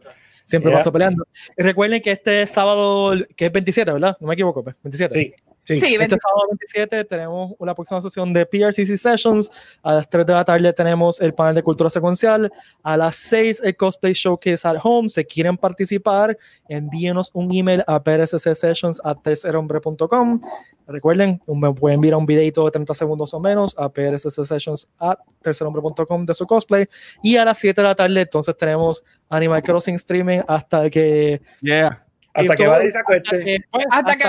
siempre 0.45 0.73
paso, 0.73 0.93
peleando. 0.93 1.27
Y 1.57 1.63
recuerden 1.63 2.01
que 2.01 2.13
este 2.13 2.47
sábado, 2.47 3.15
que 3.37 3.47
es 3.47 3.53
27, 3.53 3.93
¿verdad? 3.93 4.17
No 4.21 4.29
me 4.29 4.35
equivoco, 4.35 4.63
pues, 4.63 4.77
27. 4.83 5.15
Sí. 5.15 5.52
Sí, 5.65 5.75
este 5.75 6.17
sábado 6.19 6.49
27 6.49 7.05
tenemos 7.05 7.53
la 7.61 7.73
próxima 7.73 8.01
sesión 8.01 8.33
de 8.33 8.45
PRCC 8.45 8.97
Sessions. 8.97 9.49
A 9.83 9.95
las 9.95 10.11
3 10.11 10.27
de 10.27 10.33
la 10.33 10.45
tarde 10.45 10.73
tenemos 10.73 11.21
el 11.21 11.35
panel 11.35 11.55
de 11.55 11.63
cultura 11.63 11.89
secuencial. 11.89 12.51
A 12.83 12.97
las 12.97 13.15
6 13.17 13.63
el 13.63 13.77
Cosplay 13.77 14.13
Showcase 14.13 14.67
at 14.67 14.79
Home. 14.83 15.09
Si 15.09 15.25
quieren 15.25 15.57
participar, 15.57 16.37
envíenos 16.69 17.31
un 17.33 17.55
email 17.55 17.85
a 17.87 18.03
prssessions 18.03 19.01
a 19.05 19.15
tercerhombre.com. 19.15 20.41
Recuerden, 20.89 21.41
me 21.47 21.73
pueden 21.73 21.95
enviar 21.95 22.17
un 22.17 22.27
videito 22.27 22.65
de 22.65 22.73
30 22.73 22.95
segundos 22.95 23.33
o 23.33 23.39
menos 23.39 23.79
a 23.79 23.89
prssessions 23.89 24.89
a 24.99 25.17
tercerhombre.com 25.43 26.25
de 26.25 26.35
su 26.35 26.45
cosplay. 26.45 26.87
Y 27.23 27.37
a 27.37 27.45
las 27.45 27.59
7 27.59 27.81
de 27.81 27.87
la 27.87 27.95
tarde 27.95 28.21
entonces 28.21 28.57
tenemos 28.57 29.05
Animal 29.29 29.63
Crossing 29.63 29.95
Streaming 29.95 30.41
hasta 30.49 30.91
que... 30.91 31.41
Yeah 31.61 32.05
hasta 32.35 32.55
que 32.55 32.87
y 32.87 32.91
se 32.91 32.99
acueste. 32.99 33.65
Hasta 33.91 34.17
que. 34.17 34.25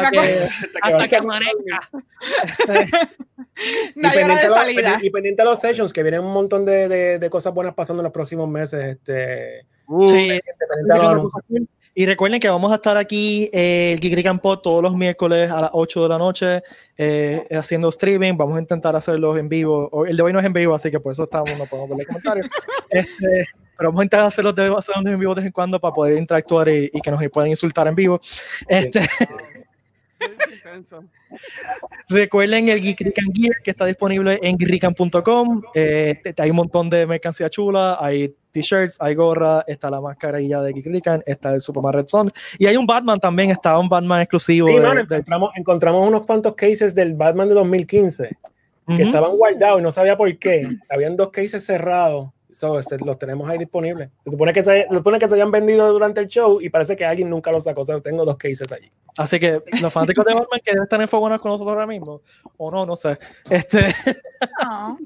Hasta 0.81 1.07
que 1.07 1.15
amanezca. 1.15 1.79
No 3.95 4.09
hay 4.09 4.23
hora 4.23 4.35
de 4.35 4.41
salida. 4.41 4.99
Y 5.01 5.09
pendiente 5.09 5.41
de 5.43 5.49
los 5.49 5.59
sessions, 5.59 5.93
que 5.93 6.01
vienen 6.01 6.21
un 6.21 6.33
montón 6.33 6.65
de, 6.65 6.87
de, 6.87 7.19
de 7.19 7.29
cosas 7.29 7.53
buenas 7.53 7.75
pasando 7.75 8.01
en 8.01 8.05
los 8.05 8.13
próximos 8.13 8.49
meses. 8.49 8.97
Este, 8.97 9.65
sí. 10.07 10.39
Y 11.95 12.07
recuerden 12.07 12.39
que 12.39 12.49
vamos 12.49 12.71
a 12.71 12.75
estar 12.75 12.97
aquí 12.97 13.51
eh, 13.53 13.91
el 13.93 13.99
Geek 13.99 14.23
Campo 14.23 14.57
todos 14.59 14.81
los 14.81 14.95
miércoles 14.95 15.51
a 15.51 15.61
las 15.61 15.69
8 15.73 16.03
de 16.03 16.09
la 16.09 16.17
noche 16.17 16.63
eh, 16.97 17.47
haciendo 17.51 17.89
streaming. 17.89 18.35
Vamos 18.35 18.57
a 18.57 18.59
intentar 18.59 18.95
hacerlos 18.95 19.37
en 19.37 19.47
vivo. 19.47 20.03
El 20.05 20.17
de 20.17 20.23
hoy 20.23 20.33
no 20.33 20.39
es 20.39 20.45
en 20.45 20.53
vivo, 20.53 20.73
así 20.73 20.89
que 20.89 20.99
por 20.99 21.11
eso 21.11 21.23
estamos, 21.23 21.51
no 21.57 21.65
podemos 21.65 21.97
ver 21.97 22.07
comentarios. 22.07 22.47
Este, 22.89 23.45
pero 23.77 23.89
vamos 23.89 24.01
a 24.01 24.03
intentar 24.05 24.27
hacerlos 24.27 24.55
de, 24.55 24.73
hacerlos 24.77 25.05
en 25.05 25.19
vivo 25.19 25.33
de 25.33 25.41
vez 25.41 25.47
en 25.47 25.51
cuando 25.51 25.79
para 25.79 25.93
poder 25.93 26.17
interactuar 26.17 26.69
y, 26.69 26.89
y 26.93 27.01
que 27.01 27.11
nos 27.11 27.21
puedan 27.29 27.49
insultar 27.49 27.87
en 27.87 27.95
vivo. 27.95 28.19
Este, 28.67 29.01
Recuerden 32.09 32.69
el 32.69 32.81
Geek 32.81 32.97
Gear 32.97 33.55
que 33.63 33.71
está 33.71 33.85
disponible 33.85 34.39
en 34.41 34.57
geekrican.com. 34.57 35.61
Eh, 35.73 36.21
hay 36.37 36.49
un 36.49 36.55
montón 36.55 36.89
de 36.89 37.05
mercancía 37.05 37.49
chula, 37.49 37.97
hay 37.99 38.35
t-shirts, 38.51 38.97
hay 38.99 39.15
gorra, 39.15 39.63
está 39.67 39.89
la 39.89 39.99
mascarilla 39.99 40.61
de 40.61 40.73
Geek 40.73 41.23
está 41.25 41.53
el 41.53 41.61
Superman 41.61 41.93
Red 41.93 42.07
Son 42.07 42.31
y 42.57 42.67
hay 42.67 42.77
un 42.77 42.85
Batman 42.85 43.19
también, 43.19 43.51
está 43.51 43.77
un 43.77 43.89
Batman 43.89 44.21
exclusivo. 44.21 44.67
Sí, 44.67 44.75
encontramos, 44.75 45.51
encontramos, 45.55 46.07
unos 46.07 46.25
cuantos 46.25 46.55
cases 46.55 46.93
del 46.93 47.13
Batman 47.13 47.47
de 47.47 47.55
2015 47.55 48.37
que 48.95 49.03
estaban 49.03 49.31
guardados 49.37 49.79
y 49.79 49.83
no 49.83 49.91
sabía 49.91 50.17
por 50.17 50.37
qué. 50.37 50.67
Habían 50.89 51.15
dos 51.15 51.31
cases 51.31 51.65
cerrados 51.65 52.29
So, 52.53 52.77
este, 52.77 52.97
los 52.99 53.17
tenemos 53.17 53.49
ahí 53.49 53.57
disponibles. 53.57 54.09
Se 54.23 54.31
supone, 54.31 54.53
que 54.53 54.63
se, 54.63 54.87
supone 54.91 55.17
que 55.17 55.27
se 55.27 55.35
hayan 55.35 55.51
vendido 55.51 55.91
durante 55.91 56.21
el 56.21 56.27
show 56.27 56.61
y 56.61 56.69
parece 56.69 56.95
que 56.95 57.03
alguien 57.03 57.29
nunca 57.29 57.51
los 57.51 57.63
sacó. 57.63 57.81
O 57.81 57.85
sea, 57.85 57.99
tengo 57.99 58.23
dos 58.25 58.37
cases 58.37 58.71
allí. 58.71 58.91
Así 59.17 59.39
que 59.39 59.59
los 59.81 59.91
fanáticos 59.91 60.23
de 60.25 60.33
Batman 60.33 60.59
que 60.63 60.71
deben 60.71 60.83
estar 60.83 61.01
enfocados 61.01 61.41
con 61.41 61.51
nosotros 61.51 61.73
ahora 61.73 61.87
mismo, 61.87 62.21
o 62.57 62.71
no, 62.71 62.85
no 62.85 62.95
sé. 62.95 63.17
Este... 63.49 63.93
No. 64.63 64.97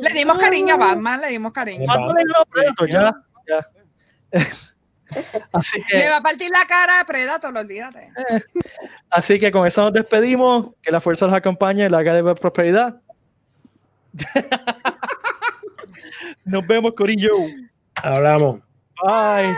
le 0.00 0.12
dimos 0.14 0.38
cariño 0.38 0.74
a 0.74 0.78
Batman, 0.78 1.20
le 1.20 1.28
dimos 1.28 1.52
cariño. 1.52 1.86
Batman 1.86 2.16
le 2.16 2.90
ya, 2.90 3.12
ya. 3.46 3.68
Así 5.52 5.82
que, 5.82 5.98
Le 5.98 6.08
va 6.08 6.16
a 6.18 6.22
partir 6.22 6.50
la 6.50 6.64
cara 6.66 7.00
a 7.00 7.04
Predator, 7.04 7.56
olvídate. 7.56 8.10
así 9.10 9.38
que 9.38 9.50
con 9.50 9.66
eso 9.66 9.82
nos 9.82 9.92
despedimos. 9.92 10.70
Que 10.80 10.90
la 10.90 11.00
fuerza 11.00 11.26
los 11.26 11.34
acompañe, 11.34 11.88
la 11.90 11.98
haga 11.98 12.14
de 12.14 12.34
prosperidad. 12.34 13.00
Nos 16.44 16.66
vemos, 16.66 16.92
Corillo. 16.94 17.32
Hablamos. 18.02 18.60
Bye. 19.02 19.56